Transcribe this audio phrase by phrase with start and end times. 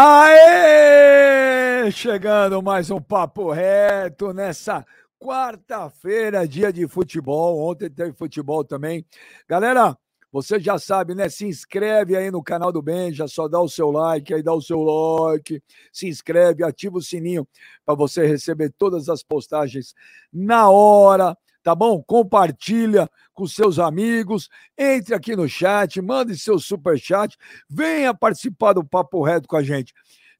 [0.00, 1.90] Aê!
[1.90, 4.86] Chegando mais um papo reto nessa
[5.18, 7.68] quarta-feira, dia de futebol.
[7.68, 9.04] Ontem teve futebol também.
[9.48, 9.98] Galera,
[10.30, 11.28] você já sabe, né?
[11.28, 14.62] Se inscreve aí no canal do Benja, só dá o seu like, aí dá o
[14.62, 15.60] seu like,
[15.92, 17.44] se inscreve, ativa o sininho
[17.84, 19.96] para você receber todas as postagens
[20.32, 22.02] na hora, tá bom?
[22.02, 27.36] Compartilha com seus amigos, entre aqui no chat, mande seu super chat,
[27.68, 29.92] venha participar do papo reto com a gente.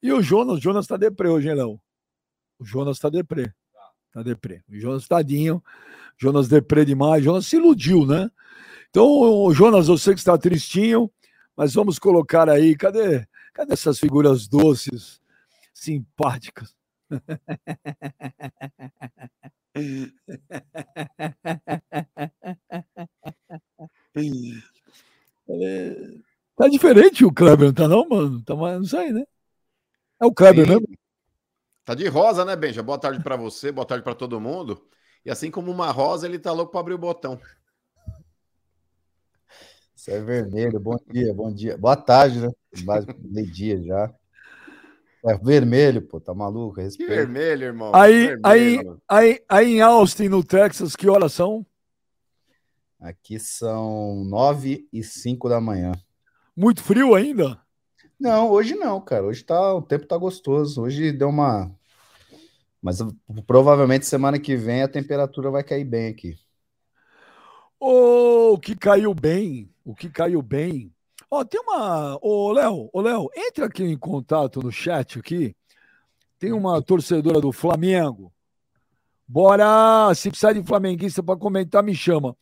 [0.03, 1.81] E o Jonas, o Jonas tá deprê hoje, Léo?
[2.59, 3.53] O Jonas tá deprê.
[4.13, 4.63] Tá deprê.
[4.69, 5.63] O Jonas tadinho.
[6.17, 7.23] Jonas deprê demais.
[7.23, 8.31] Jonas se iludiu, né?
[8.91, 11.11] Então, Jonas, eu sei que está tristinho,
[11.57, 15.21] mas vamos colocar aí, cadê, cadê essas figuras doces,
[15.75, 16.75] simpáticas?
[26.57, 28.43] Tá diferente o Kleber, não tá não, mano?
[28.43, 29.25] Tá mais, não sei, né?
[30.21, 30.73] É o Kleber Sim.
[30.73, 30.89] mesmo?
[31.85, 32.83] Tá de rosa, né, Benja?
[32.83, 34.87] Boa tarde para você, boa tarde para todo mundo.
[35.25, 37.41] E assim como uma rosa, ele tá louco para abrir o botão.
[39.97, 40.79] Isso é vermelho.
[40.79, 41.77] Bom dia, bom dia.
[41.77, 42.49] Boa tarde, né?
[43.21, 44.15] Meio-dia já.
[45.29, 46.81] É vermelho, pô, tá maluco?
[46.81, 47.11] Respeito.
[47.11, 47.95] Que vermelho, irmão.
[47.95, 51.67] Aí, vermelho, aí, aí, aí em Austin, no Texas, que horas são?
[53.01, 55.93] Aqui são nove e cinco da manhã.
[56.57, 57.61] Muito frio ainda?
[58.19, 59.25] Não, hoje não, cara.
[59.25, 60.83] Hoje tá, o tempo tá gostoso.
[60.83, 61.71] Hoje deu uma.
[62.83, 62.99] Mas
[63.47, 66.37] provavelmente semana que vem a temperatura vai cair bem aqui.
[67.79, 70.93] O oh, que caiu bem o que caiu bem.
[71.31, 72.19] Ó, tem uma.
[72.23, 75.55] Ô, Léo, ô, Léo, entra aqui em contato no chat aqui.
[76.39, 78.33] Tem uma torcedora do Flamengo.
[79.27, 80.15] Bora!
[80.15, 82.35] Se precisar de flamenguista para comentar, me chama.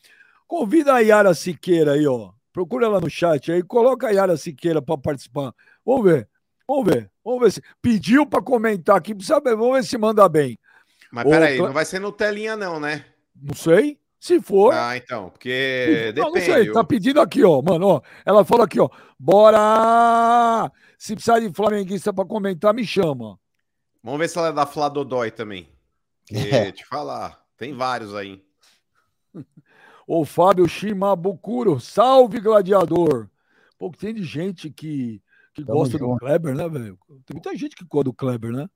[0.47, 2.31] Convida a Yara Siqueira aí, ó.
[2.53, 5.53] Procura ela no chat aí, coloca a Yara Siqueira para participar.
[5.85, 6.29] Vamos ver.
[6.69, 7.11] Vamos ver.
[7.25, 7.63] Vamos ver se.
[7.83, 9.57] Pediu para comentar aqui, precisa ver.
[9.57, 10.59] Vamos ver se manda bem.
[11.11, 13.05] Mas peraí, não vai ser no telinha, não, né?
[13.35, 13.99] Não sei.
[14.19, 14.73] Se for.
[14.73, 16.13] Ah, então, porque.
[16.17, 16.49] Não, depende.
[16.49, 18.01] Não sei, tá pedindo aqui, ó, mano, ó.
[18.25, 18.89] Ela falou aqui, ó.
[19.19, 20.71] Bora!
[20.99, 23.39] Se precisar de flamenguista para comentar, me chama.
[24.03, 25.69] Vamos ver se ela é da Flá Dodói também.
[26.33, 26.73] É.
[26.73, 28.43] Te falar, tem vários aí.
[30.07, 33.29] o Fábio Shimabukuro, salve gladiador.
[33.79, 35.23] Pô, tem de gente que,
[35.53, 36.15] que gosta junto.
[36.15, 36.99] do Kleber, né, velho?
[37.27, 38.69] Tem muita gente que gosta do Kleber, né?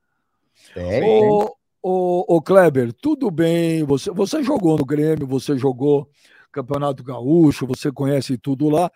[0.75, 1.09] Sério?
[1.09, 6.09] Ô, ô Kleber, tudo bem, você, você jogou no Grêmio, você jogou
[6.53, 8.91] Campeonato Gaúcho, você conhece tudo lá.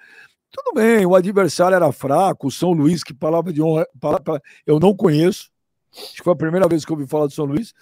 [0.51, 4.79] Tudo bem, o adversário era fraco, o São Luís, que palavra de honra, palavra, eu
[4.79, 5.51] não conheço.
[5.93, 7.73] Acho que foi a primeira vez que eu ouvi falar do São Luís,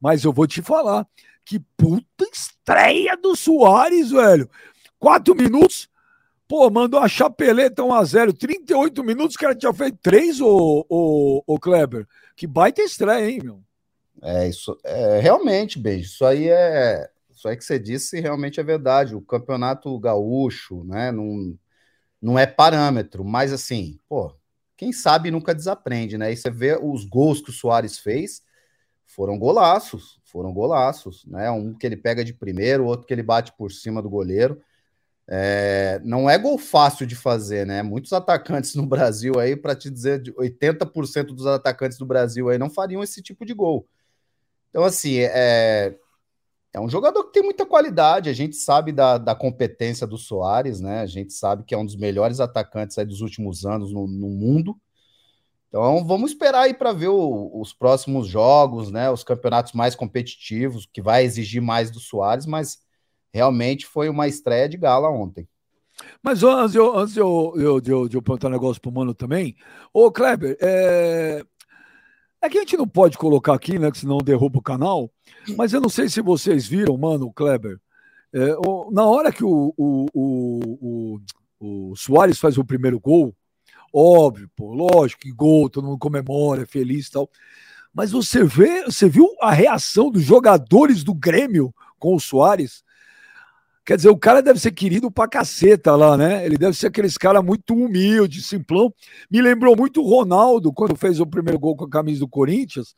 [0.00, 1.06] mas eu vou te falar.
[1.44, 4.48] Que puta estreia do Soares, velho.
[4.98, 5.88] Quatro minutos,
[6.46, 8.36] pô, mandou a chapeleta 1x0.
[8.36, 12.06] 38 minutos, o cara tinha feito três, ô, ô, ô Kleber.
[12.36, 13.62] Que baita estreia, hein, meu?
[14.22, 16.06] É, isso é realmente, beijo.
[16.10, 17.08] Isso aí é.
[17.30, 19.14] Isso aí que você disse realmente é verdade.
[19.14, 21.10] O campeonato gaúcho, né?
[21.10, 21.56] Não,
[22.20, 24.34] não é parâmetro, mas assim, pô,
[24.76, 26.32] quem sabe nunca desaprende, né?
[26.32, 28.42] E você vê os gols que o Soares fez,
[29.06, 31.50] foram golaços, foram golaços, né?
[31.50, 34.62] Um que ele pega de primeiro, outro que ele bate por cima do goleiro.
[35.28, 37.82] É, não é gol fácil de fazer, né?
[37.82, 42.70] Muitos atacantes no Brasil aí, para te dizer, 80% dos atacantes do Brasil aí não
[42.70, 43.88] fariam esse tipo de gol.
[44.70, 45.94] Então, assim, é,
[46.72, 48.30] é um jogador que tem muita qualidade.
[48.30, 51.00] A gente sabe da, da competência do Soares, né?
[51.00, 54.76] A gente sabe que é um dos melhores atacantes dos últimos anos no, no mundo.
[55.68, 59.10] Então, vamos esperar aí para ver o, os próximos jogos, né?
[59.10, 62.78] Os campeonatos mais competitivos, que vai exigir mais do Soares, mas
[63.32, 65.48] realmente foi uma estreia de gala ontem.
[66.22, 69.14] Mas antes, eu, antes eu, eu, de, eu, de eu perguntar um negócio pro Mano
[69.14, 69.56] também,
[69.92, 71.44] ô Kleber, é,
[72.42, 73.90] é que a gente não pode colocar aqui, né?
[73.90, 75.10] Que senão derruba o canal.
[75.56, 77.78] Mas eu não sei se vocês viram, mano, o Kleber.
[78.32, 81.20] É, o, na hora que o, o, o,
[81.58, 83.34] o, Soares faz o primeiro gol,
[83.92, 87.28] óbvio, pô, lógico que gol, todo mundo comemora, é feliz e tal.
[87.92, 92.84] Mas você vê, você viu a reação dos jogadores do Grêmio com o Soares?
[93.90, 96.46] Quer dizer, o cara deve ser querido pra caceta lá, né?
[96.46, 98.94] Ele deve ser aqueles cara muito humilde, simplão.
[99.28, 102.94] Me lembrou muito o Ronaldo quando fez o primeiro gol com a camisa do Corinthians.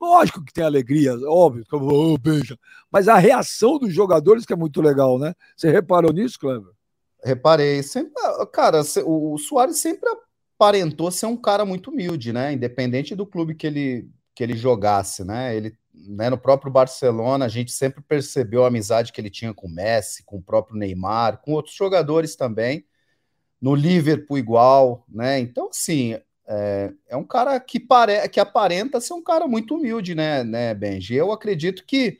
[0.00, 2.58] Lógico que tem alegria, óbvio, oh, beija.
[2.90, 5.34] Mas a reação dos jogadores que é muito legal, né?
[5.54, 6.72] Você reparou nisso, Cleber?
[7.22, 7.82] Reparei.
[7.82, 8.14] Sempre,
[8.54, 10.08] cara, o Soares sempre
[10.58, 12.54] aparentou ser um cara muito humilde, né?
[12.54, 15.54] Independente do clube que ele, que ele jogasse, né?
[15.54, 19.66] Ele né, no próprio Barcelona, a gente sempre percebeu a amizade que ele tinha com
[19.66, 22.84] o Messi, com o próprio Neymar, com outros jogadores também.
[23.60, 25.38] No Liverpool, igual, né?
[25.38, 30.14] Então, assim, é, é um cara que, pare, que aparenta ser um cara muito humilde,
[30.14, 31.14] né, né, Benji?
[31.14, 32.18] Eu acredito que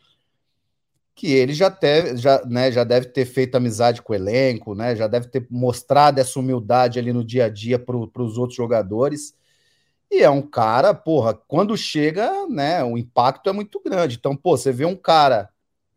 [1.15, 4.97] que ele já, teve, já, né, já deve ter feito amizade com o elenco, né,
[4.97, 9.35] já deve ter mostrado essa humildade ali no dia a dia para os outros jogadores.
[10.15, 14.17] E é um cara, porra, quando chega, né, o impacto é muito grande.
[14.17, 15.49] Então, pô, você vê um cara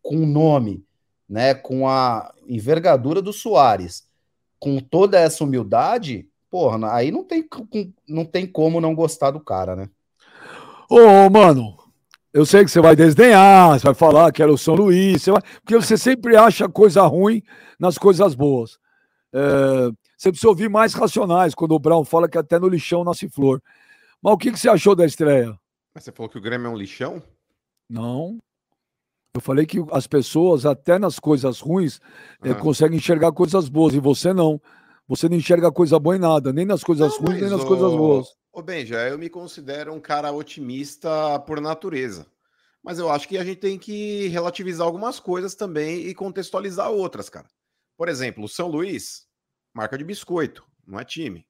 [0.02, 0.82] com nome,
[1.28, 4.08] né, com a envergadura do Soares,
[4.58, 7.46] com toda essa humildade, porra, aí não tem,
[8.08, 9.90] não tem como não gostar do cara, né?
[10.88, 11.76] Ô, mano,
[12.32, 15.30] eu sei que você vai desdenhar, você vai falar que era o São Luís, você
[15.30, 15.42] vai...
[15.62, 17.42] porque você sempre acha coisa ruim
[17.78, 18.78] nas coisas boas.
[19.30, 19.90] É...
[20.16, 23.62] Você precisa ouvir mais racionais quando o Brown fala que até no lixão nasce flor.
[24.22, 25.58] Mas o que, que você achou da estreia?
[25.94, 27.22] Mas você falou que o Grêmio é um lixão?
[27.88, 28.38] Não.
[29.34, 32.00] Eu falei que as pessoas, até nas coisas ruins,
[32.40, 32.48] ah.
[32.48, 34.60] é, conseguem enxergar coisas boas, e você não.
[35.08, 37.66] Você não enxerga coisa boa em nada, nem nas coisas não, ruins, nem nas o...
[37.66, 38.26] coisas boas.
[38.52, 42.26] Ô, Benja, eu me considero um cara otimista por natureza.
[42.82, 47.28] Mas eu acho que a gente tem que relativizar algumas coisas também e contextualizar outras,
[47.28, 47.46] cara.
[47.96, 49.26] Por exemplo, o São Luís,
[49.74, 51.46] marca de biscoito, não é time.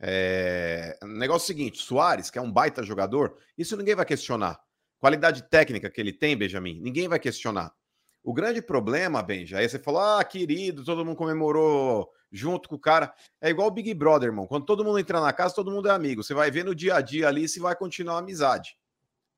[0.00, 0.98] É...
[1.02, 4.58] O negócio o seguinte: Soares, que é um baita jogador, isso ninguém vai questionar.
[4.98, 7.72] Qualidade técnica que ele tem, Benjamin, ninguém vai questionar.
[8.22, 12.78] O grande problema, Benja, aí você falou, ah, querido, todo mundo comemorou junto com o
[12.78, 13.12] cara.
[13.40, 14.46] É igual o Big Brother, irmão.
[14.46, 16.22] Quando todo mundo entra na casa, todo mundo é amigo.
[16.22, 18.76] Você vai ver no dia a dia ali se vai continuar a amizade.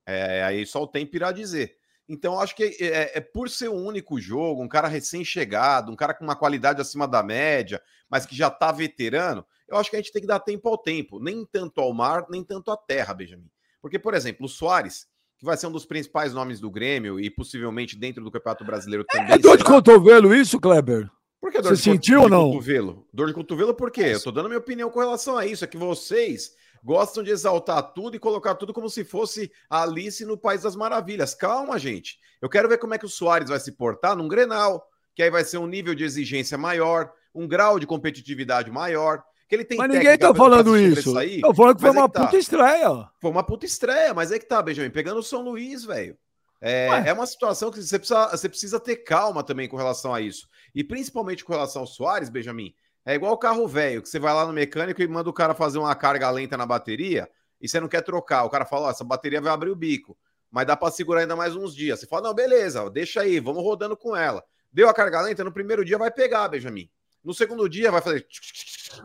[0.04, 1.76] É, aí só o tempo irá dizer.
[2.08, 6.12] Então, acho que é, é, por ser um único jogo, um cara recém-chegado, um cara
[6.12, 7.80] com uma qualidade acima da média,
[8.10, 10.78] mas que já tá veterano, eu acho que a gente tem que dar tempo ao
[10.78, 13.48] tempo, nem tanto ao mar, nem tanto à terra, Benjamin.
[13.80, 15.06] Porque, por exemplo, o Soares,
[15.38, 19.04] que vai ser um dos principais nomes do Grêmio e possivelmente dentro do Campeonato Brasileiro
[19.10, 19.34] é, também.
[19.34, 21.10] É dor de cotovelo isso, Kleber?
[21.40, 22.50] Por que dor Você de sentiu ou não?
[22.52, 23.08] Cotovelo?
[23.12, 24.12] Dor de cotovelo por quê?
[24.12, 25.64] Eu tô dando minha opinião com relação a isso.
[25.64, 26.52] É que vocês
[26.84, 31.34] gostam de exaltar tudo e colocar tudo como se fosse Alice no País das Maravilhas.
[31.34, 32.18] Calma, gente.
[32.40, 34.84] Eu quero ver como é que o Soares vai se portar num Grenal,
[35.14, 39.22] que aí vai ser um nível de exigência maior, um grau de competitividade maior.
[39.52, 41.12] Que ele tem mas ninguém tá falando isso.
[41.20, 42.24] Eu falando que foi uma é que tá.
[42.24, 43.10] puta estreia.
[43.20, 46.16] Foi uma puta estreia, mas é que tá, Benjamin, pegando o São Luís, velho.
[46.58, 50.22] É, é, uma situação que você precisa, você precisa ter calma também com relação a
[50.22, 50.48] isso.
[50.74, 54.32] E principalmente com relação ao Soares, Benjamin, é igual o carro velho, que você vai
[54.32, 57.28] lá no mecânico e manda o cara fazer uma carga lenta na bateria
[57.60, 58.44] e você não quer trocar.
[58.44, 60.16] O cara fala: oh, essa bateria vai abrir o bico,
[60.50, 62.00] mas dá para segurar ainda mais uns dias.
[62.00, 64.42] Você fala: não, beleza, deixa aí, vamos rodando com ela.
[64.72, 66.88] Deu a carga lenta, no primeiro dia vai pegar, Benjamin.
[67.22, 68.26] No segundo dia vai fazer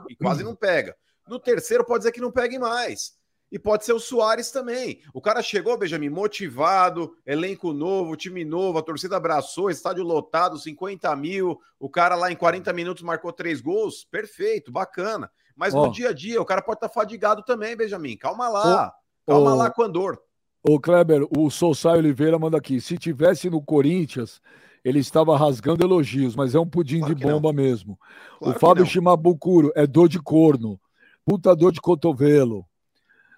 [0.09, 0.95] e quase não pega.
[1.27, 3.17] No terceiro pode ser que não pegue mais.
[3.49, 5.01] E pode ser o Soares também.
[5.13, 11.15] O cara chegou, Benjamin, motivado, elenco novo, time novo, a torcida abraçou, estádio lotado, 50
[11.15, 11.57] mil.
[11.79, 14.05] O cara lá em 40 minutos marcou três gols.
[14.11, 15.31] Perfeito, bacana.
[15.55, 15.85] Mas oh.
[15.85, 18.17] no dia a dia, o cara pode estar tá fadigado também, Benjamin.
[18.17, 18.93] Calma lá.
[18.93, 19.31] Oh.
[19.31, 19.55] Calma oh.
[19.55, 20.21] lá com a dor.
[20.61, 22.81] Ô, Kleber, o Sousai Oliveira manda aqui.
[22.81, 24.41] Se tivesse no Corinthians,
[24.87, 27.53] ele estava rasgando elogios, mas é um pudim claro de bomba não.
[27.53, 27.99] mesmo.
[28.39, 30.79] Claro o Fábio Shimabukuro é dor de corno,
[31.25, 32.65] puta dor de cotovelo.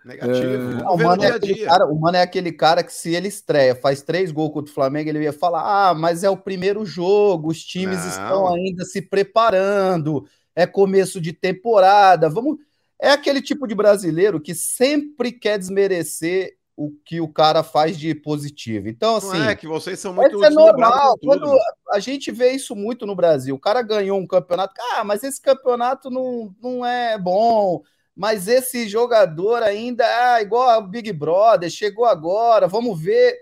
[0.06, 0.80] Negativo.
[0.80, 0.90] É...
[0.90, 4.04] o, mano é dia cara, o Mano é aquele cara que, se ele estreia, faz
[4.04, 7.64] três gols contra o Flamengo, ele ia falar: ah, mas é o primeiro jogo, os
[7.64, 8.10] times não.
[8.10, 10.26] estão ainda se preparando,
[10.56, 12.30] é começo de temporada.
[12.30, 12.58] Vamos.
[13.02, 18.16] É aquele tipo de brasileiro que sempre quer desmerecer o que o cara faz de
[18.16, 18.88] positivo.
[18.88, 19.38] Então, assim.
[19.38, 20.42] Não é que vocês são muito.
[20.42, 21.18] É normal.
[21.20, 21.54] Quando
[21.92, 23.54] a gente vê isso muito no Brasil.
[23.54, 24.74] O cara ganhou um campeonato.
[24.94, 27.82] Ah, mas esse campeonato não, não é bom.
[28.16, 33.36] Mas esse jogador ainda é igual ao Big Brother, chegou agora, vamos ver.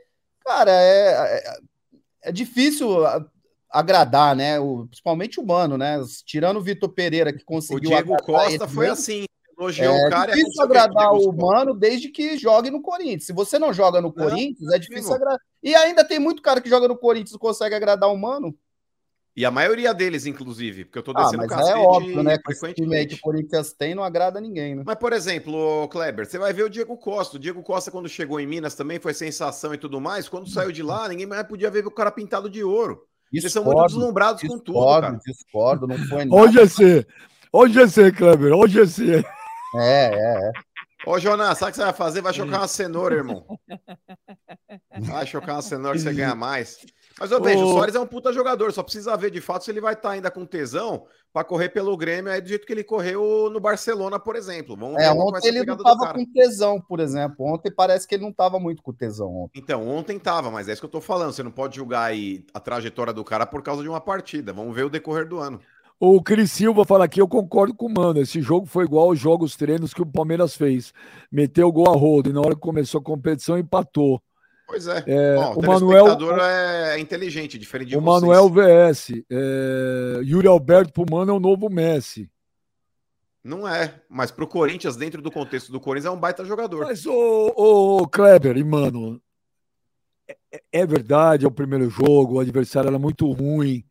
[0.44, 1.58] Cara, é, é,
[2.24, 2.90] é difícil
[3.70, 4.60] agradar, né?
[4.60, 6.00] O, principalmente o Mano, né?
[6.26, 7.92] Tirando o Vitor Pereira, que conseguiu.
[7.92, 9.26] O Diego Costa foi assim
[9.58, 10.32] elogiou é, o cara.
[10.32, 13.26] É difícil agradar o Mano desde que jogue no Corinthians.
[13.26, 15.40] Se você não joga no Corinthians, é difícil agradar.
[15.64, 18.56] E ainda tem muito cara que joga no Corinthians e consegue agradar o Mano.
[19.38, 22.40] E a maioria deles, inclusive, porque eu tô ah, descendo ah, mas é óbvio, né?
[22.40, 24.82] Que esse time aí que o Corinthians tem não agrada ninguém, né?
[24.84, 27.38] Mas, por exemplo, Kleber, você vai ver o Diego Costa.
[27.38, 30.28] O Diego Costa, quando chegou em Minas, também foi sensação e tudo mais.
[30.28, 33.04] Quando saiu de lá, ninguém mais podia ver o cara pintado de ouro.
[33.32, 35.20] Discordo, Vocês são muito deslumbrados discordo, com tudo, cara.
[35.24, 36.42] Discordo, não foi nada.
[36.42, 37.08] Hoje é ser.
[37.54, 38.54] Hoje é ser, Kleber.
[38.54, 39.37] Hoje é ser.
[39.76, 40.52] É, é, é.
[41.06, 42.22] Ô, Jonas, sabe o que você vai fazer?
[42.22, 43.46] Vai chocar uma cenoura, irmão.
[45.02, 46.80] Vai chocar uma cenoura que você ganha mais.
[47.20, 49.72] Mas eu vejo, o Soares é um puta jogador, só precisa ver de fato se
[49.72, 52.74] ele vai estar tá ainda com tesão para correr pelo Grêmio aí do jeito que
[52.74, 54.76] ele correu no Barcelona, por exemplo.
[54.76, 57.46] Vamos é, ontem ele não estava com tesão, por exemplo.
[57.46, 59.44] Ontem parece que ele não estava muito com tesão.
[59.44, 59.60] Ontem.
[59.60, 61.32] Então, ontem estava, mas é isso que eu tô falando.
[61.32, 64.54] Você não pode julgar aí a trajetória do cara por causa de uma partida.
[64.54, 65.60] Vamos ver o decorrer do ano.
[66.00, 68.22] O Cris Silva fala aqui, eu concordo com o Mano.
[68.22, 70.94] Esse jogo foi igual aos jogos treinos que o Palmeiras fez.
[71.32, 74.22] Meteu o gol a rodo e na hora que começou a competição empatou.
[74.68, 75.04] Pois é.
[75.08, 76.06] é Bom, o, Manuel
[76.44, 78.22] é inteligente, diferente de o vocês.
[78.22, 79.12] Manuel VS.
[79.32, 82.30] É, Yuri Alberto pro Mano é o novo Messi.
[83.44, 86.86] Não é, mas pro Corinthians, dentro do contexto do Corinthians, é um baita jogador.
[86.86, 87.14] Mas o,
[87.56, 89.22] o Kleber e Mano,
[90.52, 93.86] é, é, verdade, é o primeiro jogo, o adversário era muito ruim.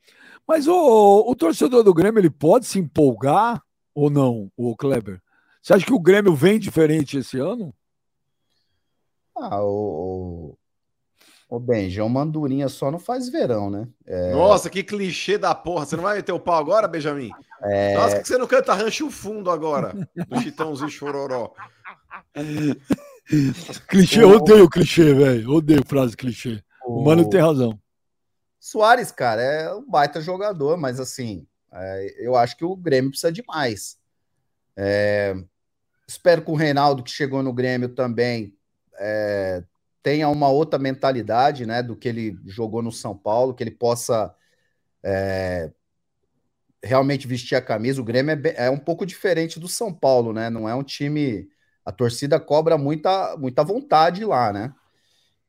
[0.47, 3.63] Mas o, o torcedor do Grêmio ele pode se empolgar
[3.95, 5.21] ou não, o Kleber?
[5.61, 7.75] Você acha que o Grêmio vem diferente esse ano?
[9.35, 10.57] Ah, o,
[11.49, 13.87] Ô, Benji, uma andorinha só não faz verão, né?
[14.05, 14.33] É...
[14.33, 15.87] Nossa, que clichê da porra.
[15.87, 17.31] Você não vai meter o pau agora, Benjamin?
[17.63, 17.95] É...
[17.95, 19.95] Nossa, que você não canta Rancho Fundo agora,
[20.29, 21.53] do Chitãozinho Chororó.
[23.89, 24.37] clichê, o...
[24.37, 25.53] odeio clichê, velho.
[25.53, 26.61] Odeio frase clichê.
[26.85, 27.01] O...
[27.01, 27.79] o Mano tem razão.
[28.59, 33.33] Soares, cara, é um baita jogador, mas assim, é, eu acho que o Grêmio precisa
[33.33, 33.99] de mais.
[34.77, 35.35] É,
[36.07, 38.57] espero que o Reinaldo, que chegou no Grêmio também,
[38.99, 39.63] é,
[40.03, 44.35] tenha uma outra mentalidade, né, do que ele jogou no São Paulo, que ele possa
[45.03, 45.71] é,
[46.83, 48.01] realmente vestir a camisa.
[48.01, 50.49] O Grêmio é, é, um pouco diferente do São Paulo, né?
[50.51, 51.49] Não é um time.
[51.85, 54.75] A torcida cobra muita, muita vontade lá, né?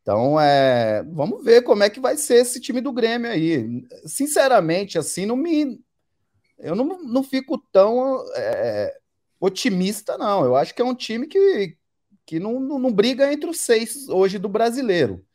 [0.07, 3.85] Então, é, vamos ver como é que vai ser esse time do Grêmio aí.
[4.05, 5.81] Sinceramente, assim, não me.
[6.57, 8.95] Eu não, não fico tão é,
[9.37, 10.45] otimista, não.
[10.45, 11.75] Eu acho que é um time que,
[12.25, 15.25] que não, não, não briga entre os seis hoje do brasileiro.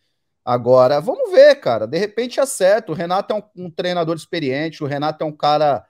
[0.43, 1.87] Agora, vamos ver, cara.
[1.87, 2.93] De repente acerta.
[2.93, 5.85] O Renato é um, um, treinador experiente, o Renato é um cara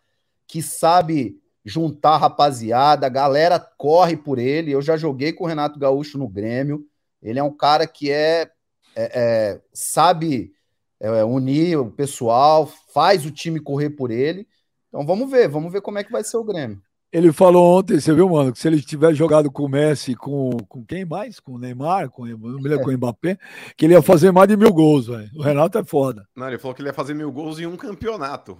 [0.44, 4.72] que sabe juntar rapaziada, a galera corre por ele.
[4.72, 6.84] Eu já joguei com o Renato Gaúcho no Grêmio.
[7.22, 8.50] Ele é um cara que é,
[8.96, 10.52] é, é sabe
[11.00, 14.46] é, unir o pessoal, faz o time correr por ele.
[14.88, 16.80] Então vamos ver, vamos ver como é que vai ser o Grêmio.
[17.12, 20.50] Ele falou ontem, você viu, mano, que se ele tivesse jogado com o Messi, com,
[20.66, 21.38] com quem mais?
[21.38, 23.38] Com o Neymar, com, não me lembro, com o Mbappé,
[23.76, 25.30] que ele ia fazer mais de mil gols, velho.
[25.36, 26.26] O Renato é foda.
[26.34, 28.56] Não, ele falou que ele ia fazer mil gols em um campeonato.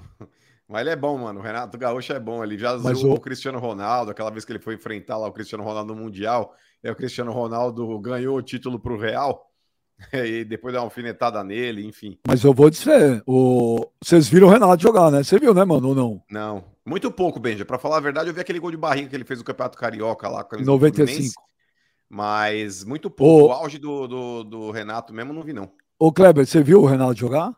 [0.69, 1.41] Mas ele é bom, mano.
[1.41, 2.45] O Renato Gaúcho é bom.
[2.45, 3.15] Ele já zoou o...
[3.17, 6.55] o Cristiano Ronaldo, aquela vez que ele foi enfrentar lá o Cristiano Ronaldo no Mundial.
[6.85, 9.47] E o Cristiano Ronaldo ganhou o título pro Real.
[10.13, 12.19] E depois deu uma alfinetada nele, enfim.
[12.27, 13.87] Mas eu vou dizer, o...
[14.03, 15.23] vocês viram o Renato jogar, né?
[15.23, 15.89] Você viu, né, mano?
[15.89, 16.23] Ou não?
[16.31, 16.65] Não.
[16.85, 17.65] Muito pouco, Benja.
[17.65, 19.79] Pra falar a verdade, eu vi aquele gol de barriga que ele fez no Campeonato
[19.79, 20.45] Carioca lá.
[20.45, 21.35] Com 95.
[22.09, 23.47] Mas muito pouco.
[23.47, 25.71] O, o auge do, do, do, Renato mesmo não vi, não.
[25.99, 27.55] Ô, Kleber, você viu o Renato jogar?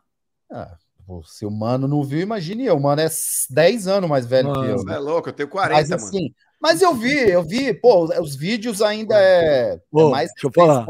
[0.49, 0.77] Ah,
[1.25, 2.77] se o Mano não viu, imagine eu.
[2.77, 3.09] O Mano é
[3.49, 4.77] 10 anos mais velho mano, que eu.
[4.77, 6.03] Você é louco, eu tenho 40, mas, mano.
[6.03, 7.73] Assim, mas eu vi, eu vi.
[7.73, 10.31] Pô, os vídeos ainda é, Ô, é mais...
[10.31, 10.87] Deixa eu falar.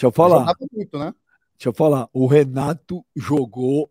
[0.00, 0.54] Deixa eu falar.
[0.72, 1.14] Muito, né?
[1.58, 2.08] Deixa eu falar.
[2.10, 3.90] O Renato jogou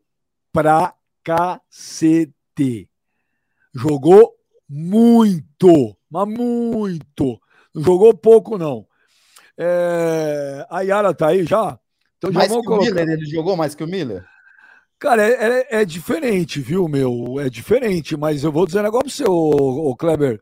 [0.52, 2.90] pra cacete.
[3.72, 4.34] Jogou
[4.68, 7.40] muito, mas muito.
[7.76, 8.88] Não jogou pouco, não.
[9.56, 10.66] É...
[10.68, 11.80] A Yara tá aí já?
[12.18, 12.82] Então mais que colocar...
[12.82, 14.26] o Miller, ele jogou mais que o Miller?
[14.98, 17.40] Cara, é, é, é, diferente, viu, meu?
[17.40, 20.42] É diferente, mas eu vou dizer um negócio pra você, ô, ô Kleber.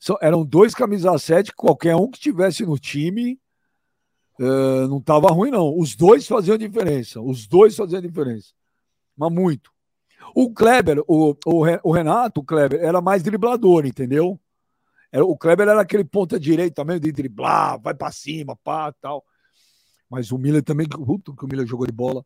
[0.00, 3.38] São, eram dois camisas 7, qualquer um que tivesse no time
[4.40, 5.76] uh, não tava ruim, não.
[5.78, 7.20] Os dois faziam diferença.
[7.20, 8.52] Os dois faziam diferença.
[9.16, 9.70] Mas muito.
[10.34, 14.38] O Kleber, o, o, Renato, o Kleber, era mais driblador, entendeu?
[15.12, 19.24] Era, o Kleber era aquele ponta direita também, de driblar, vai para cima, pá, tal.
[20.10, 22.24] Mas o Miller também, puto, que o Miller jogou de bola.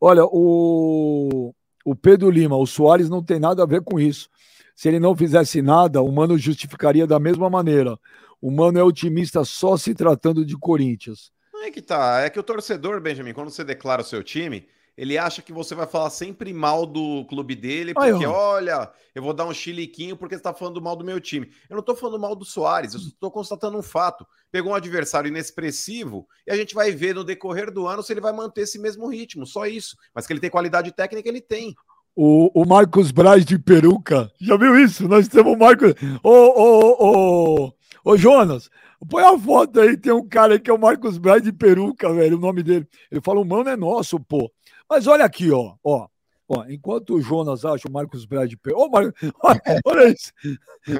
[0.00, 4.28] Olha, o, o Pedro Lima, o Soares não tem nada a ver com isso.
[4.74, 7.98] Se ele não fizesse nada, o Mano justificaria da mesma maneira.
[8.40, 11.32] O Mano é otimista só se tratando de Corinthians.
[11.64, 15.18] É que tá, é que o torcedor, Benjamin, quando você declara o seu time, ele
[15.18, 19.34] acha que você vai falar sempre mal do clube dele, porque Ai, olha, eu vou
[19.34, 21.50] dar um chiliquinho porque você tá falando mal do meu time.
[21.68, 24.26] Eu não tô falando mal do Soares, eu estou constatando um fato.
[24.50, 28.22] Pegou um adversário inexpressivo e a gente vai ver no decorrer do ano se ele
[28.22, 29.96] vai manter esse mesmo ritmo, só isso.
[30.14, 31.74] Mas que ele tem qualidade técnica, ele tem.
[32.14, 35.06] O, o Marcos Braz de peruca, já viu isso?
[35.06, 35.92] Nós temos o Marcos.
[36.22, 37.72] Ô, ô, ô,
[38.02, 38.70] ô, Jonas,
[39.04, 42.12] põe a foto aí, tem um cara aí que é o Marcos Braz de peruca,
[42.12, 42.86] velho, o nome dele.
[43.10, 44.50] Ele fala: o mano é nosso, pô.
[44.88, 46.06] Mas olha aqui, ó, ó.
[46.48, 48.52] Ó, enquanto o Jonas acha o Marcos Brad.
[48.72, 49.12] Ô, Mar...
[49.42, 50.32] olha, olha isso.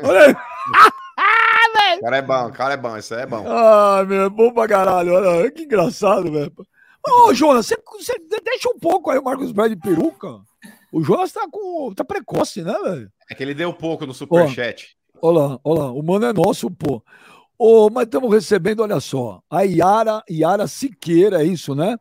[0.03, 0.41] Olha isso.
[1.99, 3.45] O cara é bom, o cara é bom, isso aí é bom.
[3.47, 5.15] Ah, meu, é bom pra caralho.
[5.15, 6.53] Olha, que engraçado, velho.
[7.07, 10.41] Ô, Jonas, você, você, deixa um pouco aí o Marcos Brad de peruca.
[10.93, 11.95] O Jonas tá com.
[11.95, 13.13] tá precoce, né, velho?
[13.31, 14.97] É que ele deu pouco no superchat.
[15.23, 17.03] Olha lá, olha lá, o mano é nosso, pô.
[17.59, 21.97] Ô, mas estamos recebendo, olha só, a Yara, Yara Siqueira, é isso, né?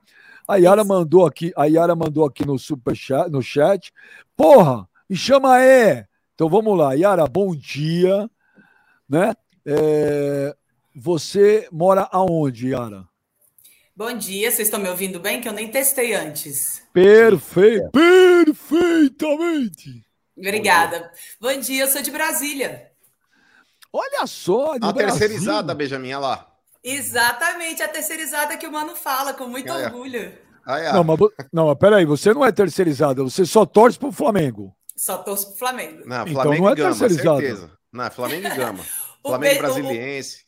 [0.47, 3.91] A Yara mandou aqui, a Yara mandou aqui no super chat, no chat.
[4.35, 6.05] Porra, me chama é.
[6.33, 8.29] Então vamos lá, Yara, bom dia,
[9.07, 9.33] né?
[9.65, 10.53] É,
[10.93, 13.07] você mora aonde, Yara?
[13.95, 15.39] Bom dia, vocês estão me ouvindo bem?
[15.39, 16.83] Que eu nem testei antes.
[16.91, 20.03] Perfeito, perfeitamente.
[20.38, 21.09] Obrigada.
[21.39, 22.91] Bom dia, eu sou de Brasília.
[23.97, 24.93] Olha só, A Brasil.
[24.93, 26.47] terceirizada, Benjamin, olha lá.
[26.83, 30.33] Exatamente, a terceirizada que o Mano fala, com muito ah, orgulho.
[30.65, 30.91] Ah, é.
[30.91, 31.17] Não, mas,
[31.53, 34.75] não, mas peraí, você não é terceirizada, você só torce pro Flamengo.
[34.97, 36.03] Só torço pro Flamengo.
[36.05, 37.71] Não, então Flamengo não é Gama, certeza.
[37.93, 38.83] Não, Flamengo e Gama.
[39.21, 40.45] Flamengo Brasiliense.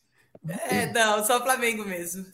[0.68, 2.26] É, não, só Flamengo mesmo.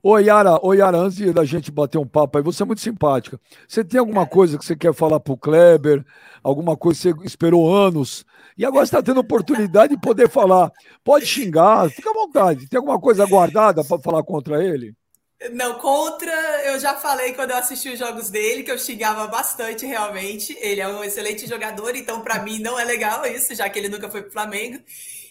[0.00, 3.38] Oi, Yara, oi, Yara, antes da gente bater um papo aí, você é muito simpática.
[3.66, 6.04] Você tem alguma coisa que você quer falar pro Kleber?
[6.40, 8.24] Alguma coisa que você esperou anos?
[8.60, 10.70] E agora está tendo oportunidade de poder falar.
[11.02, 12.68] Pode xingar, fica à vontade.
[12.68, 14.92] Tem alguma coisa guardada para falar contra ele?
[15.52, 16.30] Não, contra,
[16.66, 20.54] eu já falei quando eu assisti os jogos dele, que eu xingava bastante realmente.
[20.60, 23.88] Ele é um excelente jogador, então para mim não é legal isso, já que ele
[23.88, 24.78] nunca foi pro Flamengo.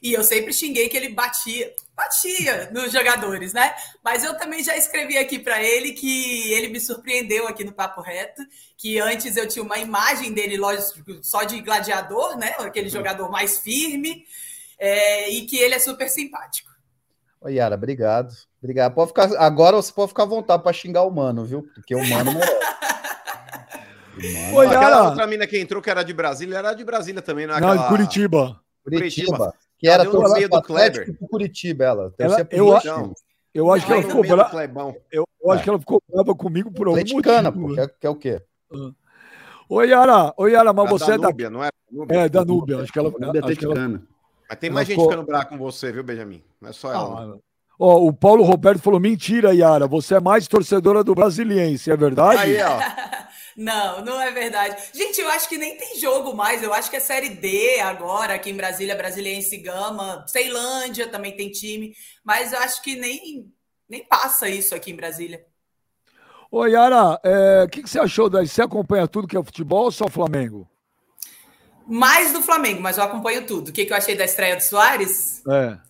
[0.01, 3.73] E eu sempre xinguei que ele batia, batia nos jogadores, né?
[4.03, 8.01] Mas eu também já escrevi aqui para ele que ele me surpreendeu aqui no Papo
[8.01, 8.41] Reto,
[8.77, 12.55] que antes eu tinha uma imagem dele, lógico, só de gladiador, né?
[12.59, 14.25] Aquele jogador mais firme,
[14.79, 16.69] é, e que ele é super simpático.
[17.41, 18.33] Oi, Yara, obrigado.
[18.61, 18.93] Obrigado.
[18.93, 21.63] Pode ficar, agora você pode ficar à vontade para xingar o mano, viu?
[21.73, 22.59] Porque o mano merece.
[24.53, 27.53] Oi, Aquela outra mina que entrou, que era de Brasília, era de Brasília também, não
[27.53, 27.57] é?
[27.57, 27.75] Aquela...
[27.75, 28.59] Não, de Curitiba.
[28.83, 29.53] Curitiba.
[29.79, 31.17] Que era todo meio do Kleber.
[31.29, 32.13] Curitiba, ela.
[32.19, 33.13] ela eu, acho,
[33.53, 34.95] eu acho que ela ficou brava.
[35.09, 35.63] Eu, eu acho é.
[35.63, 37.75] que ela ficou brava comigo por algum Atleticana, motivo.
[37.75, 38.41] Pô, que, é, o quê?
[38.73, 38.91] Ah.
[39.69, 40.33] Oi, Yara.
[40.35, 41.49] Oi, Yara, mas você Danúbia, é da...
[41.49, 41.69] não é?
[42.09, 42.81] É, Danúbia.
[42.81, 43.11] Acho que ela...
[43.11, 44.01] Danúbia acho que ela...
[44.49, 45.09] Mas tem mais ela gente ficou...
[45.11, 46.43] ficando brava com você, viu, Benjamin?
[46.59, 47.35] Não é só ela.
[47.35, 47.37] Ah,
[47.79, 52.41] Ó, o Paulo Roberto falou: mentira, Yara, você é mais torcedora do Brasiliense, é verdade?
[52.41, 52.77] Aí, ó.
[53.55, 54.81] Não, não é verdade.
[54.93, 56.63] Gente, eu acho que nem tem jogo mais.
[56.63, 60.25] Eu acho que é Série D agora, aqui em Brasília, Brasiliense Gama.
[60.27, 61.93] Ceilândia também tem time.
[62.23, 63.51] Mas eu acho que nem,
[63.87, 65.45] nem passa isso aqui em Brasília.
[66.51, 68.47] Ô, Yara, o é, que, que você achou daí?
[68.47, 70.67] Você acompanha tudo que é futebol ou só Flamengo?
[71.85, 73.69] Mais do Flamengo, mas eu acompanho tudo.
[73.69, 75.43] O que, que eu achei da estreia do Soares?
[75.47, 75.88] É.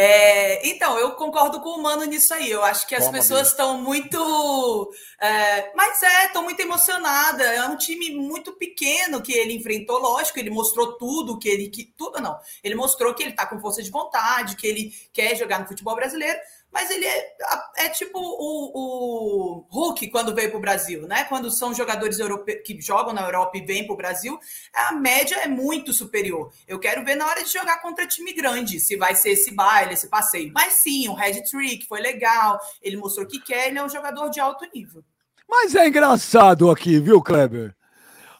[0.00, 2.48] É, então, eu concordo com o Mano nisso aí.
[2.48, 4.92] Eu acho que as pessoas estão muito.
[5.20, 7.44] É, mas é, estão muito emocionadas.
[7.44, 11.68] É um time muito pequeno que ele enfrentou, lógico, ele mostrou tudo que ele.
[11.68, 12.38] Que, tudo não.
[12.62, 15.96] Ele mostrou que ele está com força de vontade, que ele quer jogar no futebol
[15.96, 16.38] brasileiro
[16.72, 17.34] mas ele é,
[17.78, 21.24] é tipo o, o Hulk quando veio para o Brasil, né?
[21.24, 24.38] Quando são jogadores europeus que jogam na Europa e vêm para o Brasil,
[24.74, 26.52] a média é muito superior.
[26.66, 29.94] Eu quero ver na hora de jogar contra time grande, se vai ser esse baile,
[29.94, 30.52] esse passeio.
[30.52, 34.28] Mas sim, o Red Trick foi legal, ele mostrou que quer, ele é um jogador
[34.28, 35.02] de alto nível.
[35.48, 37.74] Mas é engraçado aqui, viu, Kleber?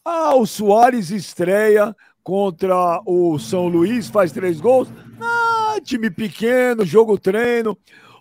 [0.04, 4.88] Ah, o Soares estreia contra o São Luís, faz três gols.
[5.18, 7.76] Ah, time pequeno, jogo treino.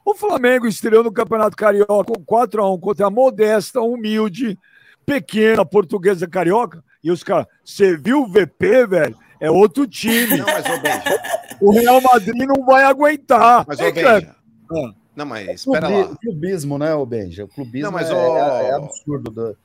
[0.07, 4.57] O Flamengo estreou no Campeonato Carioca com 4x1 contra a modesta, humilde,
[5.05, 6.81] pequena portuguesa carioca.
[7.03, 9.17] E os caras, você viu o VP, velho?
[9.37, 10.37] É outro time.
[10.37, 11.21] Não, mas ô Benja.
[11.59, 13.65] O Real Madrid não vai aguentar.
[13.67, 14.33] Mas ô Benja.
[14.71, 14.93] Ah.
[15.13, 16.15] Não, mas espera lá.
[16.15, 17.43] Clubismo, né, ô Benja?
[17.43, 19.57] O clubismo não, mas, é, é, é absurdo do,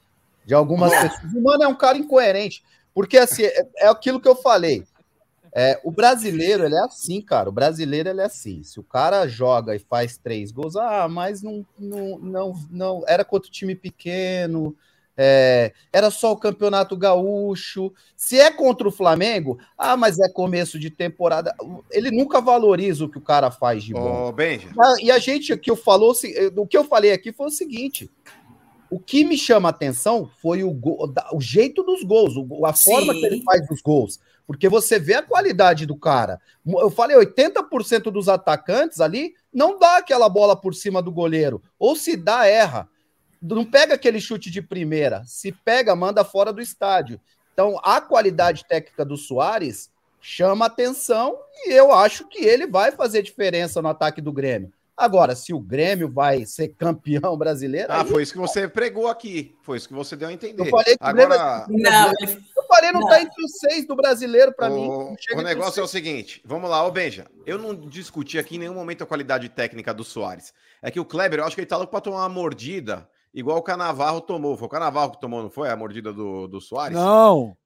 [0.44, 1.32] de algumas pessoas.
[1.34, 2.64] O mano é um cara incoerente.
[2.92, 4.82] Porque assim, é, é aquilo que eu falei.
[5.54, 7.48] É, o brasileiro, ele é assim, cara.
[7.48, 8.62] O brasileiro, ele é assim.
[8.62, 13.24] Se o cara joga e faz três gols, ah, mas não, não, não, não era
[13.24, 14.74] contra o time pequeno,
[15.14, 17.92] é, era só o campeonato gaúcho.
[18.16, 21.54] Se é contra o Flamengo, ah, mas é começo de temporada.
[21.90, 24.28] Ele nunca valoriza o que o cara faz de bom.
[24.28, 24.70] Oh, Benja.
[25.02, 26.14] E a gente que eu falou,
[26.56, 28.10] o que eu falei aqui foi o seguinte:
[28.90, 32.34] o que me chama a atenção foi o, gol, o jeito dos gols,
[32.64, 33.20] a forma Sim.
[33.20, 34.18] que ele faz os gols.
[34.46, 36.40] Porque você vê a qualidade do cara.
[36.66, 41.62] Eu falei, 80% dos atacantes ali não dá aquela bola por cima do goleiro.
[41.78, 42.88] Ou se dá, erra.
[43.40, 45.22] Não pega aquele chute de primeira.
[45.26, 47.20] Se pega, manda fora do estádio.
[47.52, 53.22] Então, a qualidade técnica do Soares chama atenção e eu acho que ele vai fazer
[53.22, 54.72] diferença no ataque do Grêmio.
[55.02, 57.88] Agora, se o Grêmio vai ser campeão brasileiro.
[57.90, 58.08] Ah, aí...
[58.08, 59.52] foi isso que você pregou aqui.
[59.60, 60.62] Foi isso que você deu a entender.
[60.62, 61.66] Eu falei que Agora...
[61.66, 61.90] Grêmio...
[61.90, 63.08] Não, eu falei, não, não.
[63.08, 64.86] tá entre os seis do brasileiro para mim.
[64.86, 67.26] O negócio é o seguinte: vamos lá, ô Benja.
[67.44, 70.54] Eu não discuti aqui em nenhum momento a qualidade técnica do Soares.
[70.80, 73.58] É que o Kleber, eu acho que ele tá louco pra tomar uma mordida, igual
[73.58, 74.56] o Canavarro tomou.
[74.56, 75.68] Foi o Canavarro que tomou, não foi?
[75.68, 76.96] A mordida do, do Soares?
[76.96, 77.56] Não.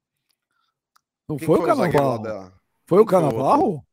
[1.29, 2.51] Não foi, foi, o Canavarro.
[2.87, 3.85] Foi o Canavarro?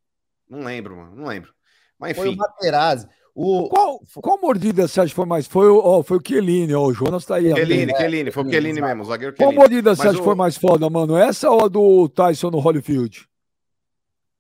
[0.49, 1.15] Não lembro, mano.
[1.15, 1.53] Não lembro.
[1.99, 2.23] Mas enfim.
[2.23, 3.07] Foi o Materazzi.
[3.35, 3.69] O...
[3.69, 5.49] Qual, qual mordida você acha que foi mais?
[5.49, 7.53] Foi o, oh, foi o Chiellini, ó, o Jonas tá aí.
[7.53, 9.35] Chiellini, Chiellini, foi o Chiellini mesmo, o zagueiro.
[9.35, 10.19] Qual mordida você acha o...
[10.19, 11.17] que foi mais foda, mano?
[11.17, 13.29] Essa ou a do Tyson no Holyfield?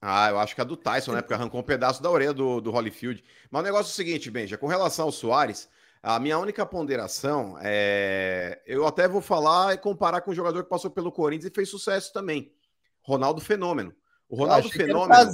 [0.01, 1.23] Ah, eu acho que a do Tyson, né?
[1.23, 3.25] Porque arrancou um pedaço da orelha do, do Holyfield.
[3.51, 5.69] Mas o negócio é o seguinte, Benja, com relação ao Soares,
[6.03, 8.61] a minha única ponderação é.
[8.67, 11.69] Eu até vou falar e comparar com um jogador que passou pelo Corinthians e fez
[11.69, 12.53] sucesso também.
[13.01, 13.93] Ronaldo Fenômeno.
[14.29, 15.33] O Ronaldo Fenômeno.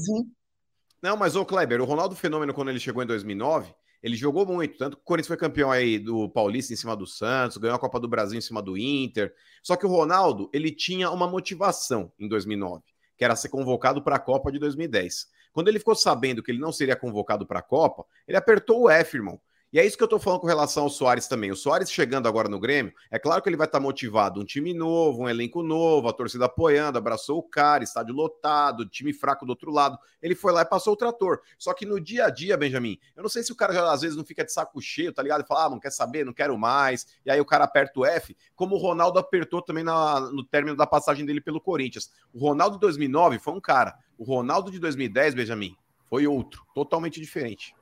[1.02, 4.76] Não, mas o Kleber, o Ronaldo Fenômeno, quando ele chegou em 2009, ele jogou muito.
[4.76, 7.78] Tanto que o Corinthians foi campeão aí do Paulista em cima do Santos, ganhou a
[7.78, 9.34] Copa do Brasil em cima do Inter.
[9.62, 12.82] Só que o Ronaldo, ele tinha uma motivação em 2009,
[13.16, 15.28] que era ser convocado para a Copa de 2010.
[15.52, 18.90] Quando ele ficou sabendo que ele não seria convocado para a Copa, ele apertou o
[18.90, 19.40] F, irmão.
[19.72, 21.52] E é isso que eu tô falando com relação ao Soares também.
[21.52, 24.40] O Soares chegando agora no Grêmio, é claro que ele vai estar tá motivado.
[24.40, 29.12] Um time novo, um elenco novo, a torcida apoiando, abraçou o cara, estádio lotado, time
[29.12, 29.96] fraco do outro lado.
[30.20, 31.40] Ele foi lá e passou o trator.
[31.56, 34.00] Só que no dia a dia, Benjamin, eu não sei se o cara já, às
[34.00, 35.44] vezes não fica de saco cheio, tá ligado?
[35.44, 37.06] E fala, ah, não quer saber, não quero mais.
[37.24, 40.76] E aí o cara aperta o F, como o Ronaldo apertou também na, no término
[40.76, 42.10] da passagem dele pelo Corinthians.
[42.34, 43.94] O Ronaldo de 2009 foi um cara.
[44.18, 45.76] O Ronaldo de 2010, Benjamin,
[46.08, 47.72] foi outro, totalmente diferente.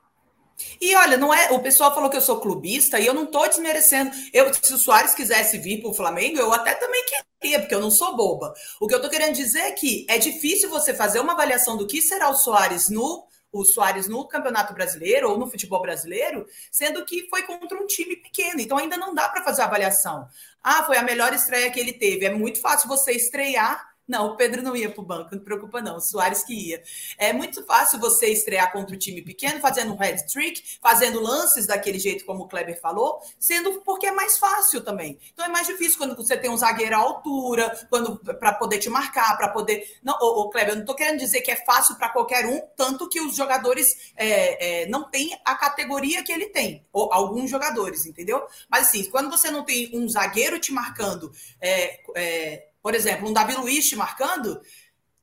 [0.79, 1.51] E olha, não é.
[1.51, 4.11] O pessoal falou que eu sou clubista e eu não estou desmerecendo.
[4.33, 7.03] Eu, se o Soares quisesse vir para o Flamengo, eu até também
[7.39, 8.53] queria, porque eu não sou boba.
[8.79, 11.87] O que eu estou querendo dizer é que é difícil você fazer uma avaliação do
[11.87, 17.03] que será o Soares no o Soares no Campeonato Brasileiro ou no futebol brasileiro, sendo
[17.03, 18.59] que foi contra um time pequeno.
[18.59, 20.27] Então ainda não dá para fazer a avaliação.
[20.63, 22.25] Ah, foi a melhor estreia que ele teve.
[22.25, 25.81] É muito fácil você estrear não, o Pedro não ia para o banco, não preocupa
[25.81, 26.81] não, o Soares que ia.
[27.15, 31.67] É muito fácil você estrear contra o time pequeno, fazendo um head trick, fazendo lances
[31.67, 35.19] daquele jeito como o Kleber falou, sendo porque é mais fácil também.
[35.31, 38.89] Então é mais difícil quando você tem um zagueiro à altura, quando para poder te
[38.89, 39.85] marcar, para poder.
[40.01, 43.07] Não, ô, Kleber, eu não estou querendo dizer que é fácil para qualquer um, tanto
[43.07, 48.07] que os jogadores é, é, não têm a categoria que ele tem, ou alguns jogadores,
[48.07, 48.41] entendeu?
[48.67, 51.31] Mas assim, quando você não tem um zagueiro te marcando.
[51.61, 54.59] É, é por exemplo, um Davi Luiz te marcando,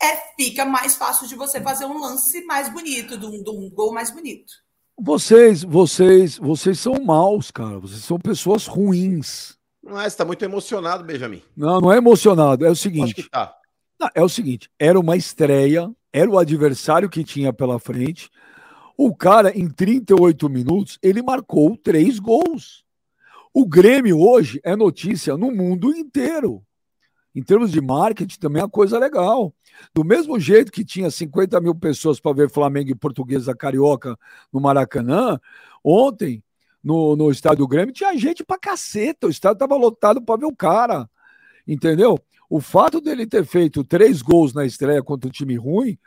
[0.02, 3.70] é, fica mais fácil de você fazer um lance mais bonito, de um, de um
[3.70, 4.52] gol mais bonito.
[4.98, 7.78] Vocês, vocês, vocês são maus, cara.
[7.78, 9.56] Vocês são pessoas ruins.
[9.82, 11.42] Não é, você está muito emocionado, Benjamin.
[11.56, 12.64] Não, não é emocionado.
[12.64, 13.04] É o seguinte.
[13.04, 13.54] Acho que tá.
[13.98, 18.30] Não, é o seguinte, era uma estreia, era o adversário que tinha pela frente.
[18.96, 22.84] O cara, em 38 minutos, ele marcou três gols.
[23.54, 26.65] O Grêmio hoje é notícia no mundo inteiro
[27.36, 29.54] em termos de marketing, também é uma coisa legal.
[29.94, 34.18] Do mesmo jeito que tinha 50 mil pessoas para ver Flamengo e Portuguesa Carioca
[34.50, 35.38] no Maracanã,
[35.84, 36.42] ontem,
[36.82, 39.26] no, no estádio do Grêmio, tinha gente para caceta.
[39.26, 41.06] O estádio estava lotado para ver o cara.
[41.68, 42.18] Entendeu?
[42.48, 45.98] O fato dele ter feito três gols na estreia contra o time ruim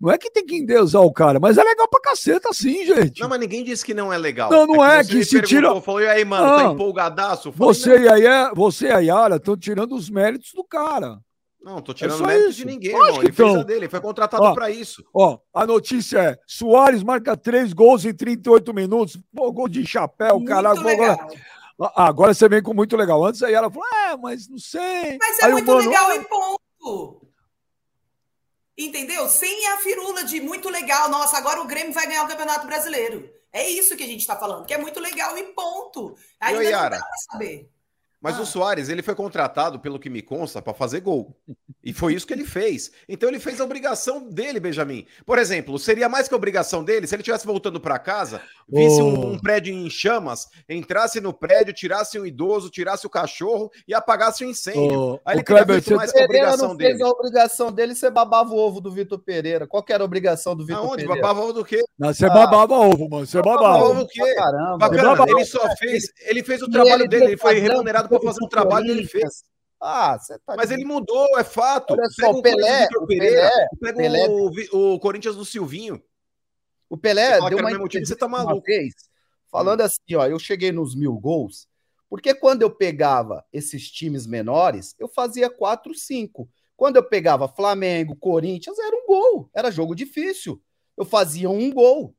[0.00, 3.20] não é que tem que endeusar o cara, mas é legal pra caceta, sim, gente.
[3.20, 4.50] Não, mas ninguém disse que não é legal.
[4.50, 5.80] Não, não é, é que, que se tira.
[5.80, 7.52] Falou, e aí, mano, tá ah, tá empolgadaço?
[7.52, 11.18] Falei, você, e aí, você e a Yara estão tirando os méritos do cara.
[11.64, 12.58] Não, tô tirando é mérito isso.
[12.58, 13.22] de ninguém, irmão.
[13.22, 15.02] Ele então, fez a dele, ele foi contratado para isso.
[15.14, 19.18] Ó, a notícia é: Soares marca três gols em 38 minutos.
[19.34, 20.82] Pô, gol de chapéu, caralho.
[21.96, 23.24] Agora você vem com muito legal.
[23.24, 25.16] Antes aí ela falou: é, mas não sei.
[25.18, 27.23] Mas é aí muito mano, legal e ponto.
[28.76, 29.28] Entendeu?
[29.28, 31.08] Sem a firula de muito legal.
[31.08, 33.30] Nossa, agora o Grêmio vai ganhar o Campeonato Brasileiro.
[33.52, 36.16] É isso que a gente está falando, que é muito legal e ponto.
[36.40, 37.70] Aí não dá pra saber.
[38.24, 38.40] Mas ah.
[38.40, 41.36] o Soares, ele foi contratado, pelo que me consta, para fazer gol.
[41.84, 42.90] E foi isso que ele fez.
[43.06, 45.04] Então ele fez a obrigação dele, Benjamin.
[45.26, 49.02] Por exemplo, seria mais que a obrigação dele se ele estivesse voltando para casa, visse
[49.02, 49.04] oh.
[49.04, 53.92] um, um, prédio em chamas, entrasse no prédio, tirasse um idoso, tirasse o cachorro e
[53.92, 54.98] apagasse o incêndio.
[54.98, 55.20] Oh.
[55.22, 56.90] Aí ele o Kleber, feito mais que a obrigação não dele.
[56.92, 59.66] Fez a obrigação dele, você babava o ovo do Vitor Pereira.
[59.66, 61.14] Qual que era a obrigação do Vitor Pereira?
[61.14, 61.84] Babava ovo do quê?
[61.98, 62.30] Não, você ah.
[62.30, 63.26] babava ovo, mano.
[63.26, 64.00] Você babava, babava ovo.
[64.00, 64.34] o quê?
[64.34, 68.32] Caramba, Bacana, ele só fez, ele fez o trabalho ele dele, ele foi remunerado para
[68.32, 69.44] fazer o trabalho que ele fez.
[69.80, 70.56] Ah, você tá.
[70.56, 71.92] Mas ele mudou, é fato.
[71.92, 73.50] Olha só, o Pelé, o Pereira,
[73.80, 76.02] pega Pelé, o, o, Corinthians do Silvinho.
[76.88, 78.64] O Pelé deu uma motivo, você tá maluco.
[78.64, 78.94] Vez,
[79.50, 79.84] falando hum.
[79.84, 81.68] assim, ó, eu cheguei nos mil gols,
[82.08, 86.48] porque quando eu pegava esses times menores, eu fazia 4, 5.
[86.76, 90.62] Quando eu pegava Flamengo, Corinthians, era um gol, era jogo difícil.
[90.96, 92.14] Eu fazia um gol.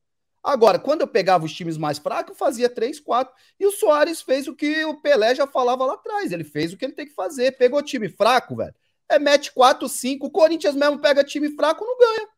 [0.46, 3.34] Agora, quando eu pegava os times mais fracos, eu fazia 3, 4.
[3.58, 6.30] E o Soares fez o que o Pelé já falava lá atrás.
[6.30, 7.58] Ele fez o que ele tem que fazer.
[7.58, 8.72] Pegou time fraco, velho.
[9.08, 10.24] É mete 4, 5.
[10.24, 12.28] O Corinthians mesmo pega time fraco, não ganha.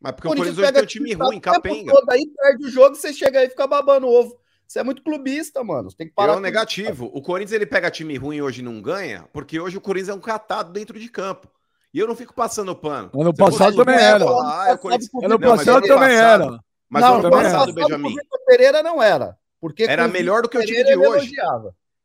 [0.00, 1.92] Mas porque o Corinthians, o Corinthians pega time, time ruim, capenga.
[1.92, 4.38] Todo, aí perde o jogo, você chega aí e fica babando ovo.
[4.64, 5.90] Você é muito clubista, mano.
[5.90, 6.34] Você tem que parar.
[6.34, 7.06] É um negativo.
[7.06, 10.10] Isso, o Corinthians ele pega time ruim e hoje não ganha, porque hoje o Corinthians
[10.10, 11.48] é um catado dentro de campo.
[11.92, 13.10] E eu não fico passando pano.
[13.12, 14.24] Ano passado também era.
[14.24, 14.78] Ah,
[15.24, 16.60] Ano passado também era.
[16.88, 18.14] Mas não, ano passado, Benjamin.
[18.32, 19.36] O Pereira não era.
[19.60, 21.32] Porque era melhor do que o time de hoje.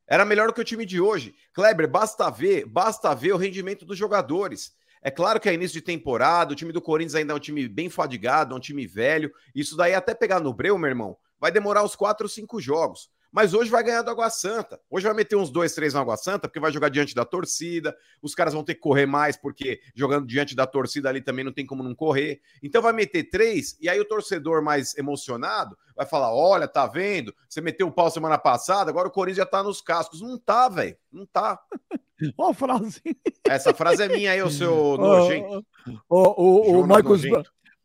[0.07, 1.33] Era melhor do que o time de hoje.
[1.53, 4.73] Kleber, basta ver, basta ver o rendimento dos jogadores.
[5.01, 7.67] É claro que é início de temporada, o time do Corinthians ainda é um time
[7.67, 9.31] bem fadigado, é um time velho.
[9.53, 13.09] Isso daí até pegar no breu, meu irmão, vai demorar uns 4 ou 5 jogos.
[13.33, 14.79] Mas hoje vai ganhar do Água Santa.
[14.87, 17.97] Hoje vai meter uns dois, três no Água Santa, porque vai jogar diante da torcida.
[18.21, 21.51] Os caras vão ter que correr mais, porque jogando diante da torcida ali também não
[21.51, 22.41] tem como não correr.
[22.61, 27.33] Então vai meter três, e aí o torcedor mais emocionado vai falar: olha, tá vendo?
[27.49, 30.21] Você meteu o pau semana passada, agora o Corinthians já tá nos cascos.
[30.21, 30.95] Não tá, velho.
[31.11, 31.59] Não tá.
[32.37, 33.01] Olha a frase.
[33.43, 35.65] Essa frase é minha aí, o seu nojento.
[36.07, 37.23] O, o, o Marcos.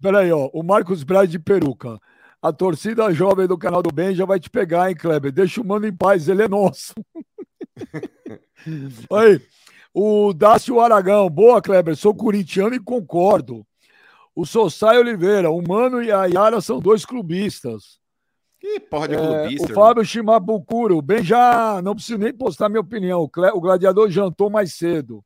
[0.00, 0.48] Peraí, ó.
[0.52, 1.98] O Marcos Braz de peruca.
[2.40, 5.32] A torcida jovem do canal do Bem já vai te pegar, hein, Kleber?
[5.32, 6.94] Deixa o mano em paz, ele é nosso.
[9.12, 9.40] Aí,
[9.92, 11.28] o Dácio Aragão.
[11.28, 11.96] Boa, Kleber.
[11.96, 13.66] Sou corintiano e concordo.
[14.34, 15.50] O Sossai Oliveira.
[15.50, 17.98] O Mano e a Yara são dois clubistas.
[18.60, 19.72] Que porra de é, clubista.
[19.72, 21.02] O Fábio Shimabukuro.
[21.02, 23.22] Bem, já não preciso nem postar minha opinião.
[23.22, 25.24] O gladiador jantou mais cedo.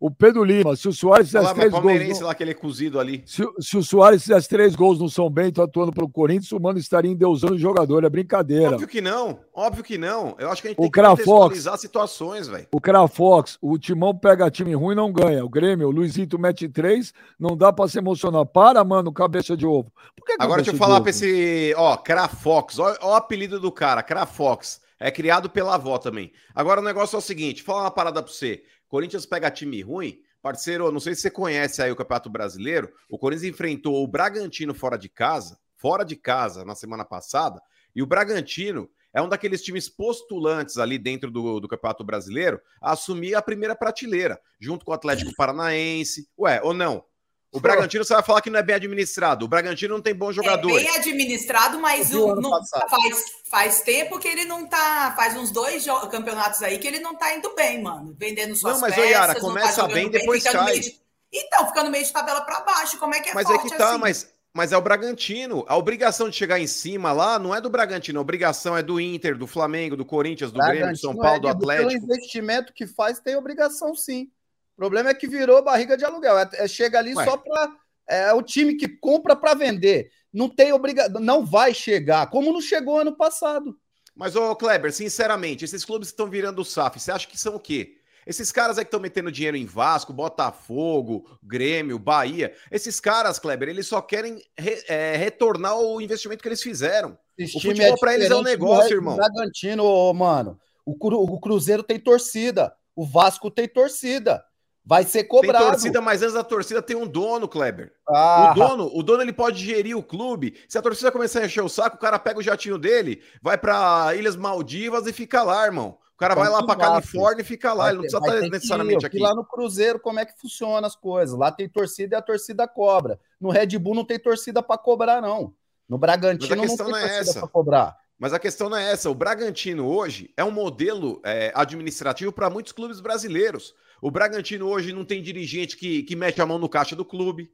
[0.00, 2.20] O Pedro Lima, se o Soares fizesse três gols.
[2.20, 2.26] No...
[2.26, 3.24] lá, aquele cozido ali.
[3.26, 6.78] Se, se, o Soares fizesse três gols no São Bento atuando pelo Corinthians, o Mano
[6.78, 8.04] estaria endeusando o jogador.
[8.04, 8.74] É brincadeira.
[8.74, 9.40] Óbvio que não.
[9.52, 10.36] Óbvio que não.
[10.38, 12.68] Eu acho que a gente o tem que contextualizar situações, velho.
[12.70, 15.44] O Crafox, o Timão pega time ruim e não ganha.
[15.44, 18.46] O Grêmio, o Luizito mete três, não dá pra se emocionar.
[18.46, 19.92] Para, mano, cabeça de ovo.
[20.38, 21.74] Agora deixa eu falar pra esse.
[21.76, 22.78] Ó, Crafox.
[22.78, 24.80] Ó, ó o apelido do cara, Crafox.
[25.00, 26.32] É criado pela avó também.
[26.52, 28.62] Agora o negócio é o seguinte: falar uma parada pra você.
[28.88, 33.18] Corinthians pega time ruim, parceiro, não sei se você conhece aí o Campeonato Brasileiro, o
[33.18, 37.60] Corinthians enfrentou o Bragantino fora de casa, fora de casa, na semana passada,
[37.94, 42.92] e o Bragantino é um daqueles times postulantes ali dentro do, do Campeonato Brasileiro a
[42.92, 46.28] assumir a primeira prateleira, junto com o Atlético Paranaense.
[46.38, 47.04] Ué, ou não?
[47.50, 49.46] O Bragantino você vai falar que não é bem administrado.
[49.46, 50.86] O Bragantino não tem bons jogadores.
[50.86, 55.14] É bem administrado, mas o, não, faz, faz tempo que ele não tá.
[55.16, 58.14] Faz uns dois campeonatos aí que ele não tá indo bem, mano.
[58.18, 60.78] Vendendo suas Não, mas peças, Yara, tá começa tá bem, depois cai.
[60.78, 61.00] De...
[61.32, 62.98] Então, ficando meio de tabela para baixo.
[62.98, 63.98] Como é que é Mas é que tá, assim?
[63.98, 65.64] mas, mas é o Bragantino.
[65.68, 68.18] A obrigação de chegar em cima lá não é do Bragantino.
[68.18, 71.38] A obrigação é do Inter, do Flamengo, do Corinthians, do Bragantino Grêmio, do São Paulo,
[71.38, 71.88] é, do Atlético.
[71.88, 74.30] Pelo investimento que faz, tem obrigação sim.
[74.78, 76.38] O problema é que virou barriga de aluguel.
[76.38, 77.24] É, é chega ali Ué.
[77.24, 77.72] só para.
[78.08, 80.08] É o time que compra para vender.
[80.32, 81.20] Não tem obrigação.
[81.20, 83.76] Não vai chegar, como não chegou ano passado.
[84.14, 87.56] Mas, ô Kleber, sinceramente, esses clubes que estão virando o SAF, você acha que são
[87.56, 87.96] o quê?
[88.24, 93.68] Esses caras aí que estão metendo dinheiro em Vasco, Botafogo, Grêmio, Bahia, esses caras, Kleber,
[93.68, 97.18] eles só querem re, é, retornar o investimento que eles fizeram.
[97.36, 99.16] Esse o futebol é para eles é um negócio, irmão.
[99.16, 100.56] Bragantino, mano.
[100.86, 104.44] O, Cru, o Cruzeiro tem torcida, o Vasco tem torcida.
[104.88, 105.64] Vai ser cobrado.
[105.64, 107.92] Tem torcida, mas antes da torcida tem um dono, Kleber.
[108.08, 108.52] Ah.
[108.52, 110.54] O dono, o dono ele pode gerir o clube.
[110.66, 113.58] Se a torcida começar a encher o saco, o cara pega o jatinho dele, vai
[113.58, 115.98] para Ilhas Maldivas e fica lá, irmão.
[116.14, 117.84] O cara vai lá para Califórnia e fica lá.
[117.84, 119.18] Vai ele não precisa estar necessariamente aqui.
[119.18, 121.38] Lá no Cruzeiro, como é que funciona as coisas?
[121.38, 123.20] Lá tem torcida e a torcida cobra.
[123.38, 125.52] No Red Bull não tem torcida para cobrar, não.
[125.86, 127.96] No Bragantino não tem é torcida para cobrar.
[128.18, 129.10] Mas a questão não é essa.
[129.10, 133.74] O Bragantino hoje é um modelo é, administrativo para muitos clubes brasileiros.
[134.00, 137.50] O Bragantino hoje não tem dirigente que, que mete a mão no caixa do clube.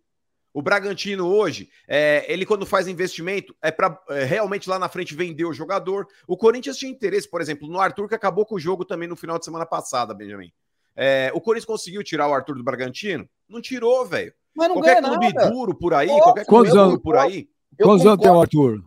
[0.52, 5.14] O Bragantino hoje, é, ele quando faz investimento, é para é, realmente lá na frente
[5.14, 6.06] vender o jogador.
[6.28, 9.16] O Corinthians tinha interesse, por exemplo, no Arthur, que acabou com o jogo também no
[9.16, 10.52] final de semana passada, Benjamin.
[10.94, 13.28] É, o Corinthians conseguiu tirar o Arthur do Bragantino?
[13.48, 14.32] Não tirou, velho.
[14.54, 15.50] Qualquer clube nada.
[15.50, 17.48] duro por aí, qualquer clube duro por aí.
[17.82, 18.84] Quantos anos tem o Arthur?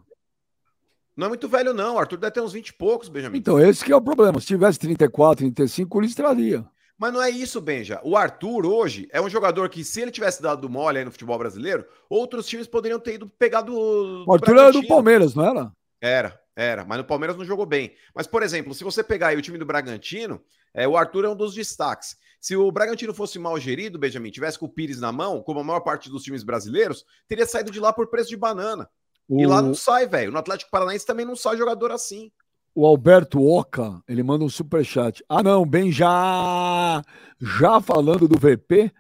[1.18, 1.96] Não é muito velho, não.
[1.96, 3.40] O Arthur deve ter uns 20 e poucos, Benjamin.
[3.40, 4.40] Então, esse que é o problema.
[4.40, 6.66] Se tivesse 34, 35, ele traria.
[6.98, 8.02] Mas não é isso, Benja.
[8.04, 11.38] O Arthur hoje é um jogador que, se ele tivesse dado mole aí no futebol
[11.38, 14.26] brasileiro, outros times poderiam ter ido pegar do.
[14.28, 15.72] O Arthur era do Palmeiras, não era?
[16.02, 16.84] Era, era.
[16.86, 17.94] Mas no Palmeiras não jogou bem.
[18.16, 20.42] Mas, por exemplo, se você pegar aí o time do Bragantino,
[20.74, 22.18] é, o Arthur é um dos destaques.
[22.42, 25.64] Se o Bragantino fosse mal gerido, Benjamin, tivesse com o Pires na mão, como a
[25.64, 28.90] maior parte dos times brasileiros, teria saído de lá por preço de banana.
[29.28, 29.40] O...
[29.40, 30.32] E lá não sai, velho.
[30.32, 32.32] No Atlético Paranaense também não sai jogador assim
[32.78, 35.24] o Alberto Oca, ele manda um super chat.
[35.28, 37.02] Ah, não, bem já
[37.42, 38.92] já falando do VP,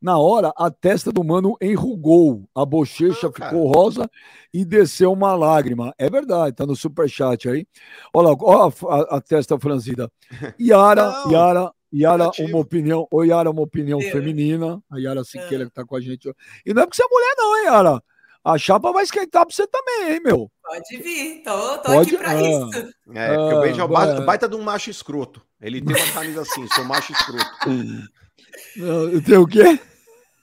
[0.00, 4.10] na hora a testa do mano enrugou, a bochecha ficou rosa
[4.54, 5.92] e desceu uma lágrima.
[5.98, 7.66] É verdade, tá no super chat aí.
[8.10, 10.10] Olha, olha a, a, testa franzida.
[10.58, 14.82] Yara, não, Yara, Yara, uma opinião, o Yara, uma opinião feminina.
[14.90, 15.66] A Yara Siqueira é.
[15.66, 16.26] que tá com a gente.
[16.64, 18.02] E não é porque você é mulher não, hein, Yara?
[18.46, 20.48] A chapa vai esquentar pra você também, hein, meu?
[20.62, 22.14] Pode vir, tô, tô Pode...
[22.14, 22.92] aqui pra ah, isso.
[23.12, 25.42] É, porque o Benji é o baita, baita de um macho escroto.
[25.60, 27.44] Ele tem uma camisa assim, sou macho escroto.
[29.26, 29.80] Tem o quê?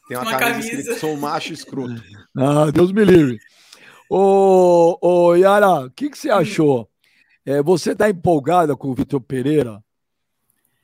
[0.09, 0.79] Tem uma, uma camisa, camisa.
[0.81, 2.03] Escrito, sou macho escroto.
[2.35, 3.39] Ah, Deus me livre.
[4.09, 6.89] Ô, ô Yara, o que, que você achou?
[7.45, 9.81] É, você está empolgada com o Vitor Pereira?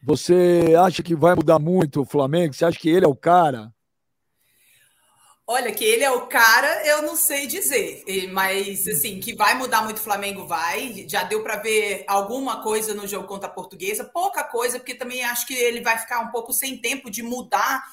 [0.03, 2.53] Você acha que vai mudar muito o Flamengo?
[2.53, 3.73] Você acha que ele é o cara?
[5.51, 9.81] Olha, que ele é o cara, eu não sei dizer, mas assim, que vai mudar
[9.81, 11.07] muito o Flamengo vai.
[11.09, 15.23] Já deu para ver alguma coisa no jogo contra a Portuguesa, pouca coisa, porque também
[15.23, 17.83] acho que ele vai ficar um pouco sem tempo de mudar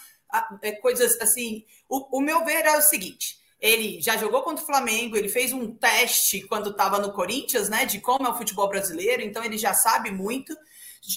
[0.60, 1.64] é, coisas assim.
[1.88, 5.54] O, o meu ver é o seguinte: ele já jogou contra o Flamengo, ele fez
[5.54, 9.56] um teste quando estava no Corinthians, né, de como é o futebol brasileiro, então ele
[9.56, 10.54] já sabe muito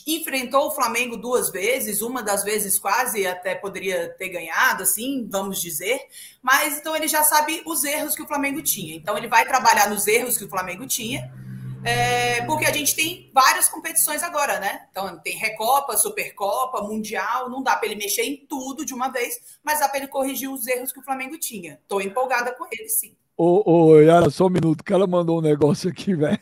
[0.05, 5.59] enfrentou o Flamengo duas vezes, uma das vezes quase até poderia ter ganhado, assim, vamos
[5.59, 5.99] dizer,
[6.41, 8.95] mas então ele já sabe os erros que o Flamengo tinha.
[8.95, 11.31] Então ele vai trabalhar nos erros que o Flamengo tinha,
[11.83, 14.87] é, porque a gente tem várias competições agora, né?
[14.91, 19.39] Então tem Recopa, Supercopa, Mundial, não dá para ele mexer em tudo de uma vez,
[19.63, 21.79] mas dá para ele corrigir os erros que o Flamengo tinha.
[21.81, 23.15] Estou empolgada com ele, sim.
[23.41, 24.81] Ô, ô, Yara, só um minuto.
[24.81, 26.37] O cara mandou um negócio aqui, velho.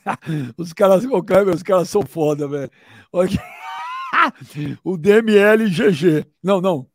[0.57, 2.71] Os caras, ô, Kleber, os caras são foda, velho.
[4.83, 6.25] O DML GG.
[6.41, 6.87] Não, não.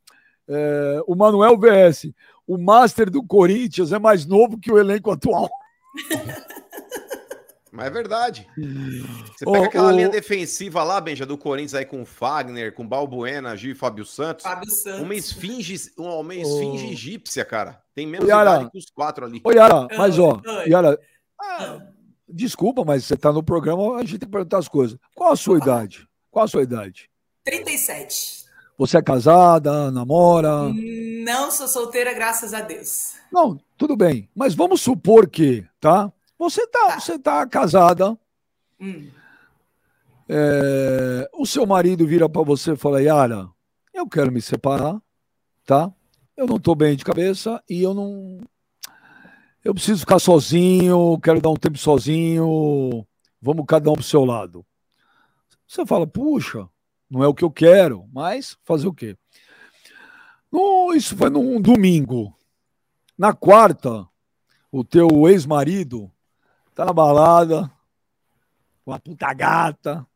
[0.48, 2.12] É, o Manuel VS.
[2.44, 5.48] O Master do Corinthians é mais novo que o elenco atual.
[7.72, 8.46] Mas é verdade.
[8.54, 13.56] Você pega aquela linha defensiva lá, Benja, do Corinthians aí com o Fagner, com Balbuena,
[13.56, 14.44] Gil e Fábio Santos.
[14.44, 15.00] Fábio Santos.
[15.00, 17.82] Uma esfinge, uma esfinge egípcia, cara.
[17.94, 19.40] Tem menos Yara, idade que os quatro ali.
[19.42, 21.00] Ô, Yara, mas ó, Yara,
[21.40, 21.80] ah,
[22.28, 24.98] desculpa, mas você tá no programa, a gente tem que perguntar as coisas.
[25.14, 26.06] Qual a sua idade?
[26.30, 27.08] Qual a sua idade?
[27.42, 28.42] 37.
[28.76, 30.70] Você é casada, namora?
[31.24, 33.14] Não sou solteira, graças a Deus.
[33.32, 34.28] Não, tudo bem.
[34.34, 36.12] Mas vamos supor que, tá?
[36.42, 37.00] Você tá, tá.
[37.00, 38.18] Você tá casada.
[38.80, 39.08] Hum.
[40.28, 43.48] É, o seu marido vira para você e fala: Yara,
[43.94, 45.00] eu quero me separar,
[45.64, 45.92] tá?
[46.36, 48.40] Eu não tô bem de cabeça e eu não.
[49.64, 53.06] Eu preciso ficar sozinho, quero dar um tempo sozinho,
[53.40, 54.66] vamos cada um pro seu lado.
[55.64, 56.68] Você fala, puxa,
[57.08, 59.16] não é o que eu quero, mas fazer o quê?
[60.50, 62.36] No, isso foi num domingo.
[63.16, 64.08] Na quarta,
[64.72, 66.11] o teu ex-marido
[66.74, 67.70] tá na balada,
[68.84, 70.06] com a puta gata.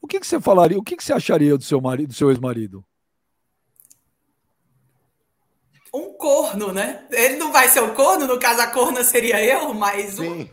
[0.00, 0.78] O que, que você falaria?
[0.78, 2.84] O que, que você acharia do seu marido, do seu ex-marido?
[5.92, 7.06] Um corno, né?
[7.10, 10.46] Ele não vai ser o corno, no caso a corna seria eu, mas um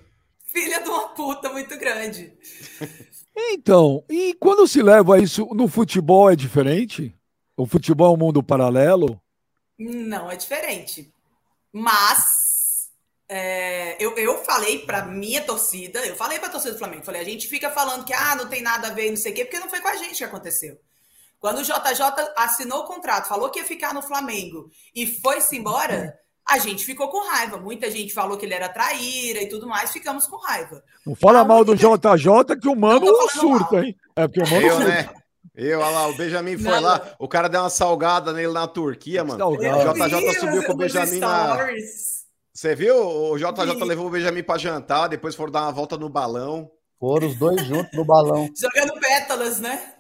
[0.46, 2.34] filha de uma puta muito grande.
[3.38, 7.14] Então, e quando se leva isso no futebol é diferente?
[7.58, 9.22] O futebol é um mundo paralelo?
[9.78, 11.14] Não, é diferente.
[11.74, 12.45] Mas
[13.28, 17.22] é, eu, eu falei para minha torcida, eu falei para a torcida do Flamengo, falei,
[17.22, 19.46] a gente fica falando que ah, não tem nada a ver, não sei o quê,
[19.46, 20.78] porque não foi com a gente que aconteceu.
[21.40, 22.02] Quando o JJ
[22.38, 27.10] assinou o contrato, falou que ia ficar no Flamengo e foi-se embora, a gente ficou
[27.10, 27.58] com raiva.
[27.58, 30.84] Muita gente falou que ele era traíra e tudo mais, ficamos com raiva.
[31.06, 33.96] Não fala mal do JJ que o mano surta, hein?
[34.16, 35.10] É porque o mano eu, Né?
[35.54, 39.24] Eu, olha lá, o Benjamin foi lá, o cara deu uma salgada nele na Turquia,
[39.24, 39.48] mano.
[39.48, 41.58] O JJ subiu com o Benjamin na.
[42.56, 42.96] Você viu?
[42.96, 46.72] O JJ levou o Benjamin para jantar, depois foram dar uma volta no balão.
[46.98, 48.50] Foram os dois juntos no balão.
[48.56, 49.94] Jogando pétalas, né?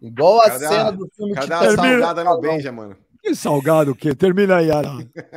[0.00, 2.96] Igual a cena a, do filme Cadê a salgada no Benja, mano?
[3.20, 4.14] Que salgado o quê?
[4.14, 4.90] Termina aí, Ara.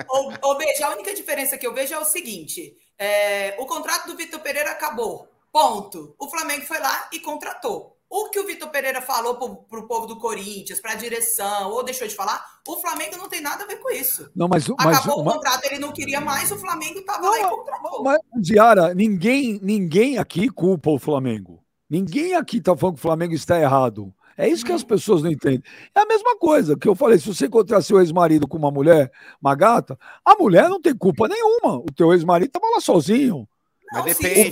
[0.07, 4.39] Ô, a única diferença que eu vejo é o seguinte: é, o contrato do Vitor
[4.41, 5.27] Pereira acabou.
[5.51, 6.15] Ponto.
[6.19, 7.90] O Flamengo foi lá e contratou.
[8.11, 9.35] O que o Vitor Pereira falou
[9.69, 13.29] para o povo do Corinthians, para a direção, ou deixou de falar, o Flamengo não
[13.29, 14.29] tem nada a ver com isso.
[14.35, 17.47] Não, mas, Acabou mas, o contrato, ele não queria mais, o Flamengo estava lá e
[17.47, 18.03] contratou.
[18.03, 21.63] Mas, Diara, ninguém, ninguém aqui culpa o Flamengo.
[21.89, 24.13] Ninguém aqui está falando que o Flamengo está errado.
[24.37, 25.63] É isso que as pessoas não entendem.
[25.95, 29.09] É a mesma coisa que eu falei: se você encontrar seu ex-marido com uma mulher,
[29.41, 31.77] uma gata, a mulher não tem culpa nenhuma.
[31.77, 33.47] O teu ex-marido estava lá sozinho.
[33.91, 34.51] Mas depende.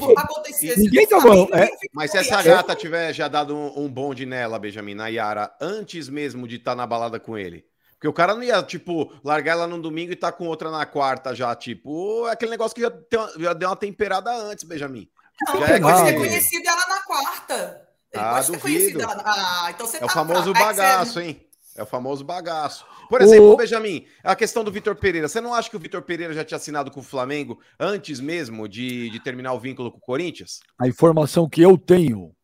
[0.78, 1.47] Ninguém tá bom.
[1.54, 1.69] É.
[1.93, 6.10] Mas se essa gata tiver já dado um, um bonde nela, Benjamin, na Yara, antes
[6.10, 7.65] mesmo de estar tá na balada com ele.
[7.93, 10.86] Porque o cara não ia, tipo, largar ela no domingo e tá com outra na
[10.86, 12.91] quarta já, tipo, é aquele negócio que já,
[13.38, 15.10] já deu uma temperada antes, Benjamin.
[15.47, 17.90] Não, já é pode ter conhecido ela na quarta.
[18.12, 19.02] Ele ah, duvido.
[19.02, 19.23] Ela...
[19.25, 21.46] Ah, então você é tá o famoso bagaço, hein?
[21.80, 22.86] É o famoso bagaço.
[23.08, 23.56] Por exemplo, o...
[23.56, 25.30] Benjamin, a questão do Vitor Pereira.
[25.30, 28.67] Você não acha que o Vitor Pereira já tinha assinado com o Flamengo antes mesmo
[28.67, 30.60] de, de terminar o vínculo com o Corinthians?
[30.77, 32.36] A informação que eu tenho,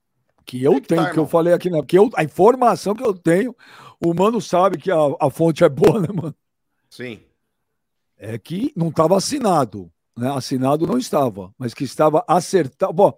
[0.45, 1.81] que eu que tenho, tá, que eu falei aqui, né?
[1.85, 3.53] que eu, a informação que eu tenho,
[3.99, 6.35] o mano sabe que a, a fonte é boa, né, mano?
[6.89, 7.19] Sim.
[8.17, 9.91] É que não estava assinado.
[10.17, 10.31] Né?
[10.33, 12.93] Assinado não estava, mas que estava acertado.
[12.93, 13.13] Bom,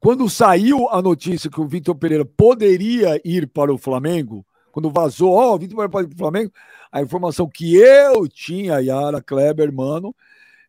[0.00, 5.32] quando saiu a notícia que o Vitor Pereira poderia ir para o Flamengo, quando vazou,
[5.32, 6.52] ó, oh, o Vitor Pereira pode ir para o Flamengo,
[6.90, 10.14] a informação que eu tinha, Yara Kleber, mano,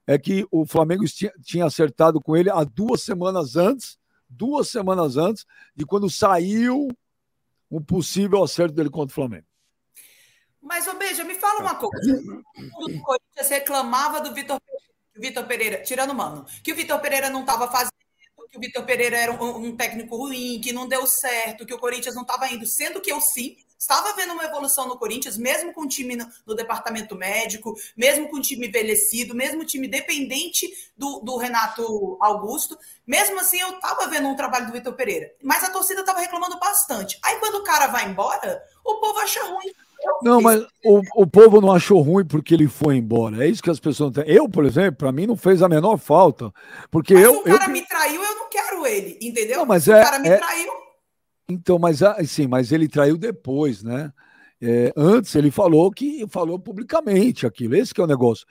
[0.06, 3.98] é que o Flamengo tinha, tinha acertado com ele há duas semanas antes,
[4.30, 5.46] duas semanas antes
[5.76, 6.90] de quando saiu
[7.70, 9.46] um possível acerto dele contra o Flamengo.
[10.62, 12.22] Mas, ô Beija, me fala uma coisa.
[12.76, 14.60] O Corinthians reclamava do Vitor
[15.16, 17.92] Vitor Pereira, tirando mano, que o Vitor Pereira não estava fazendo,
[18.50, 21.80] que o Vitor Pereira era um, um, técnico ruim, que não deu certo, que o
[21.80, 25.74] Corinthians não estava indo, sendo que eu sim estava vendo uma evolução no Corinthians, mesmo
[25.74, 29.88] com o time no, no departamento médico, mesmo com o time envelhecido, mesmo o time
[29.88, 32.78] dependente do, do Renato Augusto,
[33.08, 35.32] mesmo assim eu estava vendo um trabalho do Vitor Pereira.
[35.42, 37.18] Mas a torcida estava reclamando bastante.
[37.24, 39.72] Aí quando o cara vai embora, o povo acha ruim.
[40.22, 43.44] Não, mas o, o povo não achou ruim porque ele foi embora.
[43.44, 44.24] É isso que as pessoas têm.
[44.28, 46.52] Eu, por exemplo, para mim não fez a menor falta.
[46.92, 47.34] Porque mas eu.
[47.34, 47.70] Se o cara eu...
[47.70, 49.58] me traiu, eu não quero ele, entendeu?
[49.58, 50.38] Não, mas se é, o cara me é...
[50.38, 50.81] traiu.
[51.52, 54.12] Então, mas assim, mas ele traiu depois, né?
[54.64, 58.46] É, antes ele falou que falou publicamente aquilo, esse que é o negócio.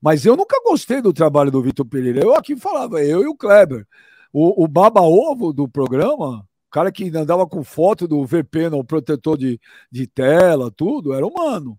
[0.00, 2.20] Mas eu nunca gostei do trabalho do Vitor Pereira.
[2.22, 3.84] Eu aqui falava, eu e o Kleber.
[4.32, 9.36] O, o baba-ovo do programa, o cara que andava com foto do VP no protetor
[9.36, 11.76] de, de tela, tudo, era humano.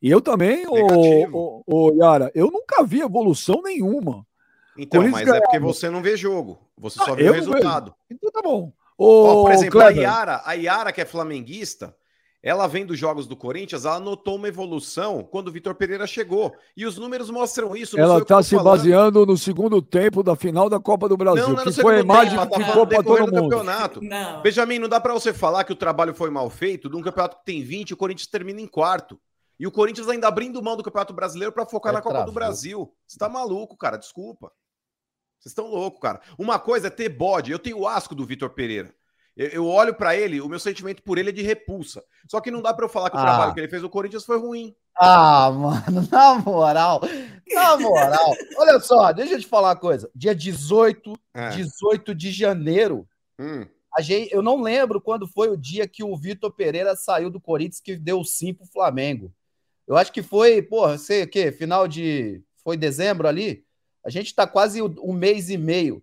[0.00, 4.26] E eu também, o, o, o, Yara, eu nunca vi evolução nenhuma.
[4.76, 6.58] Então, mas é porque você não vê jogo.
[6.76, 7.94] Você só ah, vê o resultado.
[8.10, 8.72] Então tá bom.
[9.04, 11.94] Ó, por exemplo, a Yara, a Yara, que é flamenguista,
[12.42, 16.52] ela vem dos jogos do Corinthians, ela notou uma evolução quando o Vitor Pereira chegou.
[16.76, 17.98] E os números mostram isso.
[17.98, 18.64] Ela está se falando.
[18.64, 22.00] baseando no segundo tempo da final da Copa do Brasil, não, não que foi a
[22.00, 23.48] imagem tempo, que ficou para todo mundo.
[23.48, 24.02] Campeonato.
[24.02, 24.42] Não.
[24.42, 27.36] Benjamin, não dá para você falar que o trabalho foi mal feito de um campeonato
[27.36, 29.18] que tem 20 e o Corinthians termina em quarto.
[29.58, 32.32] E o Corinthians ainda abrindo mão do Campeonato Brasileiro para focar é na Copa do
[32.32, 32.92] Brasil.
[33.06, 34.50] Você tá maluco, cara, desculpa.
[35.42, 36.20] Vocês estão loucos, cara.
[36.38, 37.50] Uma coisa é ter bode.
[37.50, 38.94] Eu tenho asco do Vitor Pereira.
[39.36, 42.04] Eu, eu olho para ele, o meu sentimento por ele é de repulsa.
[42.30, 43.24] Só que não dá para eu falar que o ah.
[43.24, 44.72] trabalho que ele fez no Corinthians foi ruim.
[44.96, 47.00] Ah, mano, na moral,
[47.52, 48.32] na moral.
[48.56, 50.08] Olha só, deixa eu te falar uma coisa.
[50.14, 51.48] Dia 18, é.
[51.48, 53.66] 18 de janeiro, hum.
[53.96, 57.40] a gente, eu não lembro quando foi o dia que o Vitor Pereira saiu do
[57.40, 59.34] Corinthians que deu sim pro Flamengo.
[59.88, 62.40] Eu acho que foi, porra, sei o quê, final de.
[62.62, 63.64] Foi dezembro ali?
[64.04, 66.02] A gente tá quase um mês e meio.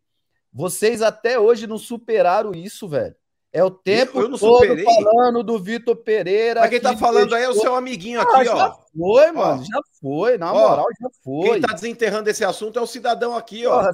[0.52, 3.16] Vocês até hoje não superaram isso, velho.
[3.52, 4.86] É o tempo eu, eu todo superei.
[4.86, 6.60] falando do Vitor Pereira.
[6.60, 8.58] Mas quem tá falando aí é o seu amiguinho aqui, ah, ó.
[8.58, 9.66] Já foi, mano, ó.
[9.66, 11.50] já foi, na ó, moral, já foi.
[11.50, 13.90] Quem tá desenterrando esse assunto é o cidadão aqui, ó.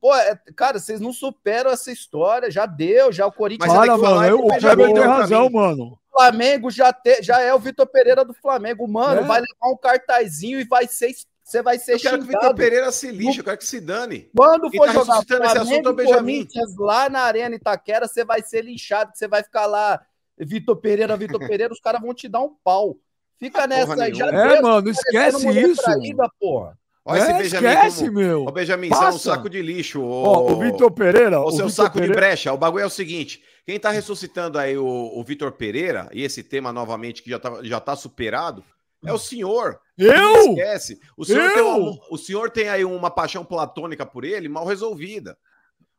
[0.00, 3.72] pô, é, cara, vocês não superam essa história, já deu, já o Corinthians.
[3.72, 5.96] Mas Para, mano, eu, o Kleber tem razão, mano.
[6.12, 9.24] O Flamengo já, te, já é o Vitor Pereira do Flamengo, mano, é.
[9.24, 11.10] vai levar um cartazinho e vai ser
[11.48, 12.28] você vai ser Eu quero xingado.
[12.28, 14.30] que o Vitor Pereira se lixe, eu quero que se dane.
[14.36, 18.42] Quando for tá jogar Flamengo esse assunto é Corinthians lá na Arena Itaquera, você vai
[18.42, 19.98] ser linchado, você vai ficar lá,
[20.36, 22.98] Vitor Pereira, Vitor Pereira, os caras vão te dar um pau.
[23.38, 24.12] Fica ah, nessa aí.
[24.12, 25.82] Já é, mano, esquece isso.
[25.82, 26.76] Traída, porra.
[27.02, 28.18] Olha é, esse Benjamin esquece, como...
[28.18, 28.44] meu.
[28.44, 30.02] Ô, Benjamin, você é um saco de lixo.
[30.02, 30.24] Ô...
[30.24, 31.40] Ó, o Vitor Pereira.
[31.40, 32.14] O seu Victor saco Pereira...
[32.14, 32.52] de brecha.
[32.52, 36.42] O bagulho é o seguinte: quem tá ressuscitando aí o, o Vitor Pereira, e esse
[36.42, 38.62] tema novamente que já tá, já tá superado,
[39.04, 39.78] é o senhor.
[39.96, 40.50] Eu?
[40.50, 41.00] esquece.
[41.16, 41.54] O senhor, eu?
[41.54, 45.36] Tem uma, o senhor tem aí uma paixão platônica por ele mal resolvida.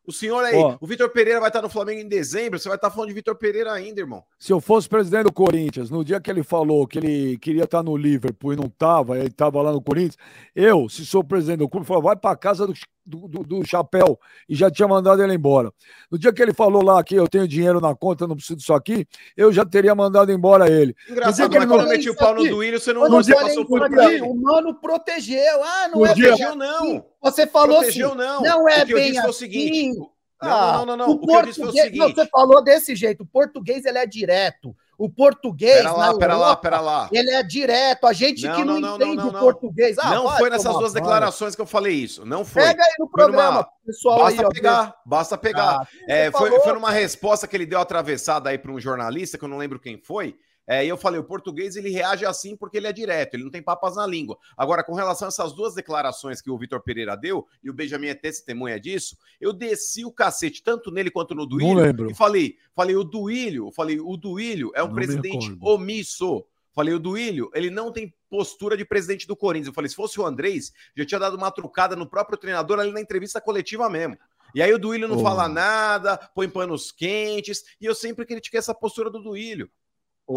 [0.10, 2.90] O senhor aí, o Vitor Pereira vai estar no Flamengo em dezembro, você vai estar
[2.90, 4.24] falando de Vitor Pereira ainda, irmão.
[4.40, 7.84] Se eu fosse presidente do Corinthians, no dia que ele falou que ele queria estar
[7.84, 10.18] no Liverpool e não estava, ele estava lá no Corinthians,
[10.56, 12.74] eu, se sou presidente do clube, falo, vai para casa do,
[13.10, 15.72] do, do, do, chapéu e já tinha mandado ele embora.
[16.12, 18.74] No dia que ele falou lá que eu tenho dinheiro na conta, não preciso disso
[18.74, 20.96] aqui, eu já teria mandado embora ele.
[21.10, 24.22] Engraçado, mas quando eu meti o pau no Duílio, você não, você passou por aí.
[24.22, 25.64] O mano protegeu.
[25.64, 27.06] Ah, não é protegeu, não.
[27.22, 28.18] Você falou protegeu, assim.
[28.18, 29.28] Não, não é bem assim.
[29.28, 30.00] o seguinte.
[30.42, 31.10] Não, não, não, não.
[31.10, 31.98] O, o que eu disse foi o seguinte.
[31.98, 33.24] Não, você falou desse jeito.
[33.24, 34.76] O português ele é direto.
[35.00, 35.78] O português.
[35.78, 37.10] Pera lá, pera lá, pera lá.
[37.10, 38.06] Ele é direto.
[38.06, 39.98] A gente não, que não, não entende o português.
[39.98, 42.26] Ah, não foi nessas duas declarações que eu falei isso.
[42.26, 42.64] Não foi.
[42.64, 43.70] Pega aí no programa, numa...
[43.86, 44.20] pessoal.
[44.20, 45.78] Basta aí, pegar, ó, basta pegar.
[45.82, 49.46] Ah, é, foi, foi numa resposta que ele deu atravessada aí para um jornalista, que
[49.46, 50.36] eu não lembro quem foi.
[50.70, 53.50] É, e eu falei, o português ele reage assim porque ele é direto, ele não
[53.50, 54.38] tem papas na língua.
[54.56, 58.10] Agora, com relação a essas duas declarações que o Vitor Pereira deu, e o Benjamin
[58.10, 62.12] é testemunha disso, eu desci o cacete tanto nele quanto no Duílio.
[62.12, 66.46] E falei, falei, o Duílio, falei, o Duílio é um não presidente omisso.
[66.72, 69.70] Falei, o Duílio, ele não tem postura de presidente do Corinthians.
[69.70, 72.92] Eu falei, se fosse o Andrés, já tinha dado uma trucada no próprio treinador ali
[72.92, 74.20] na entrevista coletiva mesmo.
[74.54, 75.24] E aí o Duílio não oh.
[75.24, 79.68] fala nada, põe panos quentes, e eu sempre critiquei essa postura do Duílio.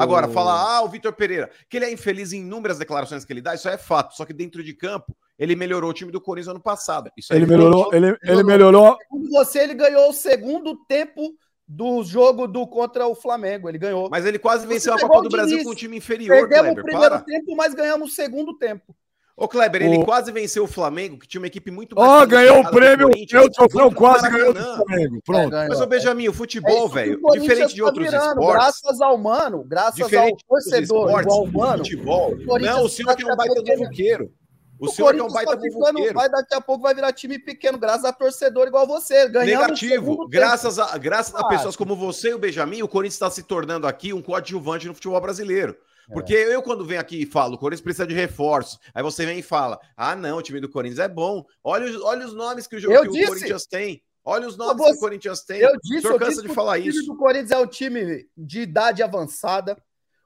[0.01, 3.43] Agora, falar, ah, o Vitor Pereira, que ele é infeliz em inúmeras declarações que ele
[3.43, 4.17] dá, isso é fato.
[4.17, 7.11] Só que dentro de campo, ele melhorou o time do Corinthians ano passado.
[7.17, 8.97] Isso ele, melhorou, ele, ele melhorou.
[9.03, 11.35] Segundo você, ele ganhou o segundo tempo
[11.67, 13.69] do jogo do contra o Flamengo.
[13.69, 14.09] Ele ganhou.
[14.11, 16.87] Mas ele quase venceu a Copa do Brasil com um time inferior, Perdemos Kleber, o
[16.87, 17.25] primeiro para.
[17.25, 18.95] tempo, mas ganhamos o segundo tempo.
[19.37, 22.09] Ô, Kleber, ele quase venceu o Flamengo, que tinha uma equipe muito mais.
[22.09, 23.11] Ó, oh, ganhou o prêmio.
[23.33, 25.23] Eu troféu quase ganhou o Flamengo.
[25.25, 25.57] Pronto.
[25.57, 28.53] É, Mas, ô, Benjamin, o futebol, é velho, diferente de tá outros virando, esportes.
[28.53, 31.79] Graças ao mano, graças diferente ao torcedor, esportes, igual o mano.
[31.79, 32.37] Futebol.
[32.61, 34.31] Não, o senhor que é um baita do buqueiro.
[34.79, 37.39] O, o senhor é um baita tá ficando, vai Daqui a pouco vai virar time
[37.39, 39.29] pequeno, graças a torcedor igual você.
[39.29, 40.27] Negativo.
[40.29, 41.41] Graças, a, graças ah.
[41.41, 44.89] a pessoas como você e o Benjamin, o Corinthians está se tornando aqui um coadjuvante
[44.89, 45.77] no futebol brasileiro.
[46.11, 46.13] É.
[46.13, 46.55] Porque é.
[46.55, 49.43] eu, quando venho aqui e falo, o Corinthians precisa de reforços, aí você vem e
[49.43, 51.45] fala: ah, não, o time do Corinthians é bom.
[51.63, 54.03] Olha, os, olha os nomes que o, que o Corinthians tem.
[54.25, 55.61] Olha os nomes que o Corinthians tem.
[55.61, 56.99] Eu disse, o senhor cansa de falar isso.
[56.99, 59.77] O time do Corinthians é o time de idade avançada.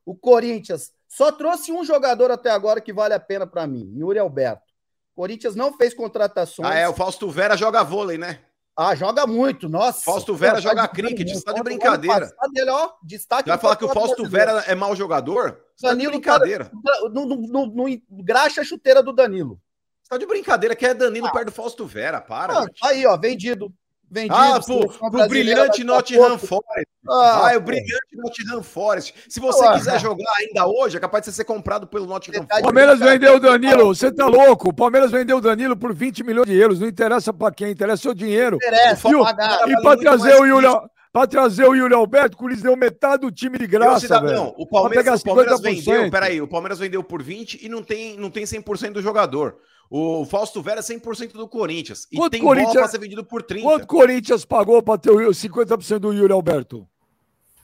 [0.05, 4.19] O Corinthians só trouxe um jogador até agora que vale a pena para mim, Yuri
[4.19, 4.73] Alberto.
[5.15, 6.69] O Corinthians não fez contratações.
[6.69, 8.41] Ah, é, o Fausto Vera joga vôlei, né?
[8.77, 10.03] Ah, joga muito, nossa.
[10.03, 12.31] Fausto Vera joga cricket, está de brincadeira.
[12.53, 15.53] Dele, ó, destaque vai falar que o Fausto Vera é mau jogador?
[15.81, 16.71] Tá Danilo, de brincadeira.
[17.11, 19.59] no, no, no, no, graxa a chuteira do Danilo.
[20.03, 21.33] Você tá de brincadeira, que é Danilo ah.
[21.33, 22.61] perto do Fausto Vera, para.
[22.61, 23.73] Ah, aí, ó, vendido.
[24.09, 26.87] Vendido, ah, pro, pro brilhante Nottingham Forest.
[27.09, 29.15] Ah, ah, o brilhante Nottingham Forest.
[29.29, 32.61] Se você quiser jogar ainda hoje, é capaz de você ser comprado pelo Nottingham Forest.
[32.61, 34.69] O Palmeiras vendeu o Danilo, você tá louco?
[34.69, 36.79] O Palmeiras vendeu o Danilo por 20 milhões de euros.
[36.79, 38.57] Não interessa pra quem, interessa o dinheiro.
[38.57, 40.69] Interessa, pagar, e pra trazer o Yuri,
[41.13, 44.37] pra trazer o Yuri Alberto, o Corinthians deu metade do time de graça, velho.
[44.37, 48.17] Não, o Palmeiras, o Palmeiras vendeu, peraí, o Palmeiras vendeu por 20 e não tem,
[48.17, 49.57] não tem 100% do jogador.
[49.91, 52.07] O Fausto Vera é 100% do Corinthians.
[52.11, 53.65] E Quanto tem Corinthians, bola pra ser vendido por 30.
[53.65, 56.87] Quanto Corinthians pagou para ter o 50% do Yuri Alberto?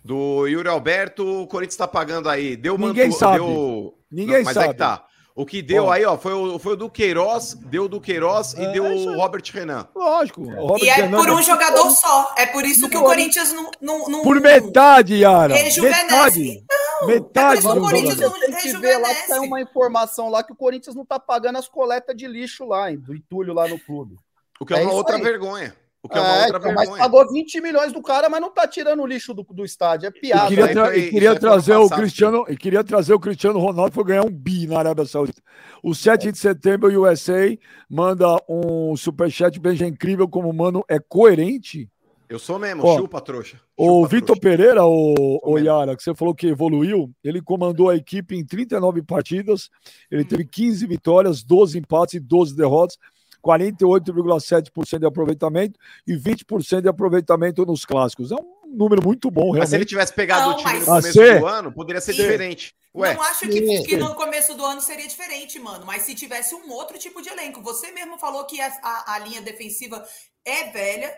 [0.05, 2.57] Do Yuri Alberto, o Corinthians está pagando aí.
[2.57, 3.39] Deu Ninguém manto, sabe.
[3.39, 3.95] Deu...
[4.11, 4.67] Ninguém Mas sabe.
[4.67, 5.05] É que tá.
[5.35, 5.91] O que deu Bom.
[5.91, 9.17] aí, ó, foi o, foi o do Queiroz, deu do Queiroz é, e deu o
[9.17, 9.89] Robert Renan.
[9.95, 10.43] Lógico.
[10.43, 12.35] Robert e é Renan por um jogador só.
[12.37, 13.71] É por isso que o Corinthians não.
[13.81, 15.55] não, não por metade, Yara.
[15.55, 16.65] Rejuvenesce.
[16.71, 17.67] Não, metade.
[17.67, 19.01] É o Corinthians não rejuvenesce.
[19.01, 22.27] Lá que tem uma informação lá que o Corinthians não tá pagando as coletas de
[22.27, 24.17] lixo lá, do entulho lá no clube.
[24.61, 25.23] O que é, é uma outra aí.
[25.23, 25.75] vergonha.
[26.03, 28.51] O que é, uma é, outra então, Mas pagou 20 milhões do cara, mas não
[28.51, 30.09] tá tirando o lixo do, do estádio.
[30.09, 30.47] É piada.
[30.47, 34.03] E queria, tra foi, queria trazer o Cristiano, e queria trazer o Cristiano Ronaldo para
[34.03, 35.41] ganhar um bi na Arábia Saudita.
[35.81, 37.57] O 7 de setembro, o USA
[37.89, 41.89] manda um superchat bem incrível como o mano é coerente.
[42.33, 43.59] Eu sou mesmo, Ó, chupa, trouxa.
[43.59, 47.95] Chupa, o Vitor Pereira, o, o Yara, que você falou que evoluiu, ele comandou a
[47.95, 49.69] equipe em 39 partidas,
[50.11, 52.97] ele teve 15 vitórias, 12 empates e 12 derrotas.
[53.45, 58.31] 48,7% de aproveitamento e 20% de aproveitamento nos clássicos.
[58.31, 59.61] É um número muito bom, realmente.
[59.61, 61.41] Mas se ele tivesse pegado não, o time no começo ser...
[61.41, 62.23] do ano, poderia ser Sim.
[62.23, 62.75] diferente.
[62.95, 63.15] Ué.
[63.15, 65.85] Não acho que, que, no começo do ano seria diferente, mano.
[65.87, 67.63] Mas se tivesse um outro tipo de elenco.
[67.63, 70.05] Você mesmo falou que a, a, a linha defensiva
[70.45, 71.13] é velha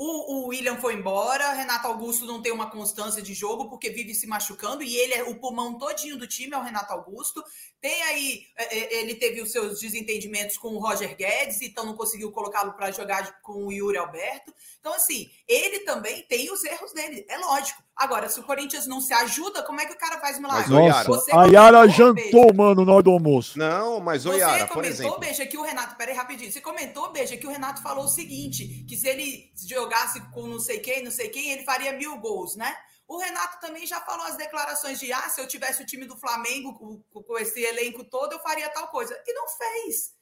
[0.00, 4.14] o, o, William foi embora, Renato Augusto não tem uma constância de jogo porque vive
[4.14, 7.42] se machucando e ele é o pulmão todinho do time, é o Renato Augusto.
[7.80, 11.96] Tem aí, é, é, ele teve os seus desentendimentos com o Roger Guedes, então não
[11.96, 14.54] conseguiu colocá-lo para jogar com o Yuri Alberto.
[14.78, 17.82] Então, assim, ele também tem os erros dele, é lógico.
[17.98, 20.70] Agora, se o Corinthians não se ajuda, como é que o cara faz milagre?
[20.72, 23.58] Nossa, você a Yara jantou, mano, na hora do almoço.
[23.58, 24.94] Não, mas o Yara, por exemplo...
[24.94, 25.96] Você comentou, Beija, que o Renato...
[25.96, 26.52] Peraí, rapidinho.
[26.52, 30.60] Você comentou, Beija, que o Renato falou o seguinte, que se ele jogasse com não
[30.60, 32.72] sei quem, não sei quem, ele faria mil gols, né?
[33.08, 36.16] O Renato também já falou as declarações de ah, se eu tivesse o time do
[36.16, 39.18] Flamengo com, com esse elenco todo, eu faria tal coisa.
[39.26, 40.12] E não fez.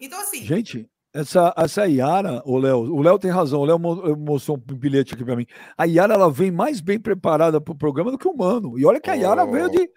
[0.00, 0.42] Então, assim.
[0.42, 5.14] Gente, essa, essa Yara, o Léo, o Léo tem razão, o Léo mostrou um bilhete
[5.14, 5.46] aqui para mim.
[5.76, 8.78] A Yara ela vem mais bem preparada para o programa do que o Mano.
[8.78, 9.50] E olha que a Yara oh.
[9.50, 9.90] veio de.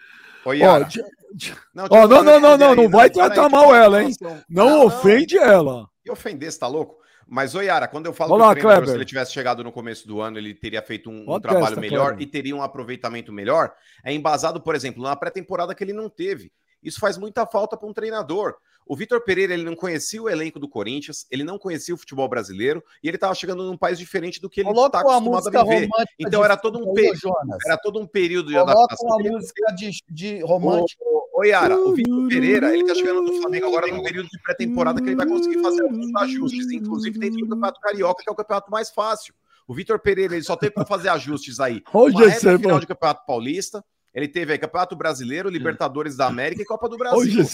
[0.45, 0.85] Ô, Yara.
[0.85, 1.03] de,
[1.33, 1.53] de...
[1.73, 4.13] Não, oh, não, não, não, não, não, vai tratar mal ela, hein?
[4.49, 5.89] Não ofende ela.
[6.05, 6.97] E ofender, você tá louco?
[7.27, 10.21] Mas, ô Yara, quando eu falo Olá, que se ele tivesse chegado no começo do
[10.21, 12.23] ano, ele teria feito um, um trabalho melhor Kleber.
[12.23, 13.71] e teria um aproveitamento melhor,
[14.03, 16.51] é embasado, por exemplo, na pré-temporada que ele não teve.
[16.81, 18.55] Isso faz muita falta para um treinador.
[18.89, 22.27] O Vitor Pereira ele não conhecia o elenco do Corinthians, ele não conhecia o futebol
[22.27, 25.87] brasileiro e ele estava chegando num país diferente do que ele está acostumado a viver.
[26.17, 27.31] Então era todo um período,
[27.67, 29.07] era todo um período de Coloca adaptação.
[29.07, 31.03] uma música de, de romântico.
[31.31, 34.99] Ô, Yara, o Vitor Pereira ele está chegando no Flamengo agora num período de pré-temporada
[34.99, 38.35] que ele vai conseguir fazer alguns ajustes, inclusive dentro do Campeonato Carioca, que é o
[38.35, 39.35] campeonato mais fácil.
[39.67, 41.83] O Vitor Pereira ele só teve para fazer ajustes aí.
[41.93, 43.85] Hoje é final de Campeonato Paulista.
[44.13, 47.45] Ele teve aí Campeonato Brasileiro, Libertadores da América e Copa do Brasil.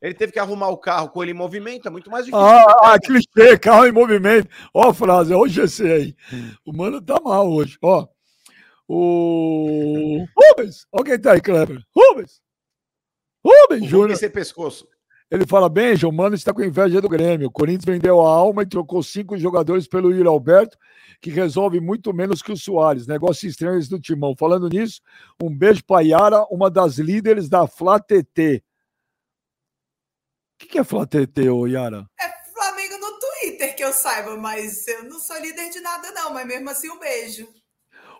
[0.00, 2.46] Ele teve que arrumar o carro com ele em movimento, é muito mais difícil.
[2.46, 4.48] Ah, ah clichê, carro em movimento.
[4.72, 6.16] Ó a frase, ó o GC aí.
[6.64, 8.06] O mano tá mal hoje, ó.
[8.86, 11.80] O Rubens, ó quem tá aí, Kleber.
[11.96, 12.40] Rubens.
[13.44, 14.12] Rubens Júnior.
[14.12, 14.86] Esse pescoço.
[15.34, 17.48] Ele fala, bem, o mano está com inveja do Grêmio.
[17.48, 20.78] O Corinthians vendeu a alma e trocou cinco jogadores pelo Yuri Alberto,
[21.20, 23.06] que resolve muito menos que o Soares.
[23.06, 24.36] Negócio estranho do Timão.
[24.36, 25.00] Falando nisso,
[25.42, 28.62] um beijo para Yara, uma das líderes da Flá TT
[30.64, 32.08] que, que é Flatete, ô Yara?
[32.20, 36.32] É Flamengo no Twitter, que eu saiba, mas eu não sou líder de nada, não.
[36.32, 37.48] Mas mesmo assim, um beijo.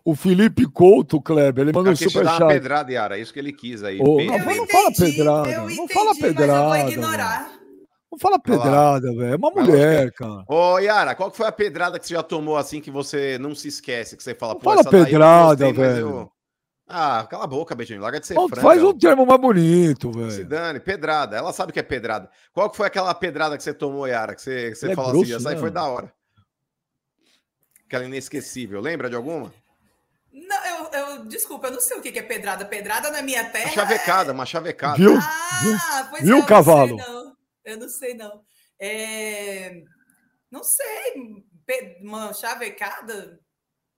[0.05, 2.43] O Felipe Couto, Kleber, ele mandou um superchat.
[2.43, 3.99] uma pedrada, Yara, é isso que ele quis aí.
[4.03, 5.57] Oh, não, não entendi, fala pedrada.
[5.57, 6.79] Não entendi, fala pedrada.
[6.79, 7.53] eu vou ignorar.
[8.13, 9.33] Não fala pedrada, velho.
[9.33, 10.45] É uma mulher, cara.
[10.47, 13.55] Ô, Yara, qual que foi a pedrada que você já tomou assim que você não
[13.55, 14.17] se esquece?
[14.17, 16.31] Que você fala, não fala pedrada, velho.
[16.87, 18.03] Ah, cala a boca, Beijinho.
[18.03, 20.31] Larga de ser Não, Faz um termo mais bonito, velho.
[20.31, 21.37] Se dane, pedrada.
[21.37, 22.29] Ela sabe que é pedrada.
[22.53, 24.35] Qual que foi aquela pedrada que você tomou, Yara?
[24.35, 26.13] Que você, que você é falou grosso, assim, essa aí foi da hora.
[27.87, 28.81] Aquela inesquecível.
[28.83, 29.51] Lembra de alguma?
[30.65, 32.65] Não, eu, eu, desculpa, eu não sei o que é pedrada.
[32.65, 33.67] Pedrada na minha terra.
[33.67, 34.35] Uma chavecada, é...
[34.35, 34.97] uma chavecada.
[34.97, 35.17] Viu?
[35.17, 36.97] Ah, pois Viu, é, cavalo?
[36.97, 37.35] Não
[37.65, 38.41] eu não sei, não.
[38.79, 39.83] É...
[40.51, 41.45] Não sei.
[42.03, 43.41] Uma chavecada?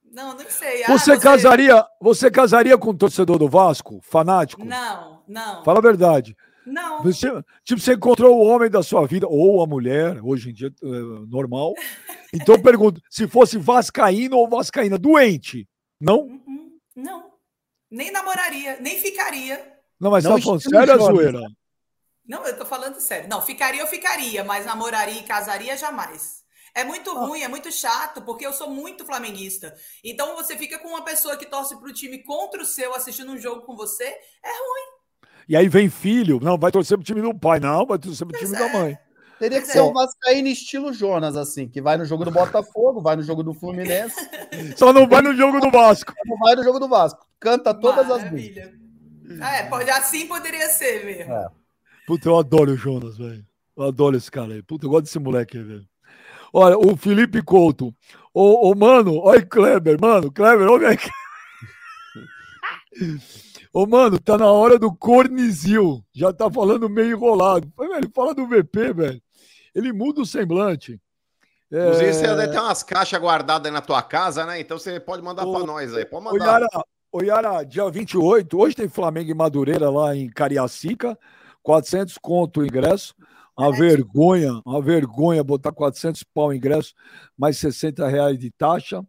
[0.04, 0.84] Não, não sei.
[0.84, 4.64] Ah, você, casaria, você casaria com um torcedor do Vasco, fanático?
[4.64, 5.64] Não, não.
[5.64, 6.36] Fala a verdade.
[6.64, 7.02] Não.
[7.02, 7.28] Você,
[7.64, 11.00] tipo, você encontrou o homem da sua vida, ou a mulher, hoje em dia é
[11.28, 11.74] normal.
[12.34, 15.66] Então eu pergunto: se fosse vascaíno ou vascaína, doente,
[16.00, 16.20] não?
[16.20, 17.32] Uhum, não.
[17.90, 19.74] Nem namoraria, nem ficaria.
[19.98, 21.40] Não, mas não tá falando sério ou zoeira?
[22.26, 23.28] Não, eu tô falando sério.
[23.28, 26.44] Não, ficaria eu ficaria, mas namoraria e casaria jamais.
[26.74, 27.26] É muito oh.
[27.26, 29.74] ruim, é muito chato, porque eu sou muito flamenguista.
[30.04, 33.38] Então você fica com uma pessoa que torce pro time contra o seu assistindo um
[33.38, 34.96] jogo com você, é ruim.
[35.48, 38.36] E aí vem filho, não, vai torcer pro time do pai, não, vai torcer pro
[38.36, 38.58] pois time é.
[38.58, 38.98] da mãe.
[39.38, 43.16] Teria que ser um Vascaíno estilo Jonas, assim, que vai no jogo do Botafogo, vai
[43.16, 44.16] no jogo do Fluminense.
[44.76, 46.14] Só não vai no jogo do Vasco.
[46.24, 47.26] Não vai no jogo do Vasco.
[47.38, 48.64] Canta todas Maravilha.
[48.64, 48.86] as músicas.
[49.54, 51.32] É, pode, assim poderia ser mesmo.
[51.32, 51.48] É.
[52.06, 53.44] Puta, eu adoro o Jonas, velho.
[53.76, 54.62] Eu adoro esse cara aí.
[54.62, 55.86] Puta, eu gosto desse moleque aí, velho.
[56.52, 57.94] Olha, o Felipe Couto.
[58.32, 60.32] Ô, ô mano, olha o Kleber, mano.
[60.32, 61.10] Kleber, olha aqui.
[63.72, 66.02] Ô, mano, tá na hora do Cornizil.
[66.14, 67.70] Já tá falando meio enrolado.
[67.76, 69.22] Velho, fala do VP, velho.
[69.76, 70.98] Ele muda o semblante.
[71.70, 72.12] Inclusive, é...
[72.14, 74.58] você deve ter umas caixas guardadas aí na tua casa, né?
[74.58, 76.06] Então você pode mandar para nós aí.
[76.06, 76.66] Pode mandar.
[77.12, 81.18] Ô, Yara, dia 28, hoje tem Flamengo e Madureira lá em Cariacica.
[81.62, 83.14] 400 conto o ingresso.
[83.58, 86.94] Uma é vergonha, uma vergonha botar 400 pau o ingresso,
[87.36, 89.02] mais 60 reais de taxa.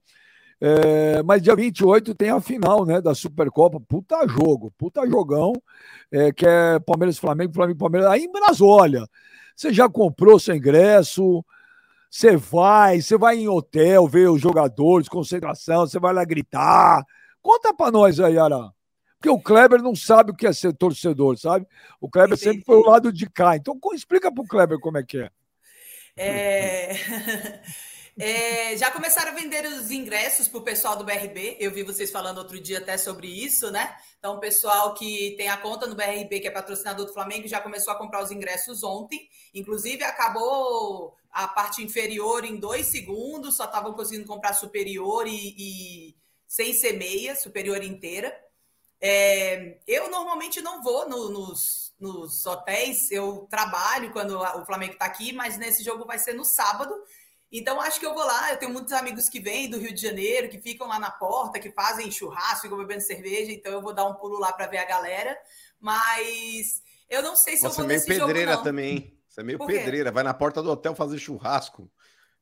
[0.59, 3.79] É, mas dia 28 tem a final né, da Supercopa.
[3.79, 5.53] Puta jogo, puta jogão.
[6.11, 8.09] É, que é Palmeiras Flamengo, Flamengo Palmeiras.
[8.09, 9.07] Aí em Brasólia.
[9.57, 11.43] Você já comprou seu ingresso?
[12.11, 17.03] Você vai, você vai em hotel ver os jogadores, concentração, você vai lá gritar.
[17.41, 18.71] Conta pra nós aí, Ara.
[19.17, 21.65] Porque o Kleber não sabe o que é ser torcedor, sabe?
[21.99, 22.51] O Kleber Entendi.
[22.51, 23.55] sempre foi o lado de cá.
[23.55, 25.31] Então, explica para o Kleber como é que é.
[26.15, 26.91] É...
[28.15, 28.77] é...
[28.77, 31.57] já começaram a vender os ingressos para o pessoal do BRB.
[31.59, 33.91] Eu vi vocês falando outro dia até sobre isso, né?
[34.19, 37.61] Então, o pessoal que tem a conta no BRB, que é patrocinador do Flamengo, já
[37.61, 39.29] começou a comprar os ingressos ontem.
[39.53, 46.15] Inclusive, acabou a parte inferior em dois segundos, só estavam conseguindo comprar superior e, e
[46.47, 48.35] sem ser meia, superior inteira.
[48.99, 55.05] É, eu normalmente não vou no, nos, nos hotéis, eu trabalho quando o Flamengo está
[55.05, 56.93] aqui, mas nesse jogo vai ser no sábado.
[57.51, 58.51] Então acho que eu vou lá.
[58.51, 61.59] Eu tenho muitos amigos que vêm do Rio de Janeiro, que ficam lá na porta,
[61.59, 63.51] que fazem churrasco, ficam bebendo cerveja.
[63.51, 65.37] Então eu vou dar um pulo lá para ver a galera.
[65.79, 69.17] Mas eu não sei se Você eu vou é meio pedreira jogo, também.
[69.27, 70.11] Você é meio pedreira.
[70.11, 71.89] Vai na porta do hotel fazer churrasco.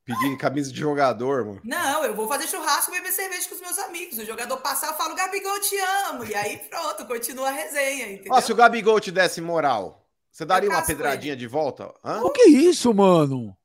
[0.04, 1.60] Pedir camisa de jogador, mano.
[1.64, 4.16] Não, eu vou fazer churrasco e beber cerveja com os meus amigos.
[4.18, 5.76] O jogador passar, eu falo, Gabigol, te
[6.08, 6.24] amo.
[6.24, 8.32] E aí, pronto, continua a resenha, entendeu?
[8.32, 11.40] Ó, se o Gabigol te desse moral, você daria uma pedradinha ele.
[11.40, 11.92] de volta?
[12.04, 12.22] Hã?
[12.22, 13.56] O que é isso, mano?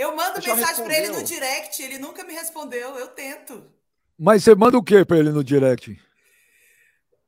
[0.00, 3.62] Eu mando Você mensagem pra ele no direct, ele nunca me respondeu, eu tento.
[4.18, 5.94] Mas você manda o que pra ele no direct?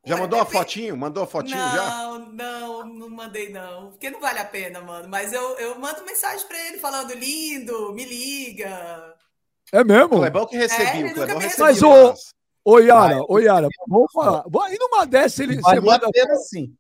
[0.07, 0.97] Já mandou a fotinho?
[0.97, 1.87] Mandou a fotinho não, já?
[1.87, 3.91] Não, não, não mandei não.
[3.91, 5.07] Porque não vale a pena, mano.
[5.07, 9.17] Mas eu, eu mando mensagem pra ele falando lindo, me liga.
[9.71, 10.17] É mesmo?
[10.17, 11.67] O Clebão que recebi, é, Clebão recebeu.
[11.67, 12.15] Mas o...
[12.65, 14.45] Ô, Yara, ô, Yara, vamos falar.
[14.71, 15.61] E numa dessa ele...
[15.61, 16.07] Vale manda...
[16.07, 16.75] a pena sim.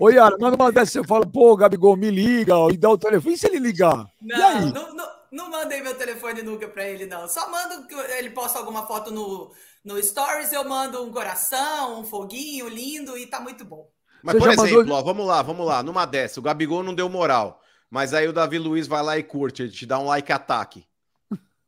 [0.00, 3.34] Ô, Yara, mas numa dessa você fala, pô, Gabigol, me liga, e dá o telefone.
[3.34, 4.06] E se ele ligar?
[4.22, 7.28] Não, não, não, não mandei meu telefone nunca pra ele, não.
[7.28, 9.52] Só mando que ele posta alguma foto no
[9.84, 13.90] no Stories eu mando um coração, um foguinho lindo e tá muito bom.
[14.22, 14.96] Mas, Você por exemplo, mandou...
[14.96, 15.82] ó, vamos lá, vamos lá.
[15.82, 17.62] Numa dessa, o Gabigol não deu moral.
[17.90, 20.86] Mas aí o Davi Luiz vai lá e curte, ele te dá um like ataque.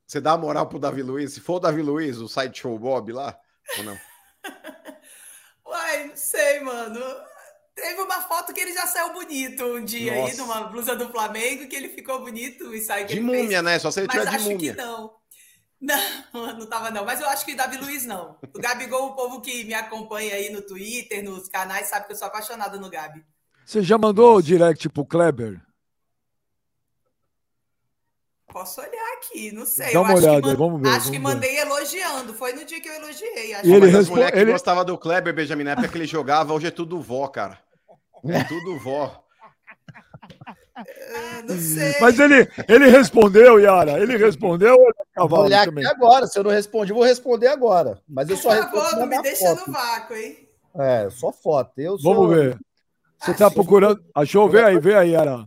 [0.06, 1.32] Você dá moral pro Davi Luiz?
[1.32, 3.38] Se for o Davi Luiz, o Sideshow Bob lá,
[3.78, 3.98] ou não?
[5.64, 7.00] Uai, não sei, mano.
[7.80, 10.32] Teve uma foto que ele já saiu bonito um dia Nossa.
[10.32, 13.62] aí, numa blusa do Flamengo, que ele ficou bonito e saiu De múmia, fez.
[13.62, 13.78] né?
[13.78, 14.74] Só se ele tiver de múmia.
[14.76, 15.20] Mas acho que não.
[16.32, 17.04] Não, não tava não.
[17.04, 18.36] Mas eu acho que Davi Luiz não.
[18.54, 22.16] O Gabigol, o povo que me acompanha aí no Twitter, nos canais, sabe que eu
[22.16, 23.24] sou apaixonada no Gabi.
[23.64, 25.60] Você já mandou o direct pro Kleber?
[28.52, 29.92] Posso olhar aqui, não sei.
[29.92, 30.56] Dá uma olhada, man...
[30.56, 30.88] vamos ver.
[30.88, 31.18] Acho vamos que ver.
[31.20, 32.34] mandei elogiando.
[32.34, 33.54] Foi no dia que eu elogiei.
[33.54, 36.52] Acho E ele Mas que ele- gostava do Kleber, Benjamin, na época que ele jogava,
[36.52, 37.62] hoje é tudo vó, cara.
[38.28, 39.24] É tudo vó.
[40.76, 41.94] Ah, não sei.
[42.00, 44.00] Mas ele, ele respondeu, Yara.
[44.00, 45.84] Ele respondeu é cavalo olhar também?
[45.84, 46.26] aqui agora.
[46.26, 48.00] Se eu não respondi, eu vou responder agora.
[48.08, 49.66] Mas eu Por só favor, respondo não me deixa foto.
[49.66, 50.48] no vácuo, hein?
[50.78, 51.78] É, só foto.
[51.78, 52.14] Eu sou...
[52.14, 52.58] Vamos ver.
[53.18, 53.54] Você tá Achei.
[53.54, 54.02] procurando.
[54.14, 54.48] Achou?
[54.48, 55.44] Vê aí, vê aí, Yara.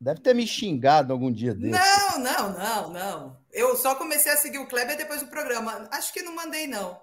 [0.00, 1.70] Deve ter me xingado algum dia desse.
[1.70, 3.36] Não, não, não, não.
[3.52, 5.88] Eu só comecei a seguir o Kleber depois do programa.
[5.92, 7.00] Acho que não mandei, não.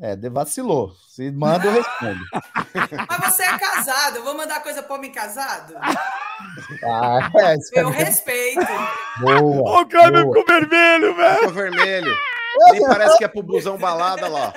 [0.00, 0.92] É, de- vacilou.
[1.08, 2.20] Se manda, eu respondo.
[3.20, 5.74] Mas você é casado, eu vou mandar coisa pra homem casado?
[6.84, 8.60] Ah, é, isso é Eu respeito.
[9.20, 9.40] boa.
[9.40, 9.86] O boa.
[9.86, 11.34] ficou vermelho, velho.
[11.38, 12.16] Ficou vermelho.
[12.72, 14.52] Nem parece que é pro busão balada lá.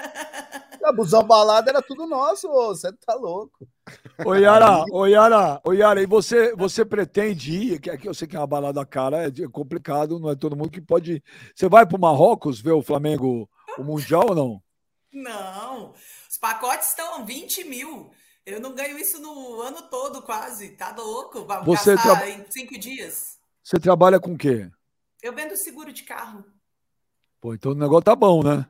[0.83, 3.67] A busão balada era tudo nosso, ô, você tá louco.
[4.25, 7.79] Ô, Yara, ô, Yara, ô, Yara, e você, você pretende ir?
[7.79, 10.55] Que aqui eu sei que é uma balada cara, é de- complicado, não é todo
[10.55, 11.23] mundo que pode ir.
[11.55, 14.61] Você vai pro Marrocos ver o Flamengo, o Mundial ou não?
[15.16, 15.93] Não,
[16.30, 18.11] os pacotes estão 20 mil.
[18.45, 20.70] Eu não ganho isso no ano todo, quase.
[20.72, 21.45] Tá louco?
[21.45, 23.39] Vai Você gastar tra- em cinco dias.
[23.63, 24.70] Você trabalha com o quê?
[25.24, 26.43] Eu vendo seguro de carro.
[27.41, 28.68] Pô, então o negócio tá bom, né?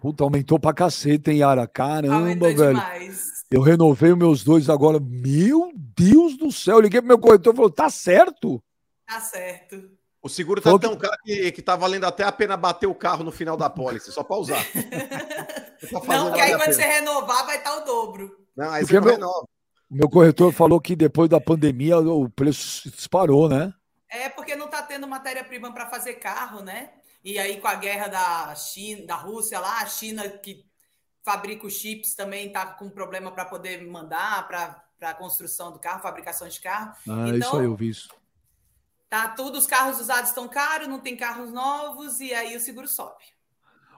[0.00, 1.66] Puta, aumentou pra cacete, hein, Yara?
[1.66, 2.74] Caramba, Aumentou velho.
[2.78, 3.44] demais.
[3.50, 4.98] Eu renovei os meus dois agora.
[5.00, 6.76] Meu Deus do céu.
[6.76, 8.62] Eu liguei pro meu corretor e falou: tá certo?
[9.06, 9.90] Tá certo.
[10.20, 13.22] O seguro tá tão caro que, que tá valendo até a pena bater o carro
[13.22, 14.64] no final da pólice, só pra usar.
[15.92, 18.36] Tá Não, que aí quando você renovar vai estar o dobro.
[18.56, 19.48] Não, aí Porque você não meu- renova.
[19.88, 23.72] O meu corretor falou que depois da pandemia o preço disparou, né?
[24.10, 26.90] É porque não tá tendo matéria-prima para fazer carro, né?
[27.24, 30.64] E aí com a guerra da China, da Rússia lá, a China que
[31.24, 36.02] fabrica os chips também tá com problema para poder mandar para a construção do carro,
[36.02, 36.92] fabricação de carro.
[37.08, 38.08] Ah, Então- isso aí eu vi isso.
[39.08, 42.86] Tá tudo, os carros usados estão caros, não tem carros novos e aí o seguro
[42.86, 43.24] sobe.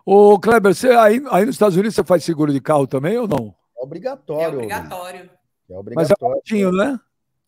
[0.06, 3.26] Ô, Kleber, você aí, aí nos Estados Unidos você faz seguro de carro também ou
[3.26, 3.54] não?
[3.76, 4.44] É obrigatório.
[4.44, 5.20] É obrigatório.
[5.20, 5.28] É
[5.68, 6.16] Mas é obrigatório.
[6.20, 7.00] baratinho, né?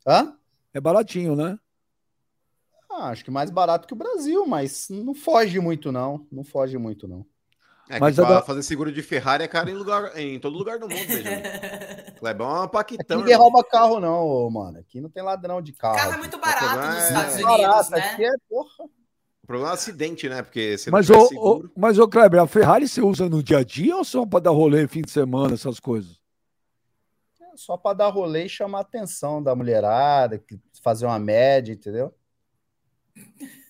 [0.06, 0.36] Hã?
[0.74, 1.58] É baratinho, né?
[2.90, 6.26] Ah, acho que mais barato que o Brasil, mas não foge muito, não.
[6.30, 7.24] Não foge muito, não.
[7.94, 10.56] É Mas que pra da- fazer seguro de Ferrari é caro em, lugar, em todo
[10.56, 10.96] lugar do mundo.
[12.18, 13.18] Clebão é uma Aqui paquitão.
[13.18, 13.50] ninguém irmão.
[13.50, 14.78] rouba carro, não, mano.
[14.78, 15.96] Aqui não tem ladrão de carro.
[15.96, 16.18] carro é aqui.
[16.20, 17.98] muito barato nos é- Estados É Unidos, barato, né?
[17.98, 18.84] aqui é porra.
[19.42, 20.40] O problema é acidente, né?
[20.40, 21.70] Porque se Mas, não ô, seguro...
[21.76, 24.50] mas, ô, Kleber, a Ferrari você usa no dia a dia ou só pra dar
[24.52, 26.18] rolê fim de semana, essas coisas?
[27.42, 30.42] É Só pra dar rolê e chamar a atenção da mulherada,
[30.82, 32.14] fazer uma média, entendeu?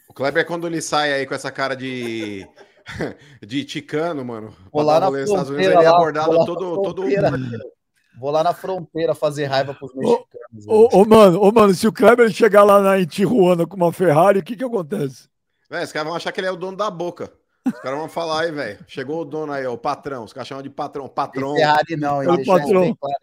[0.09, 2.47] O Kleber, quando ele sai aí com essa cara de...
[3.47, 6.77] de ticano, mano, Vou lá na Unidos, fronteira ele é abordado vou lá todo...
[6.77, 7.03] na todo...
[7.03, 7.31] fronteira.
[8.19, 10.67] Vou lá na fronteira fazer raiva pros mexicanos.
[10.69, 13.91] Ô, ô, mano, ô, mano, se o Kleber chegar lá na, em Tijuana com uma
[13.91, 15.31] Ferrari, o que que acontece?
[15.71, 17.33] Véi, os caras vão achar que ele é o dono da boca.
[17.67, 18.79] Os caras vão falar aí, velho.
[18.87, 20.25] Chegou o dono aí, ó, o patrão.
[20.25, 21.09] Os caras chamam de patrão.
[21.09, 21.55] Patrão.
[21.55, 22.29] Ferrari não, hein?
[22.29, 22.95] Ô, Deixa patrão.
[22.95, 23.17] claro,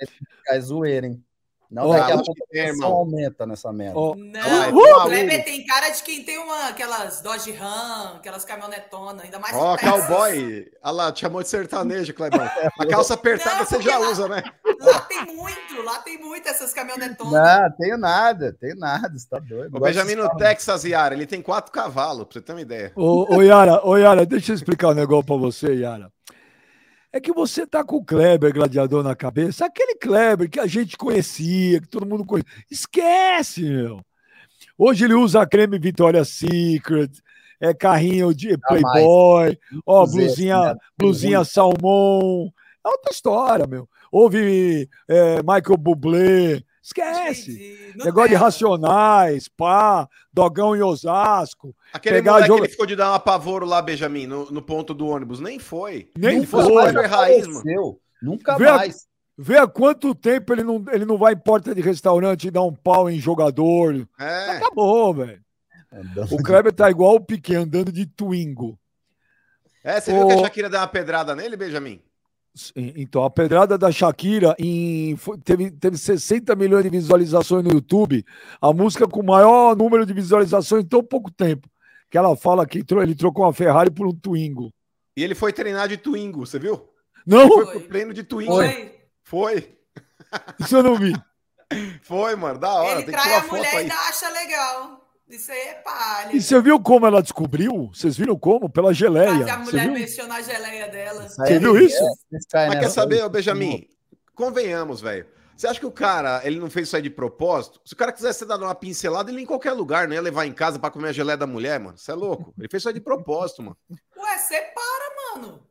[0.48, 1.24] é zoeira, hein?
[1.72, 2.92] Não, Ó, daqui a pouco que a tem, pressão irmão.
[2.98, 4.00] aumenta nessa merda.
[4.00, 5.06] Ó, Não, o.
[5.06, 9.78] Kleber tem cara de quem tem uma, aquelas Dodge Ram, aquelas caminhonetonas, ainda mais Ó,
[9.78, 10.08] Texas.
[10.08, 10.66] cowboy.
[10.84, 12.42] Olha lá, te chamou de sertanejo, Clebão.
[12.80, 14.42] A calça apertada Não, você já lá- usa, né?
[14.82, 17.34] Lá tem muito, lá tem muito essas caminhonetonas.
[17.34, 19.76] Não, tenho nada, tenho nada, você tá doido.
[19.78, 20.28] O Benjamin no.
[20.38, 22.92] Texas, Yara, ele tem quatro cavalos, pra você ter uma ideia.
[22.96, 26.12] Ô, ô, Yara, ô, Yara, deixa eu explicar um negócio pra você, Yara.
[27.12, 30.96] É que você tá com o Kleber gladiador na cabeça, aquele Kleber que a gente
[30.96, 32.52] conhecia, que todo mundo conhecia.
[32.70, 34.00] Esquece, meu.
[34.78, 37.10] Hoje ele usa creme Victoria's Secret,
[37.60, 40.76] é carrinho de Playboy, ó, Cruzeiro, blusinha, né?
[40.98, 42.54] blusinha salmão.
[42.86, 43.90] É outra história, meu.
[44.12, 46.64] Houve é, Michael Bublé.
[46.90, 47.52] Esquece.
[47.52, 48.04] Entendi.
[48.04, 51.76] Negócio de racionais, pá, dogão em Osasco.
[51.94, 54.94] Aquele Pegar jogo- que ele ficou de dar um apavoro lá, Benjamin, no, no ponto
[54.94, 55.40] do ônibus.
[55.40, 56.10] Nem foi.
[56.18, 56.64] Nem foi.
[56.66, 58.00] o Kleber Raiz, mano.
[58.22, 59.08] Nunca Vê a- mais.
[59.38, 62.62] Vê há quanto tempo ele não, ele não vai em porta de restaurante e dá
[62.62, 64.06] um pau em jogador.
[64.20, 64.58] É.
[64.58, 65.42] Acabou, velho.
[66.30, 68.78] O Kleber tá igual o Piquet andando de Twingo.
[69.82, 72.02] É, você viu que a Shakira deu uma pedrada nele, Benjamin?
[72.76, 78.26] Então, a pedrada da Shakira em, teve, teve 60 milhões de visualizações no YouTube.
[78.62, 81.70] A música com o maior número de visualizações em tão pouco tempo.
[82.10, 84.74] Que ela fala que ele trocou uma Ferrari por um Twingo.
[85.16, 86.90] E ele foi treinar de Twingo, você viu?
[87.26, 87.80] Não, Ele foi Foi.
[87.80, 88.54] pro treino de Twingo.
[88.54, 89.00] Foi.
[89.24, 89.78] Foi.
[90.60, 91.14] isso eu não vi.
[92.02, 92.58] Foi, mano.
[92.58, 93.02] Da hora.
[93.02, 95.09] Ele Tem trai a foto mulher e ainda acha legal.
[95.30, 96.36] Isso aí é palha.
[96.36, 97.92] E você viu como ela descobriu?
[97.94, 98.68] Vocês viram como?
[98.68, 99.30] Pela geleia.
[99.40, 99.94] Fazer a mulher viu?
[99.94, 101.30] mencionar a geleia dela.
[101.30, 102.04] Você é- viu isso?
[102.32, 103.88] Mas quer nessa- saber, Benjamin?
[104.34, 105.28] Convenhamos, velho.
[105.56, 107.82] Você acha que o cara, ele não fez isso aí de propósito?
[107.84, 110.46] Se o cara quisesse dar uma pincelada, ele ia em qualquer lugar, não ia levar
[110.46, 111.98] em casa para comer a geleia da mulher, mano.
[111.98, 112.54] Você é louco?
[112.58, 113.78] Ele fez isso aí de propósito, mano.
[114.18, 115.62] Ué, separa, mano.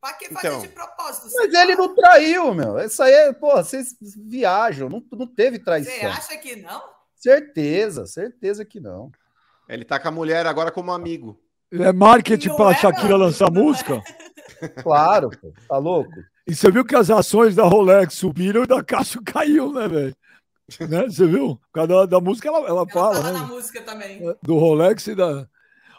[0.00, 1.28] Pra que fazer então, de propósito?
[1.36, 2.78] Mas ele não traiu, meu.
[2.78, 3.94] Isso aí é, pô, vocês
[4.26, 5.92] viajam, não, não teve traição.
[5.94, 6.93] Você acha que não?
[7.24, 9.10] Certeza, certeza que não.
[9.66, 11.40] Ele tá com a mulher agora como amigo.
[11.72, 14.02] É marketing para é, Shakira lançar música?
[14.82, 16.12] Claro, pô, tá louco?
[16.46, 20.16] E você viu que as ações da Rolex subiram e da Cássio caiu, né, velho?
[20.86, 21.04] né?
[21.04, 21.56] Você viu?
[21.56, 23.22] Por causa da, da música, ela, ela, ela fala.
[23.22, 23.32] Né?
[23.32, 24.28] na música também.
[24.28, 25.48] É, do Rolex e da.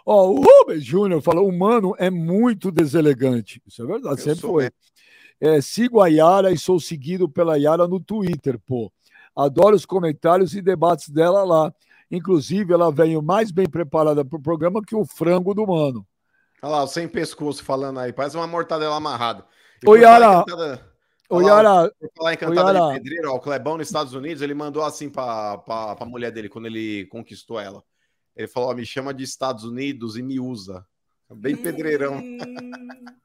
[0.05, 3.59] Ó, o Rubens Júnior falou: o mano é muito deselegante.
[3.65, 4.69] Isso é verdade, Eu sempre foi.
[5.41, 8.91] É, sigo a Yara e sou seguido pela Yara no Twitter, pô.
[9.35, 11.73] Adoro os comentários e debates dela lá.
[12.09, 16.05] Inclusive, ela veio mais bem preparada para o programa que o frango do mano.
[16.61, 19.45] Olha lá, o sem pescoço falando aí, parece uma mortadela amarrada.
[19.85, 20.45] Oi, Yara.
[21.29, 21.91] Oi, Yara.
[22.15, 25.61] falar em Cantada de Pedreiro, ó, o Clebão nos Estados Unidos, ele mandou assim para
[25.67, 27.83] a mulher dele quando ele conquistou ela.
[28.35, 30.85] Ele falou: ó, me chama de Estados Unidos e me usa.
[31.29, 32.21] Bem pedreirão.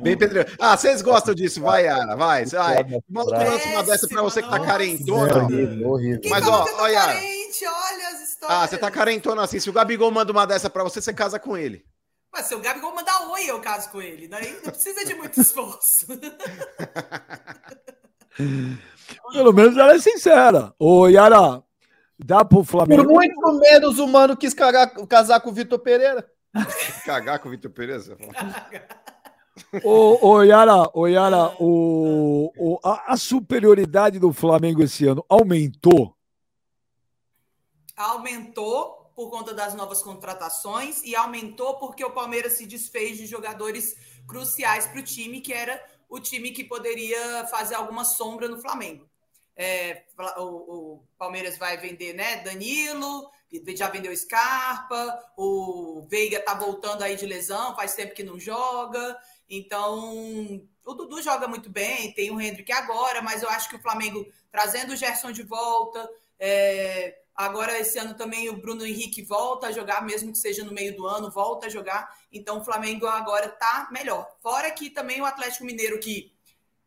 [0.00, 0.50] Bem pedreirão.
[0.58, 1.60] Ah, vocês gostam disso?
[1.60, 2.44] Vai, Yara, vai.
[2.44, 2.84] vai.
[3.08, 3.36] Manda
[3.72, 5.44] uma dessa para você que tá carentona.
[5.44, 6.30] Horrível, horrível.
[6.30, 7.12] Mas, ó, ó, Yara.
[7.12, 8.58] olha as histórias.
[8.58, 9.60] Ah, você tá carentona assim.
[9.60, 11.84] Se o Gabigol manda uma dessa para você, você casa com ele.
[12.32, 14.26] Mas se o Gabigol mandar oi, eu caso com ele.
[14.26, 16.06] Daí não precisa de muito esforço.
[19.32, 20.72] Pelo menos ela é sincera.
[20.78, 21.62] Ô, Yara,
[22.18, 23.04] dá pro Flamengo.
[23.04, 26.26] Por muito menos o mano quis cagar, casar com o Vitor Pereira.
[27.04, 28.02] Cagar com o Vitor Pereira?
[29.84, 36.16] ô, ô, Yara, ô, Yara o, a, a superioridade do Flamengo esse ano aumentou?
[37.96, 43.94] Aumentou por conta das novas contratações e aumentou porque o Palmeiras se desfez de jogadores
[44.26, 49.08] cruciais para o time, que era o time que poderia fazer alguma sombra no Flamengo.
[49.54, 50.04] É,
[50.38, 53.30] o, o, Palmeiras vai vender né, Danilo,
[53.76, 59.18] já vendeu Scarpa, o Veiga tá voltando aí de lesão, faz tempo que não joga.
[59.54, 63.82] Então, o Dudu joga muito bem, tem o Hendrick agora, mas eu acho que o
[63.82, 69.68] Flamengo trazendo o Gerson de volta, é, Agora, esse ano também o Bruno Henrique volta
[69.68, 72.14] a jogar, mesmo que seja no meio do ano, volta a jogar.
[72.30, 74.30] Então, o Flamengo agora está melhor.
[74.42, 76.30] Fora que também o Atlético Mineiro, que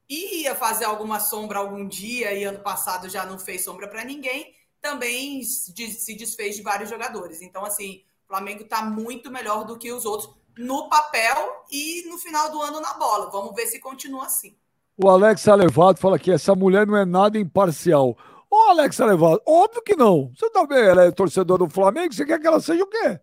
[0.07, 4.53] ia fazer alguma sombra algum dia e ano passado já não fez sombra para ninguém,
[4.80, 7.41] também se desfez de vários jogadores.
[7.41, 12.18] Então, assim, o Flamengo está muito melhor do que os outros no papel e no
[12.18, 13.30] final do ano na bola.
[13.30, 14.58] Vamos ver se continua assim.
[14.97, 18.18] O Alex Alevato fala que essa mulher não é nada imparcial.
[18.49, 20.32] Ô, Alex Levado, óbvio que não.
[20.34, 23.20] Você também ela é torcedor do Flamengo, você quer que ela seja o quê?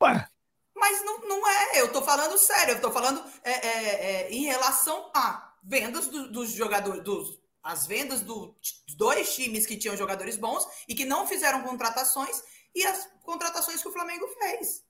[0.00, 0.28] Ué.
[0.76, 4.44] Mas não, não é, eu tô falando sério, eu tô falando é, é, é, em
[4.44, 8.54] relação a vendas do, dos jogadores, dos, as vendas do,
[8.86, 12.42] dos dois times que tinham jogadores bons e que não fizeram contratações
[12.74, 14.84] e as contratações que o Flamengo fez.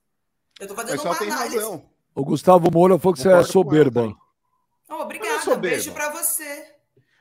[0.59, 1.57] Eu tô fazendo uma análise.
[1.57, 1.85] Razão.
[2.15, 4.15] O Gustavo Moura falou que você é soberba.
[4.89, 6.73] Oh, obrigada, beijo para você.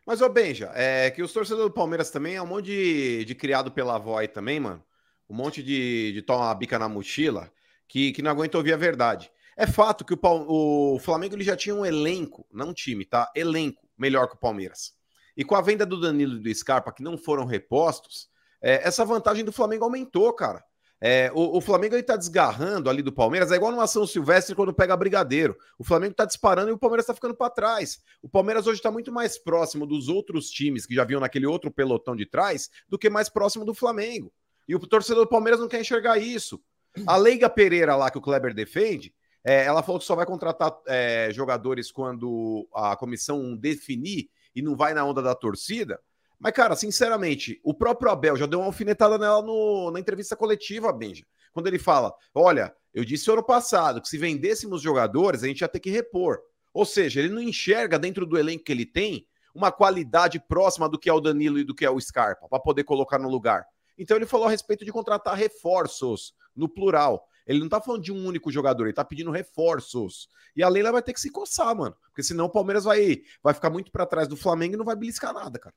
[0.07, 3.35] Mas, ô Benja, é que os torcedores do Palmeiras também é um monte de, de
[3.35, 4.83] criado pela avó aí também, mano.
[5.31, 7.51] Um monte de, de tomar uma bica na mochila
[7.89, 9.31] que, que não aguenta ouvir a verdade.
[9.57, 13.31] É fato que o, o Flamengo ele já tinha um elenco, não um time, tá?
[13.35, 14.93] Elenco melhor que o Palmeiras.
[15.37, 18.29] E com a venda do Danilo e do Scarpa, que não foram repostos,
[18.61, 20.63] é, essa vantagem do Flamengo aumentou, cara.
[21.05, 24.73] É, o, o, Flamengo está desgarrando ali do Palmeiras, é igual numa ação silvestre quando
[24.73, 25.57] pega brigadeiro.
[25.77, 28.01] O Flamengo está disparando e o Palmeiras está ficando para trás.
[28.23, 31.73] O Palmeiras hoje está muito mais próximo dos outros times que já viam naquele outro
[31.73, 34.33] pelotão de trás do que mais próximo do Flamengo.
[34.69, 36.63] E o torcedor do Palmeiras não quer enxergar isso.
[37.05, 40.73] A Leiga Pereira lá que o Kleber defende, é, ela falou que só vai contratar
[40.87, 45.99] é, jogadores quando a comissão definir e não vai na onda da torcida.
[46.43, 50.93] Mas, cara, sinceramente, o próprio Abel já deu uma alfinetada nela no, na entrevista coletiva,
[50.93, 51.25] Benja.
[51.53, 55.69] Quando ele fala: Olha, eu disse ano passado que se vendêssemos jogadores, a gente ia
[55.69, 56.41] ter que repor.
[56.75, 59.25] Ou seja, ele não enxerga dentro do elenco que ele tem
[59.55, 62.59] uma qualidade próxima do que é o Danilo e do que é o Scarpa, para
[62.59, 63.65] poder colocar no lugar.
[63.97, 67.25] Então ele falou a respeito de contratar reforços, no plural.
[67.47, 70.29] Ele não tá falando de um único jogador, ele tá pedindo reforços.
[70.57, 71.95] E a Leila vai ter que se coçar, mano.
[72.07, 74.97] Porque senão o Palmeiras vai, vai ficar muito para trás do Flamengo e não vai
[74.97, 75.75] beliscar nada, cara.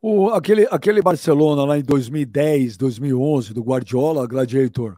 [0.00, 4.96] O, aquele, aquele Barcelona lá em 2010, 2011, do Guardiola, Gladiator,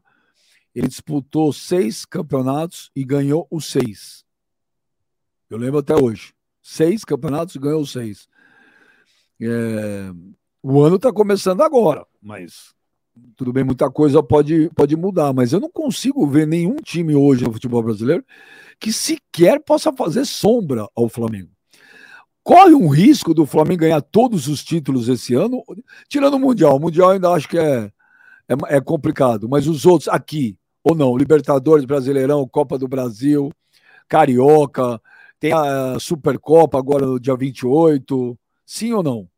[0.74, 4.24] ele disputou seis campeonatos e ganhou os seis.
[5.48, 6.34] Eu lembro até hoje.
[6.62, 8.28] Seis campeonatos e ganhou os seis.
[9.40, 10.12] É,
[10.62, 12.74] o ano está começando agora, mas
[13.36, 17.44] tudo bem, muita coisa pode, pode mudar, mas eu não consigo ver nenhum time hoje
[17.44, 18.24] no futebol brasileiro
[18.78, 21.50] que sequer possa fazer sombra ao Flamengo.
[22.42, 25.62] Corre um risco do Flamengo ganhar todos os títulos esse ano,
[26.08, 26.76] tirando o Mundial.
[26.76, 27.90] O Mundial ainda acho que é,
[28.48, 33.50] é, é complicado, mas os outros aqui, ou não, Libertadores, Brasileirão, Copa do Brasil,
[34.08, 35.00] Carioca,
[35.38, 39.28] tem a Supercopa agora no dia 28, sim ou não?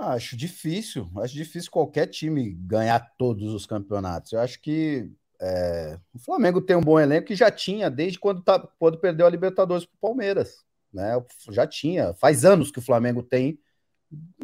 [0.00, 4.32] Acho difícil, acho difícil qualquer time ganhar todos os campeonatos.
[4.32, 5.08] Eu acho que
[5.40, 9.26] é, o Flamengo tem um bom elenco que já tinha desde quando, tá, quando perdeu
[9.26, 10.64] a Libertadores para o Palmeiras.
[10.94, 11.20] Né?
[11.50, 13.58] Já tinha, faz anos que o Flamengo tem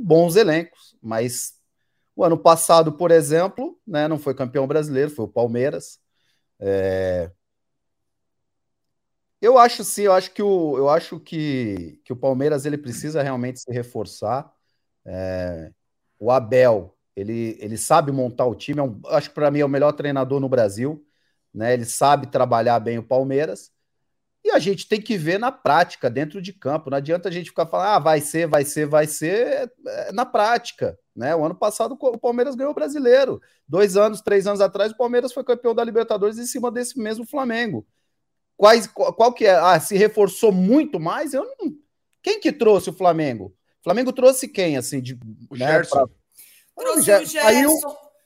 [0.01, 1.55] bons elencos, mas
[2.17, 6.01] o ano passado, por exemplo, né, não foi campeão brasileiro, foi o Palmeiras.
[6.59, 7.31] É...
[9.41, 13.23] Eu acho sim, eu acho que o, eu acho que, que o Palmeiras ele precisa
[13.23, 14.53] realmente se reforçar.
[15.07, 15.73] É,
[16.19, 19.65] o Abel, ele, ele sabe montar o time, é um, acho que para mim é
[19.65, 21.07] o melhor treinador no Brasil,
[21.55, 21.73] né?
[21.75, 23.73] Ele sabe trabalhar bem o Palmeiras.
[24.43, 26.89] E a gente tem que ver na prática, dentro de campo.
[26.89, 30.25] Não adianta a gente ficar falando, ah, vai ser, vai ser, vai ser, é, na
[30.25, 30.99] prática.
[31.15, 31.37] Né?
[31.37, 33.41] O ano passado o Palmeiras ganhou o brasileiro.
[33.69, 37.27] Dois anos, três anos atrás, o Palmeiras foi campeão da Libertadores em cima desse mesmo
[37.27, 37.87] Flamengo.
[38.57, 39.55] Quais, qual, qual que é?
[39.55, 41.35] Ah, se reforçou muito mais?
[41.35, 41.73] Eu não...
[42.23, 43.55] Quem que trouxe o Flamengo?
[43.81, 45.19] O Flamengo trouxe quem, assim, de.
[45.49, 45.97] O né, Gerson.
[45.97, 46.07] Pra...
[46.77, 47.41] Trouxe o Gerson.
[47.41, 47.71] Saiu,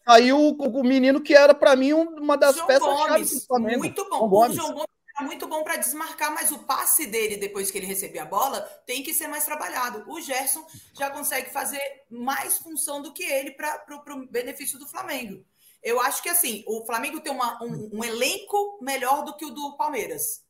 [0.05, 3.79] saiu o, o menino que era, para mim, uma das João peças Gomes, do Flamengo.
[3.79, 4.29] Muito bom.
[4.29, 7.87] O João Gomes era muito bom para desmarcar, mas o passe dele, depois que ele
[7.87, 10.05] receber a bola, tem que ser mais trabalhado.
[10.11, 15.45] O Gerson já consegue fazer mais função do que ele para o benefício do Flamengo.
[15.83, 19.51] Eu acho que assim, o Flamengo tem uma, um, um elenco melhor do que o
[19.51, 20.43] do Palmeiras.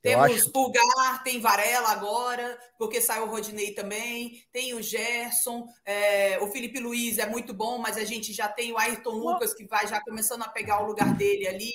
[0.00, 0.52] Temos acho...
[0.52, 6.78] Pulgar, tem Varela agora, porque saiu o Rodinei também, tem o Gerson, é, o Felipe
[6.78, 10.00] Luiz é muito bom, mas a gente já tem o Ayrton Lucas que vai já
[10.00, 11.72] começando a pegar o lugar dele ali.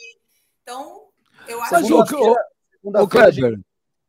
[0.62, 1.10] Então,
[1.48, 2.16] eu acho mas, que.
[2.16, 2.36] O,
[2.84, 3.60] o, o Kleber.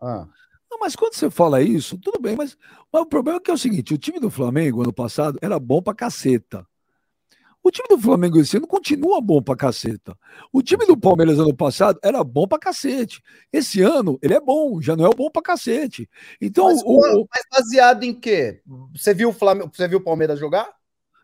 [0.00, 0.26] Ah.
[0.70, 2.56] Não, mas quando você fala isso, tudo bem, mas,
[2.92, 5.58] mas o problema é que é o seguinte: o time do Flamengo ano passado era
[5.58, 6.66] bom pra caceta.
[7.62, 10.14] O time do Flamengo esse ano continua bom pra caceta.
[10.52, 13.22] O time do Palmeiras ano passado era bom pra cacete.
[13.50, 16.06] Esse ano ele é bom, já não é o bom pra cacete.
[16.38, 18.60] Então, mas, o, mas baseado em quê?
[18.94, 20.68] Você viu o Flamengo, você viu o Palmeiras jogar?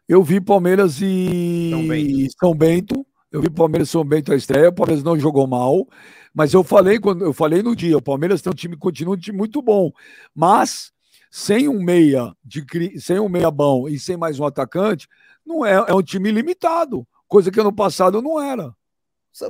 [0.08, 2.32] Eu vi Palmeiras e São Bento.
[2.40, 3.06] São Bento.
[3.30, 5.86] Eu vi Palmeiras e São Bento a estreia, o Palmeiras não jogou mal,
[6.34, 9.18] mas eu falei quando eu falei no dia, o Palmeiras tem um time continua um
[9.18, 9.92] time muito bom,
[10.34, 10.92] mas
[11.30, 12.64] sem um meia de
[13.00, 15.06] sem um meia bom e sem mais um atacante,
[15.46, 18.74] não é, é um time limitado, coisa que ano passado não era.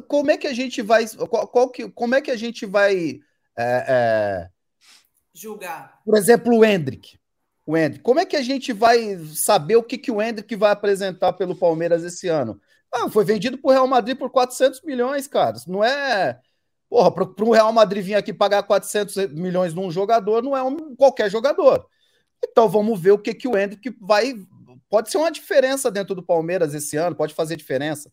[0.07, 1.07] Como é que a gente vai.
[1.09, 3.21] Qual, qual que, como é que a gente vai.
[3.57, 4.49] É, é...
[5.33, 6.01] Julgar.
[6.05, 7.19] Por exemplo, o Hendrick.
[7.65, 8.03] O Hendrick.
[8.03, 11.57] Como é que a gente vai saber o que, que o Hendrick vai apresentar pelo
[11.57, 12.61] Palmeiras esse ano?
[12.93, 15.57] Ah, foi vendido para o Real Madrid por 400 milhões, cara.
[15.67, 16.41] Não é.
[16.89, 20.97] Porra, para o Real Madrid vir aqui pagar 400 milhões num jogador, não é um,
[20.97, 21.87] qualquer jogador.
[22.45, 24.35] Então vamos ver o que, que o Hendrick vai,
[24.89, 28.11] pode ser uma diferença dentro do Palmeiras esse ano, pode fazer diferença.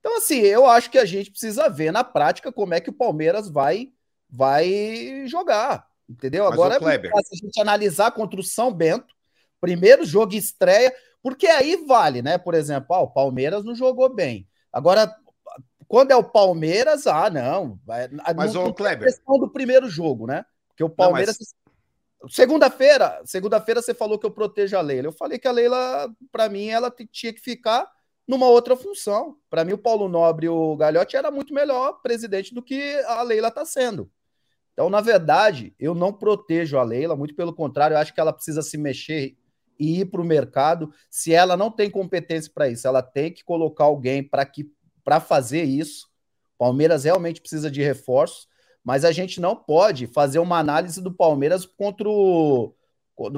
[0.00, 2.92] Então, assim, eu acho que a gente precisa ver na prática como é que o
[2.92, 3.90] Palmeiras vai,
[4.28, 5.86] vai jogar.
[6.08, 6.44] Entendeu?
[6.44, 9.14] Mas Agora é fácil a gente analisar contra o São Bento,
[9.60, 12.38] primeiro jogo estreia, porque aí vale, né?
[12.38, 14.46] Por exemplo, ah, o Palmeiras não jogou bem.
[14.72, 15.14] Agora,
[15.86, 17.80] quando é o Palmeiras, ah, não.
[18.36, 19.06] Mas não, o Kleber.
[19.08, 20.44] questão do primeiro jogo, né?
[20.68, 21.38] Porque o Palmeiras.
[21.38, 22.34] Não, mas...
[22.34, 25.08] Segunda-feira, segunda-feira você falou que eu protejo a Leila.
[25.08, 27.88] Eu falei que a Leila, para mim, ela tinha que ficar
[28.26, 29.36] numa outra função.
[29.48, 33.22] Para mim, o Paulo Nobre e o Galhote era muito melhor presidente do que a
[33.22, 34.10] Leila está sendo.
[34.72, 38.32] Então, na verdade, eu não protejo a Leila, muito pelo contrário, eu acho que ela
[38.32, 39.37] precisa se mexer
[39.78, 40.92] e ir para o mercado.
[41.10, 44.70] Se ela não tem competência para isso, ela tem que colocar alguém para que
[45.04, 46.08] para fazer isso.
[46.58, 48.48] Palmeiras realmente precisa de reforços
[48.88, 52.74] mas a gente não pode fazer uma análise do Palmeiras contra o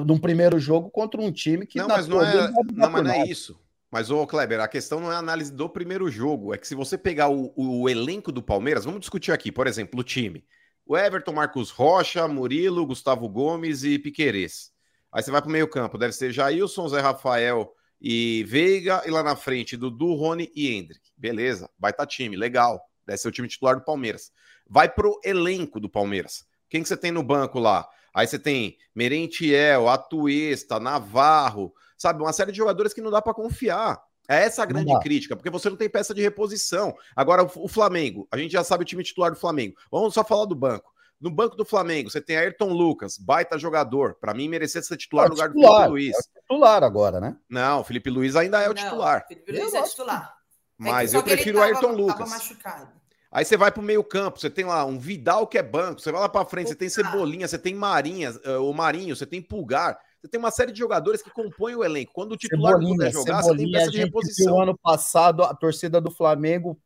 [0.05, 3.27] num primeiro jogo contra um time que não, mas não é, não, mas não é
[3.27, 3.59] isso.
[3.91, 6.73] Mas ô Kleber, a questão não é a análise do primeiro jogo, é que se
[6.73, 10.45] você pegar o, o, elenco do Palmeiras, vamos discutir aqui, por exemplo, o time.
[10.85, 14.70] O Everton, Marcos Rocha, Murilo, Gustavo Gomes e Piquerez.
[15.11, 19.21] Aí você vai para o meio-campo, deve ser Jailson, Zé Rafael e Veiga, e lá
[19.21, 21.11] na frente, Dudu, Rony e Hendrick.
[21.17, 22.81] Beleza, vai estar time, legal.
[23.05, 24.31] Deve ser o time titular do Palmeiras
[24.71, 26.45] vai pro elenco do Palmeiras.
[26.69, 27.85] Quem que você tem no banco lá?
[28.13, 32.23] Aí você tem Merentiel, Atuesta, Navarro, sabe?
[32.23, 34.01] Uma série de jogadores que não dá para confiar.
[34.29, 36.95] É essa a grande crítica, porque você não tem peça de reposição.
[37.13, 39.75] Agora, o Flamengo, a gente já sabe o time titular do Flamengo.
[39.91, 40.93] Vamos só falar do banco.
[41.21, 44.15] No banco do Flamengo, você tem Ayrton Lucas, baita jogador.
[44.15, 46.15] Para mim, merecia ser titular é no lugar titular, do Felipe Luiz.
[46.17, 47.37] É titular agora, né?
[47.47, 49.27] Não, o Felipe Luiz ainda é o não, titular.
[49.27, 50.35] Felipe Luiz é titular.
[50.79, 52.27] Mas é eu prefiro o Ayrton Lucas.
[52.27, 53.01] machucado.
[53.31, 56.11] Aí você vai pro meio campo, você tem lá um Vidal que é banco, você
[56.11, 59.41] vai lá pra frente, você tem Cebolinha, você tem Marinha, uh, o Marinho, você tem
[59.41, 62.11] Pulgar, você tem uma série de jogadores que compõem o elenco.
[62.13, 64.53] Quando o titular Cebolinha, não puder jogar, Cebolinha, você tem peça de reposição.
[64.53, 66.77] viu ano passado a torcida do Flamengo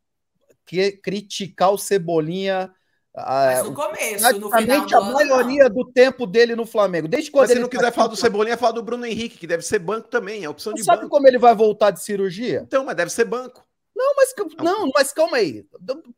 [0.66, 2.72] que criticar o Cebolinha
[3.16, 7.08] Mas ah, no começo, no final do a ano, maioria do tempo dele no Flamengo.
[7.08, 9.38] Desde quando Mas se ele não tá quiser falar do Cebolinha, fala do Bruno Henrique,
[9.38, 11.12] que deve ser banco também, é opção de Sabe banco.
[11.12, 12.64] como ele vai voltar de cirurgia?
[12.68, 13.64] Então, mas deve ser banco.
[13.96, 15.66] Não, mas não, mas calma aí.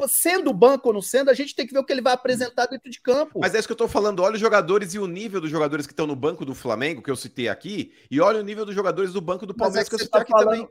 [0.07, 2.65] Sendo banco ou não sendo, a gente tem que ver o que ele vai apresentar
[2.65, 3.39] dentro de campo.
[3.39, 4.21] Mas é isso que eu tô falando.
[4.21, 7.11] Olha os jogadores e o nível dos jogadores que estão no banco do Flamengo, que
[7.11, 9.89] eu citei aqui, e olha o nível dos jogadores do banco do Mas Palmeiras é
[9.89, 10.69] que eu você citei tá aqui falando, também.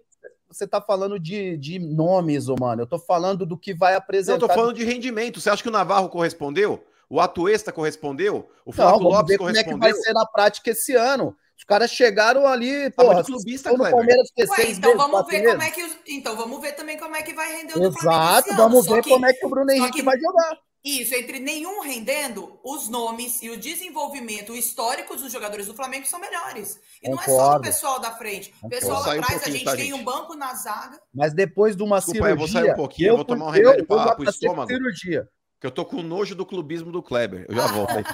[0.51, 2.83] Você tá falando de, de nomes, mano.
[2.83, 4.37] Eu tô falando do que vai Não, apresentar.
[4.37, 5.41] eu tô falando de rendimento.
[5.41, 6.85] Você acha que o Navarro correspondeu?
[7.09, 8.49] O Atuesta correspondeu?
[8.65, 9.93] O Não, Flávio vamos Lopes ver como é que correspondeu?
[9.95, 11.37] vai ser na prática esse ano.
[11.57, 13.79] Os caras chegaram ali, porra, muito clubista, no.
[13.79, 17.17] Palmeiras que Ué, então meses, vamos ver como é que então vamos ver também como
[17.17, 19.49] é que vai render o do Flamengo Exato, vamos ver que- como é que o
[19.49, 20.59] Bruno Henrique que- vai jogar.
[20.87, 26.20] Isso, entre nenhum rendendo, os nomes e o desenvolvimento histórico dos jogadores do Flamengo são
[26.20, 26.78] melhores.
[27.03, 27.61] E não é só Concordo.
[27.62, 28.55] pessoal da frente.
[28.62, 29.95] O pessoal lá sair um atrás, a gente tá, tem gente?
[29.95, 31.01] um banco na zaga.
[31.12, 32.61] Mas depois de uma Desculpa aí, eu cirurgia.
[32.61, 34.68] vou sair um pouquinho, eu vou tomar um remédio pro pra ser estômago.
[34.68, 35.28] Cirurgia.
[35.61, 37.47] Que eu tô com nojo do clubismo do Kleber.
[37.49, 38.05] Eu já volto aí.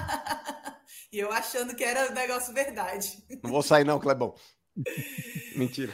[1.11, 3.23] E eu achando que era um negócio verdade.
[3.43, 4.33] Não vou sair, não, Clebão.
[5.55, 5.93] Mentira.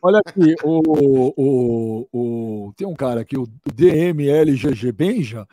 [0.00, 5.44] Olha aqui, o, o, o, tem um cara aqui, o DMLGG Benja.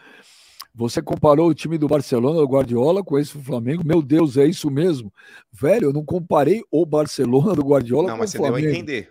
[0.73, 3.83] Você comparou o time do Barcelona, do Guardiola, com esse do Flamengo.
[3.85, 5.11] Meu Deus, é isso mesmo?
[5.51, 8.49] Velho, eu não comparei o Barcelona do Guardiola Não, com mas o você deu a
[8.51, 8.73] Flamengo.
[8.73, 9.09] entender.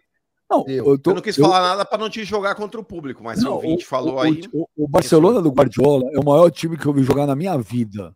[0.50, 2.84] Não, eu, tô- Eu não quis eu- falar nada pra não te jogar contra o
[2.84, 4.40] público, mas se o Não, ouvinte falou o, aí.
[4.52, 7.56] o- o Barcelona do Guardiola é o maior time que eu vi jogar na minha
[7.58, 8.12] vida.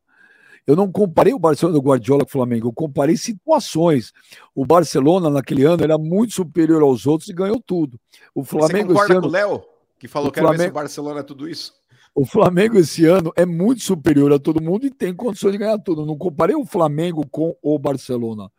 [0.66, 4.12] Eu não comparei o Barcelona do Guardiola com o Flamengo, eu comparei situações.
[4.54, 8.00] O Barcelona, naquele ano, era muito superior aos outros e ganhou tudo.
[8.34, 9.62] O Você Flamengo, esse concorda ano, com o Léo?
[9.98, 11.72] Que falou que era ver se o Flamengo- Barcelona é tudo isso?
[12.14, 15.78] O Flamengo esse ano é muito superior a todo mundo e tem condições de ganhar
[15.78, 16.06] tudo.
[16.06, 18.50] Não comparei o Flamengo com o Barcelona.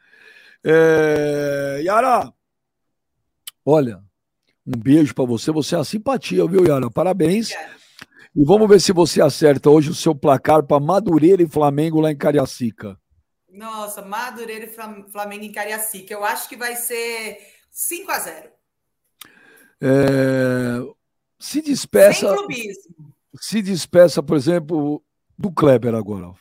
[0.64, 1.82] É...
[1.84, 2.34] Yara,
[3.66, 4.02] olha,
[4.66, 5.52] um beijo para você.
[5.52, 6.90] Você é uma simpatia, viu, Yara?
[6.92, 7.52] Parabéns.
[8.36, 12.12] E vamos ver se você acerta hoje o seu placar para Madureira e Flamengo lá
[12.12, 13.00] em Cariacica.
[13.50, 16.14] Nossa, Madureira e Flam- Flamengo em Cariacica.
[16.14, 17.38] Eu acho que vai ser
[17.72, 18.50] 5 a 0
[19.82, 20.82] É,
[21.40, 23.15] Se Sem despeça, clubismo.
[23.40, 25.04] Se despeça, por exemplo,
[25.38, 26.34] do Kleber agora.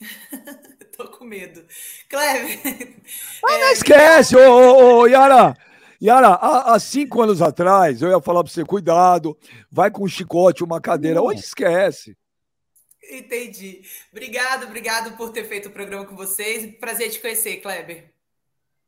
[0.96, 1.64] Tô com medo.
[2.08, 2.60] Cleber.
[3.42, 5.56] Não esquece, ô, ô, ô, Yara.
[6.02, 9.38] Yara, há, há cinco anos atrás, eu ia falar para você, cuidado,
[9.70, 11.22] vai com um chicote, uma cadeira.
[11.22, 12.16] Hoje esquece.
[13.08, 13.82] Entendi.
[14.10, 16.76] Obrigado, obrigado por ter feito o programa com vocês.
[16.78, 18.12] Prazer te conhecer, Kleber.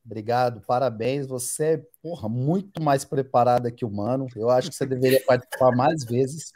[0.04, 1.26] Obrigado, parabéns.
[1.26, 4.26] Você é, porra, muito mais preparada que o Mano.
[4.36, 6.52] Eu acho que você deveria participar mais vezes.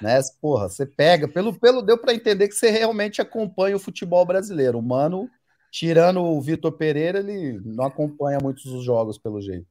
[0.00, 0.18] Né?
[0.40, 4.78] Porra, você pega, pelo, pelo deu para entender que você realmente acompanha o futebol brasileiro.
[4.78, 5.30] O Mano,
[5.70, 9.66] tirando o Vitor Pereira, ele não acompanha muitos os jogos, pelo jeito.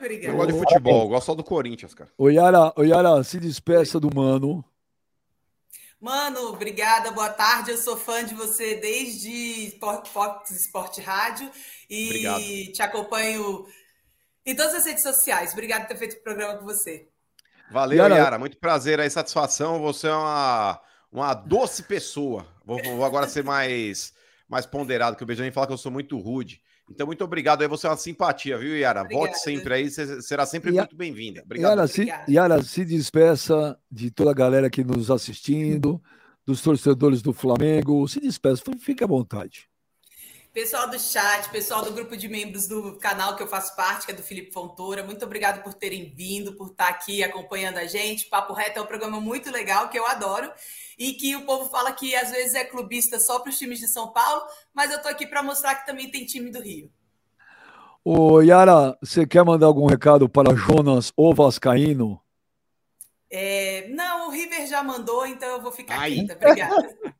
[0.00, 0.36] Eu Obrigado.
[0.36, 2.10] gosto de futebol, eu gosto só do Corinthians, cara.
[2.16, 4.64] Ô, Yara, ô, Yara, se despeça do mano.
[6.00, 7.72] Mano, obrigada, boa tarde.
[7.72, 9.76] Eu sou fã de você desde
[10.12, 11.50] Fox Sport Rádio
[11.90, 12.72] e Obrigado.
[12.72, 13.66] te acompanho
[14.46, 15.52] em todas as redes sociais.
[15.52, 17.07] Obrigado por ter feito o programa com você.
[17.70, 18.38] Valeu, Yara- Yara.
[18.38, 19.80] Muito prazer aí, satisfação.
[19.80, 20.80] Você é uma,
[21.12, 22.46] uma doce pessoa.
[22.64, 24.12] Vou, vou agora ser mais,
[24.48, 26.60] mais ponderado, que o Benjamin fala que eu sou muito rude.
[26.90, 27.68] Então, muito obrigado aí.
[27.68, 29.00] Você é uma simpatia, viu, Yara?
[29.00, 29.38] Volte Obrigada.
[29.38, 31.42] sempre aí, você será sempre Ya- muito bem-vinda.
[31.44, 31.70] Obrigado.
[31.70, 32.08] Yara se.
[32.28, 36.00] Yara, se despeça de toda a galera que nos assistindo,
[36.46, 38.08] dos torcedores do Flamengo.
[38.08, 39.67] Se despeça, fique à vontade.
[40.52, 44.12] Pessoal do chat, pessoal do grupo de membros do canal que eu faço parte, que
[44.12, 48.26] é do Felipe Fontoura, muito obrigado por terem vindo, por estar aqui acompanhando a gente.
[48.26, 50.50] Papo Reto é um programa muito legal, que eu adoro,
[50.98, 53.86] e que o povo fala que às vezes é clubista só para os times de
[53.86, 54.42] São Paulo,
[54.72, 56.90] mas eu tô aqui para mostrar que também tem time do Rio.
[58.02, 62.20] Ô, Yara, você quer mandar algum recado para Jonas ou Vascaíno?
[63.30, 66.14] É, não, o River já mandou, então eu vou ficar Ai.
[66.14, 66.34] quieta.
[66.34, 66.96] Obrigada.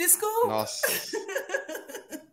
[0.00, 0.46] Desculpa.
[0.46, 0.80] Nossa.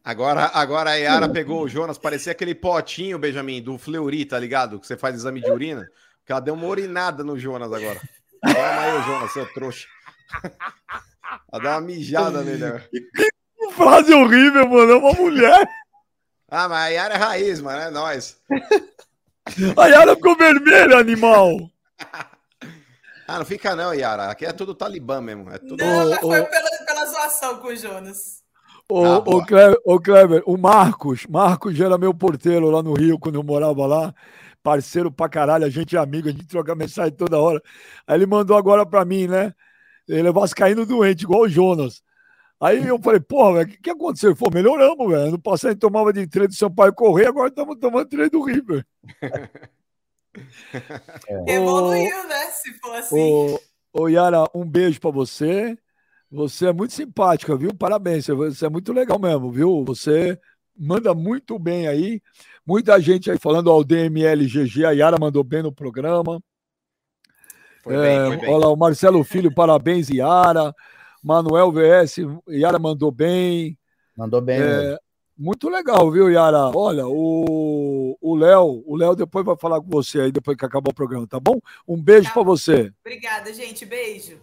[0.02, 4.80] Agora, agora a Yara pegou o Jonas, parecia aquele potinho, Benjamin, do Fleury, tá ligado?
[4.80, 5.86] Que você faz exame de urina.
[6.26, 8.00] Que ela deu uma urinada no Jonas agora.
[8.42, 9.86] Toma aí, Jonas, seu trouxa.
[11.52, 12.64] Ela deu uma mijada nele.
[12.64, 12.90] agora.
[12.90, 14.94] Que frase horrível, mano.
[14.94, 15.70] É uma mulher.
[16.50, 18.40] Ah, mas a Yara é raiz, mano, é nóis.
[19.76, 21.70] A Yara ficou vermelha, animal.
[23.28, 24.32] Ah, não fica não, Yara.
[24.32, 25.50] Aqui é tudo talibã mesmo.
[25.50, 25.84] É tudo...
[25.84, 28.42] Não, mas foi pela, pela zoação com o Jonas.
[28.90, 33.20] Ô, ah, ô, Kleber, ô, Kleber, o Marcos, Marcos era meu porteiro lá no Rio,
[33.20, 34.16] quando eu morava lá,
[34.64, 37.62] parceiro pra caralho, a gente é amigo, a gente troca mensagem toda hora.
[38.08, 39.54] Aí ele mandou agora pra mim, né?
[40.08, 42.02] Ele é vascaíno doente, igual o Jonas.
[42.62, 44.30] Aí eu falei, porra, velho, o que, que aconteceu?
[44.30, 45.32] Ele falou, melhoramos, velho.
[45.32, 48.42] No passado a gente tomava de treino do Sampaio correr, agora estamos tomando treino do
[48.42, 48.86] River.
[51.28, 51.56] É.
[51.56, 52.46] Evoluiu, né?
[52.52, 53.20] Se for assim.
[53.20, 53.60] Ô,
[53.94, 55.78] ô Yara, um beijo para você.
[56.30, 57.74] Você é muito simpática, viu?
[57.74, 59.84] Parabéns, você é muito legal mesmo, viu?
[59.86, 60.40] Você
[60.78, 62.22] manda muito bem aí.
[62.66, 66.42] Muita gente aí falando ao DMLGG, a Yara mandou bem no programa.
[67.82, 68.50] Foi é, bem, foi bem.
[68.50, 70.74] Olha lá, o Marcelo Filho, parabéns, Yara.
[71.24, 72.18] Manuel VS,
[72.50, 73.78] Yara mandou bem.
[74.16, 74.60] Mandou bem.
[74.62, 74.98] É,
[75.38, 76.72] muito legal, viu, Yara?
[76.76, 80.96] Olha, o Léo, o Léo depois vai falar com você aí, depois que acabar o
[80.96, 81.60] programa, tá bom?
[81.88, 82.92] Um beijo tá para você.
[83.02, 83.86] Obrigada, gente.
[83.86, 84.40] Beijo.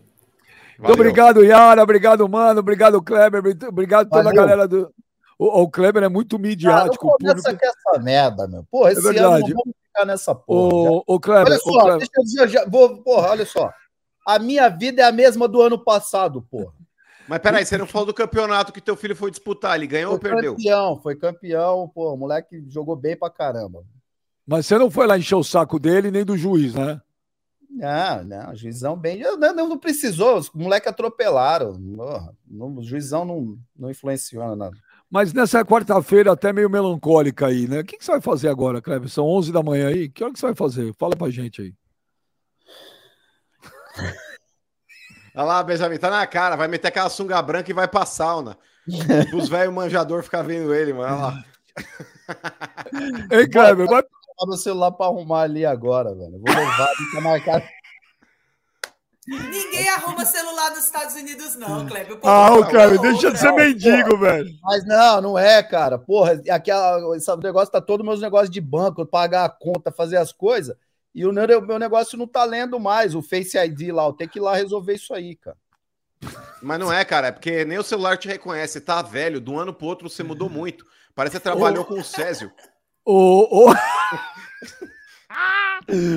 [0.78, 1.82] Muito obrigado, Yara.
[1.82, 2.60] Obrigado, mano.
[2.60, 3.42] Obrigado, Kleber.
[3.68, 4.42] Obrigado toda Valeu.
[4.42, 4.92] a galera do.
[5.38, 7.08] O, o, Kleber é muito midiático.
[7.08, 8.64] Cara, não começa com essa merda, meu.
[8.70, 9.52] Porra, esse é verdade.
[9.52, 10.74] ano vamos ficar nessa porra.
[10.74, 11.98] O, o Kleber, olha só, o Kleber.
[11.98, 13.70] deixa eu dizer, já, vou, porra, olha só.
[14.26, 16.72] A minha vida é a mesma do ano passado, porra.
[17.28, 20.16] Mas peraí, você não falou do campeonato que teu filho foi disputar, ele ganhou foi
[20.16, 20.56] ou perdeu?
[20.56, 23.84] Campeão, foi campeão, pô, o moleque jogou bem pra caramba.
[24.46, 27.00] Mas você não foi lá encher o saco dele nem do juiz, né?
[27.70, 29.20] Não, não, o juizão bem.
[29.20, 31.76] Não, não precisou, os moleques atropelaram.
[31.78, 34.76] Não, o juizão não, não influenciou nada.
[35.10, 37.80] Mas nessa quarta-feira, até meio melancólica aí, né?
[37.80, 39.08] O que, que você vai fazer agora, Cleber?
[39.08, 40.08] São 11 da manhã aí.
[40.08, 40.94] Que hora que você vai fazer?
[40.98, 41.74] Fala pra gente aí.
[45.34, 46.56] Olha lá, Benjamin, tá na cara.
[46.56, 48.56] Vai meter aquela sunga branca e vai pra sauna.
[49.34, 51.14] Os velhos manjador ficar vendo ele, mano.
[51.14, 51.44] Olha lá.
[53.30, 54.02] Ei, Kleber, vai.
[54.38, 56.40] o celular pra arrumar ali agora, velho.
[56.40, 57.64] Vou levar, fica marcado.
[59.26, 62.18] Ninguém arruma celular nos Estados Unidos, não, Kleber.
[62.24, 64.50] Ah, o Kleber, deixa de ser mendigo, velho.
[64.62, 65.98] Mas não, não é, cara.
[65.98, 70.30] Porra, aquela, esse negócio tá todo meus negócios de banco, pagar a conta, fazer as
[70.30, 70.76] coisas.
[71.14, 74.04] E o meu, meu negócio não tá lendo mais, o Face ID lá.
[74.04, 75.56] Eu tenho que ir lá resolver isso aí, cara.
[76.62, 78.80] Mas não é, cara, é porque nem o celular te reconhece.
[78.80, 80.84] Tá velho, de um ano pro outro você mudou muito.
[81.14, 81.86] Parece que você trabalhou oh.
[81.86, 82.50] com o Césio.
[83.04, 83.74] Ô, ô.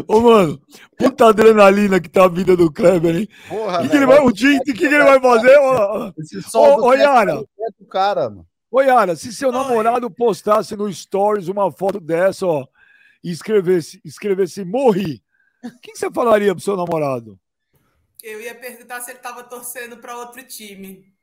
[0.07, 0.61] Ô, mano,
[0.97, 3.27] puta adrenalina que tá a vida do Kleber, hein?
[3.49, 5.57] Porra, que, que ele vai, o que, que ele vai fazer?
[5.57, 6.13] Ô,
[6.53, 7.43] ô, ô Yara.
[7.89, 8.47] Cara, mano.
[8.71, 12.65] Ô, Yara, se seu namorado postasse no Stories uma foto dessa, ó,
[13.23, 15.23] e escrevesse, escrevesse morri,
[15.63, 17.39] o que, você falaria pro seu namorado?
[18.23, 21.13] Eu ia perguntar se ele tava torcendo para outro time.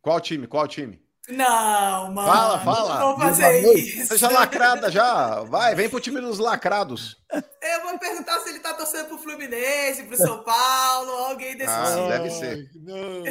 [0.00, 0.46] Qual time?
[0.46, 1.02] Qual time?
[1.28, 2.28] Não, mano.
[2.28, 2.98] Fala, fala.
[2.98, 4.08] Não vou fazer isso.
[4.08, 5.40] Seja lacrada já.
[5.44, 7.16] Vai, vem pro time dos lacrados.
[7.32, 11.94] Eu vou perguntar se ele tá torcendo pro Fluminense, pro São Paulo, alguém desse ah,
[11.94, 12.08] time.
[12.08, 12.70] Deve ser.
[12.74, 13.22] Não,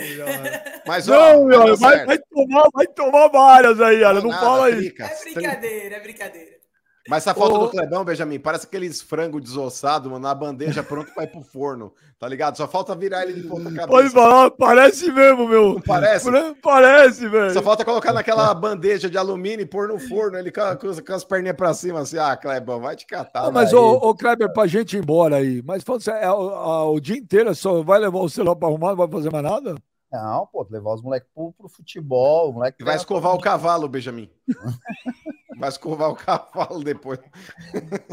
[0.87, 4.21] Mas, ó, não, vai, vai, tomar, vai tomar várias aí, Ana.
[4.21, 4.95] Não, não fala isso.
[4.99, 6.62] É brincadeira, é brincadeira.
[7.07, 11.25] Mas essa foto do Clebão, Benjamin, parece aqueles frango desossado, mano, na bandeja pronto para
[11.25, 12.55] ir pro forno, tá ligado?
[12.55, 13.87] Só falta virar ele de ponta cabeça.
[13.87, 15.73] Pode falar, parece mesmo, meu.
[15.73, 16.29] Não parece?
[16.61, 17.51] Parece, velho.
[17.51, 21.13] Só falta colocar naquela bandeja de alumínio e pôr no forno, ele com, com, com
[21.13, 23.43] as perninhas pra cima, assim, ah, Clebão, vai te catar.
[23.43, 26.99] Não, mas, ô, ô, Kleber, pra gente ir embora aí, mas falando é, o, o
[27.01, 29.75] dia inteiro só vai levar o celular pra arrumar, não vai fazer mais nada?
[30.13, 32.51] Não, pô, levar os moleques pro, pro futebol.
[32.51, 34.29] O moleque vai escovar o cavalo, Benjamin.
[35.57, 37.19] vai escovar o cavalo depois.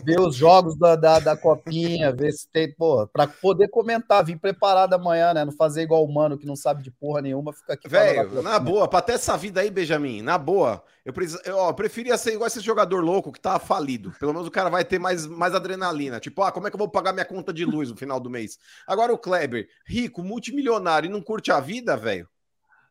[0.04, 4.38] Ver os jogos da, da, da copinha, ver se tem, pô, pra poder comentar, vir
[4.38, 5.44] preparado amanhã, né?
[5.44, 7.88] Não fazer igual o mano que não sabe de porra nenhuma, fica aqui.
[7.88, 11.72] Velho, na boa, pra ter essa vida aí, Benjamin, na boa, eu, preciso, eu ó,
[11.72, 14.12] preferia ser igual esse jogador louco que tá falido.
[14.18, 16.20] Pelo menos o cara vai ter mais, mais adrenalina.
[16.20, 18.30] Tipo, ah, como é que eu vou pagar minha conta de luz no final do
[18.30, 18.58] mês?
[18.86, 22.28] Agora o Kleber, rico, multimilionário e não curte a vida, velho.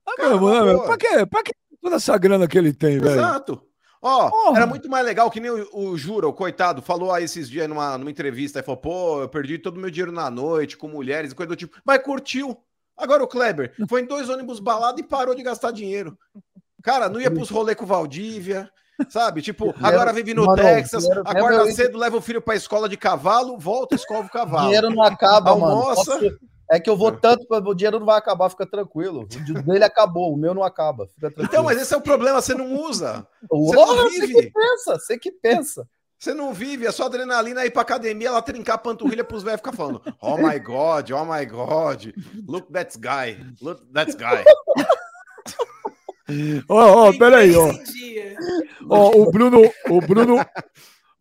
[0.05, 1.25] Ah, cara, meu, meu, pra quê?
[1.25, 1.51] Pra que
[1.81, 3.19] toda essa grana que ele tem, velho?
[3.19, 3.68] Exato.
[4.01, 7.25] Ó, oh, era muito mais legal que nem o, o Jura, o coitado, falou aí
[7.25, 10.29] esses dias numa, numa entrevista, e falou, pô, eu perdi todo o meu dinheiro na
[10.29, 12.57] noite, com mulheres e coisa do tipo, mas curtiu.
[12.95, 16.17] Agora o Kleber foi em dois ônibus balado e parou de gastar dinheiro.
[16.81, 18.71] Cara, não ia pros rolê com Valdívia,
[19.09, 19.41] sabe?
[19.41, 22.95] Tipo, agora vive no mano, Texas, dinheiro, acorda cedo, leva o filho pra escola de
[22.95, 24.67] cavalo, volta, escova o cavalo.
[24.67, 26.15] Dinheiro não acaba, Almoça.
[26.15, 26.39] mano.
[26.71, 29.21] É que eu vou tanto, o dinheiro não vai acabar, fica tranquilo.
[29.23, 31.07] O dele acabou, o meu não acaba.
[31.39, 33.27] Então, mas esse é o problema, você não usa.
[33.49, 34.33] Você não vive.
[34.33, 35.87] Você que pensa, você que pensa.
[36.19, 39.61] Você não vive, é só adrenalina ir pra academia, ela trincar a panturrilha pros velhos
[39.61, 42.13] ficar falando: Oh my God, oh my God,
[42.45, 44.43] look that guy, look that guy.
[46.67, 47.71] Ó, ó, peraí, ó.
[48.89, 50.45] Ó, o Bruno, o Bruno,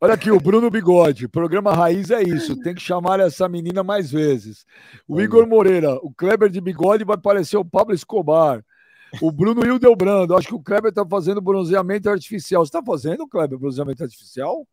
[0.00, 1.26] Olha aqui, o Bruno Bigode.
[1.26, 2.56] Programa Raiz é isso.
[2.60, 4.64] Tem que chamar essa menina mais vezes.
[5.08, 5.94] O Igor Moreira.
[5.96, 8.64] O Kleber de Bigode vai parecer o Pablo Escobar.
[9.20, 12.64] O Bruno Hildebrando, acho que o Kleber tá fazendo bronzeamento artificial.
[12.64, 14.64] Você tá fazendo, Kleber, bronzeamento artificial?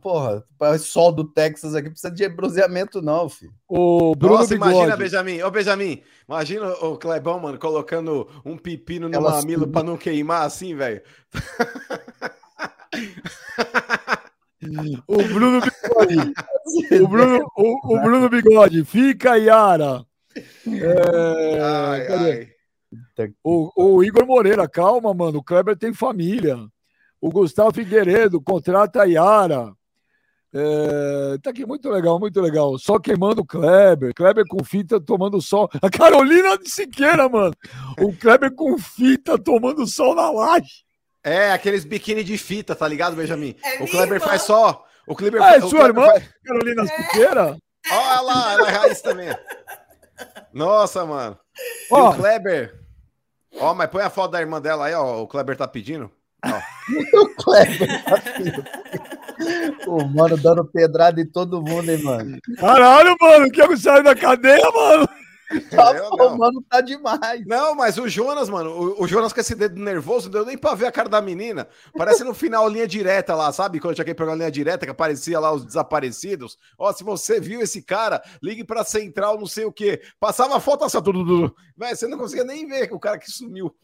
[0.00, 3.52] Porra, o sol do Texas aqui precisa de bronzeamento, não, filho.
[3.68, 4.72] O Bruno Nossa, Bigode.
[4.72, 5.42] imagina, Benjamin.
[5.42, 10.74] Ô, Benjamin, imagina o Clebão, mano, colocando um pepino no mamilo pra não queimar assim,
[10.74, 11.02] velho.
[15.06, 16.34] o Bruno Bigode.
[17.02, 18.84] o, Bruno, o, o Bruno Bigode.
[18.84, 20.04] Fica, Yara.
[20.66, 22.48] É, ai, ai.
[23.42, 25.38] O, o Igor Moreira, calma, mano.
[25.38, 26.56] O Kleber tem família.
[27.20, 29.72] O Gustavo Figueiredo contrata a Yara.
[30.52, 32.78] É, tá aqui muito legal, muito legal.
[32.78, 34.14] Só queimando o Kleber.
[34.14, 35.68] Kleber com fita tomando sol.
[35.82, 37.54] A Carolina de Siqueira, mano.
[38.00, 40.87] O Kleber com fita tomando sol na laje.
[41.28, 43.54] É, aqueles biquíni de fita, tá ligado, Benjamin?
[43.62, 44.26] É o Kleber irmã.
[44.26, 44.84] faz só.
[45.06, 46.06] O Kleber é, sua irmã?
[46.06, 46.24] Faz...
[46.42, 46.86] Carolina é.
[46.86, 47.56] Siqueira?
[47.90, 49.28] Olha lá, ela é raiz também.
[50.54, 51.38] Nossa, mano.
[51.90, 52.80] Ó, o Kleber.
[53.60, 55.22] Ó, mas põe a foto da irmã dela aí, ó.
[55.22, 56.10] O Kleber tá pedindo
[57.14, 57.88] o Kleber
[59.86, 62.38] O mano dando pedrada em todo mundo, hein, mano.
[62.58, 65.08] Caralho, mano, que eu saio da cadeia, mano.
[65.70, 67.44] Tá, o mano tá demais.
[67.46, 70.58] Não, mas o Jonas, mano, o, o, Jonas com esse dedo nervoso, não deu nem
[70.58, 71.66] pra ver a cara da menina.
[71.96, 73.80] Parece no final linha direta lá, sabe?
[73.80, 76.58] Quando eu tinha que pegar a linha direta, que aparecia lá os desaparecidos.
[76.78, 80.02] Ó, se você viu esse cara, ligue pra central, não sei o quê.
[80.20, 81.54] Passava a foto assim, tudo.
[81.76, 83.74] Véi, você não conseguia nem ver o cara que sumiu.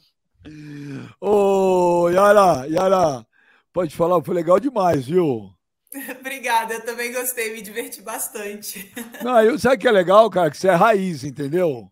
[1.20, 3.26] Ô, Yara, Yara,
[3.72, 5.53] pode falar, foi legal demais, viu?
[6.20, 8.92] Obrigada, eu também gostei, me diverti bastante.
[9.22, 10.50] Não, eu, sabe que é legal, cara?
[10.50, 11.90] Que você é raiz, entendeu?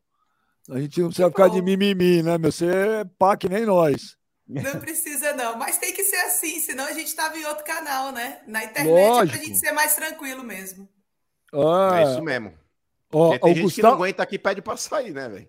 [0.71, 2.51] A gente não precisa ficar de mimimi, né, meu?
[2.51, 4.17] Você é pá que nem nós.
[4.49, 5.57] Não precisa, não.
[5.57, 8.41] Mas tem que ser assim, senão a gente tava em outro canal, né?
[8.47, 9.37] Na internet Lógico.
[9.37, 10.89] é pra gente ser mais tranquilo mesmo.
[11.53, 12.53] Ah, é isso mesmo.
[13.15, 13.75] Ó, tem gente Gustavo...
[13.75, 15.47] que não aguenta aqui pede pra sair, né, velho?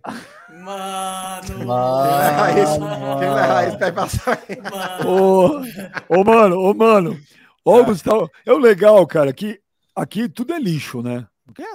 [0.49, 1.65] Mano!
[1.65, 3.19] Mano!
[3.19, 4.61] Quem não é raiz pede pra sair.
[4.61, 5.63] Mano!
[6.09, 7.19] Ô, ô mano, ô, mano.
[7.65, 7.83] Ô, é.
[7.83, 9.59] Gustavo, é o legal, cara, que
[9.95, 11.27] aqui tudo é lixo, né?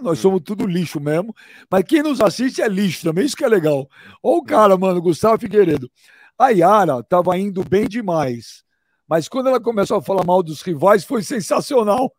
[0.02, 1.34] Nós somos tudo lixo mesmo,
[1.70, 3.88] mas quem nos assiste é lixo também, isso que é legal.
[4.22, 5.90] Ô, o cara, mano, Gustavo Figueiredo.
[6.38, 8.62] A Yara tava indo bem demais,
[9.08, 12.12] mas quando ela começou a falar mal dos rivais, foi sensacional.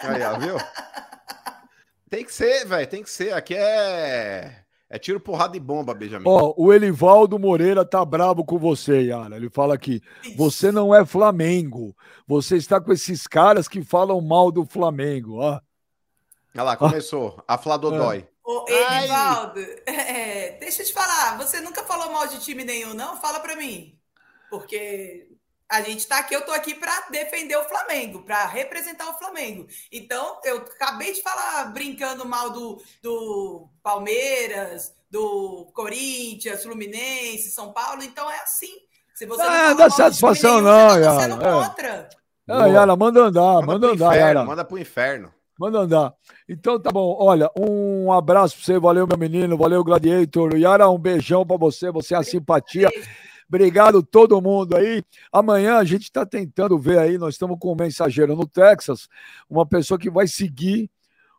[0.00, 0.56] Aí, ó, viu?
[2.08, 3.32] Tem que ser, velho, tem que ser.
[3.32, 4.65] Aqui é.
[4.88, 6.24] É tiro, porrada e bomba, Benjamin.
[6.28, 9.36] Ó, o Elivaldo Moreira tá bravo com você, Yara.
[9.36, 10.00] Ele fala aqui:
[10.36, 11.96] você não é Flamengo.
[12.26, 15.38] Você está com esses caras que falam mal do Flamengo.
[15.40, 15.60] Ó.
[16.54, 17.36] Olha lá, começou.
[17.48, 17.54] Ah.
[17.54, 18.18] A Fladodói.
[18.18, 18.36] É.
[18.48, 21.36] Ô, Elivaldo, é, deixa eu te falar.
[21.38, 23.16] Você nunca falou mal de time nenhum, não?
[23.16, 23.98] Fala pra mim.
[24.48, 25.35] Porque
[25.68, 29.66] a gente está aqui, eu estou aqui para defender o Flamengo, para representar o Flamengo.
[29.90, 38.02] Então, eu acabei de falar brincando mal do, do Palmeiras, do Corinthians, Fluminense, São Paulo.
[38.02, 38.72] Então é assim.
[39.14, 41.34] Se você não, não dá satisfação, não, tá Yara.
[41.34, 41.38] É.
[41.38, 42.08] contra.
[42.48, 44.44] Ah, Yara, manda andar, manda, manda andar, inferno, Yara.
[44.44, 45.32] Manda pro inferno.
[45.58, 46.14] Manda andar.
[46.46, 47.16] Então tá bom.
[47.18, 50.54] Olha, um abraço para você, valeu, meu menino, valeu, Gladiator.
[50.54, 52.90] Yara, um beijão para você, você é a simpatia.
[53.48, 55.02] Obrigado todo mundo aí.
[55.32, 59.08] Amanhã a gente está tentando ver aí, nós estamos com um mensageiro no Texas,
[59.48, 60.90] uma pessoa que vai seguir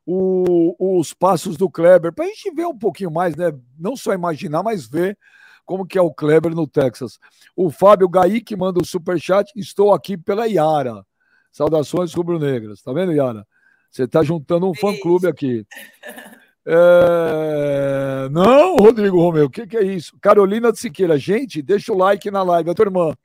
[0.05, 3.51] o, os passos do Kleber, para a gente ver um pouquinho mais, né?
[3.77, 5.17] Não só imaginar, mas ver
[5.65, 7.19] como que é o Kleber no Texas.
[7.53, 11.05] O Fábio Gaí manda o superchat, estou aqui pela Yara.
[11.51, 12.81] Saudações rubro-negras.
[12.81, 13.45] Tá vendo, Yara?
[13.91, 15.65] Você está juntando um fã-clube aqui.
[16.69, 18.27] É...
[18.29, 20.17] Não, Rodrigo Romeu, o que, que, é isso?
[20.21, 23.15] Carolina de Siqueira, gente, deixa o like na live, a tua irmã.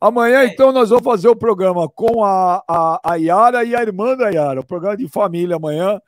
[0.00, 0.46] Amanhã, é.
[0.46, 4.28] então, nós vamos fazer o programa com a, a, a Yara e a irmã da
[4.28, 4.60] Yara.
[4.60, 6.00] O programa de família amanhã.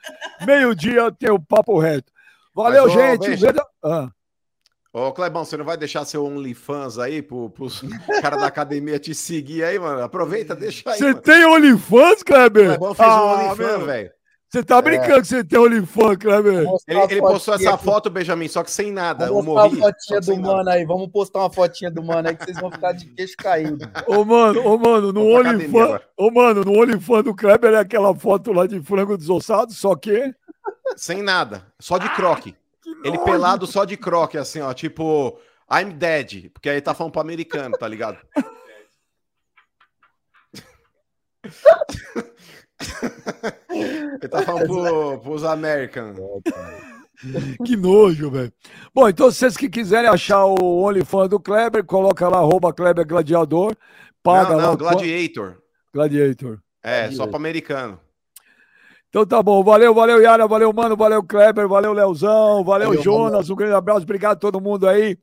[0.44, 2.12] Meio-dia tem o papo reto.
[2.52, 3.26] Valeu, Mas, gente.
[3.26, 3.54] Ô, Veja...
[3.84, 4.08] ah.
[4.92, 7.82] Ô, Clebão, você não vai deixar seu OnlyFans aí pro, pros
[8.20, 10.02] caras da academia te seguir aí, mano?
[10.02, 10.98] Aproveita, deixa aí.
[10.98, 12.70] Você tem OnlyFans, Kleber?
[12.70, 14.15] Clebão fez ah, um OnlyFans, velho.
[14.48, 15.20] Você tá brincando é.
[15.20, 16.66] que você tem OnlyFans, Kleber?
[16.86, 17.84] Ele, ele postou essa aqui.
[17.84, 19.26] foto, Benjamin, só que sem nada.
[19.26, 20.72] Vamos postar uma fotinha do mano nada.
[20.72, 20.84] aí.
[20.84, 23.90] Vamos postar uma fotinha do mano aí que vocês vão ficar de queixo caído.
[24.06, 26.00] Ô, mano, ô, mano, no OnlyFans.
[26.16, 30.32] Ô, mano, no OnlyFans do Kleber é aquela foto lá de frango desossado, só que.
[30.96, 31.66] Sem nada.
[31.80, 32.54] Só de croque.
[33.04, 34.72] ele pelado só de croque, assim, ó.
[34.72, 35.38] Tipo,
[35.70, 36.50] I'm dead.
[36.52, 38.18] Porque aí tá falando pro americano, tá ligado?
[43.70, 46.16] Ele tá falando pro, pros Americans.
[47.64, 48.52] Que nojo, velho.
[48.94, 53.74] Bom, então vocês que quiserem achar o OnlyFans do Kleber, coloca lá, arroba Kleber Gladiador.
[54.22, 54.76] Paga não, não, lá.
[54.76, 55.56] Gladiator.
[55.94, 56.58] Gladiator.
[56.82, 57.16] É, Gladiator.
[57.16, 57.98] só para americano.
[59.08, 63.48] Então tá bom, valeu, valeu, Yara, valeu, mano, valeu, Kleber, valeu, Leozão, valeu, valeu Jonas,
[63.48, 65.16] um grande abraço, obrigado a todo mundo aí.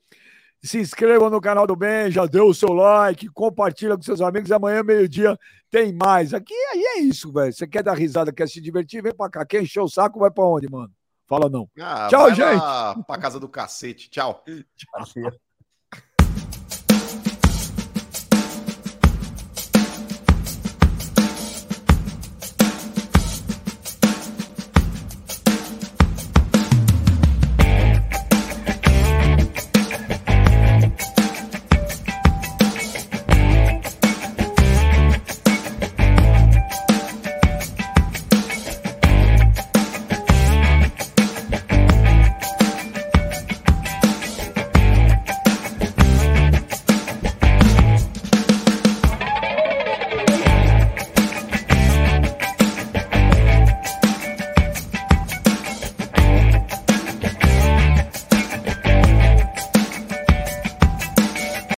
[0.63, 4.49] Se inscrevam no canal do Bem, já deu o seu like, compartilha com seus amigos.
[4.49, 5.37] Amanhã, meio-dia,
[5.69, 6.33] tem mais.
[6.33, 7.51] Aqui aí é isso, velho.
[7.51, 9.03] Você quer dar risada, quer se divertir?
[9.03, 9.45] Vem pra cá.
[9.45, 10.89] Quem encheu o saco, vai pra onde, mano?
[11.27, 11.69] Fala não.
[11.79, 12.55] Ah, Tchau, gente.
[12.57, 14.09] lá Pra casa do cacete.
[14.09, 14.41] Tchau.
[14.75, 15.03] Tchau.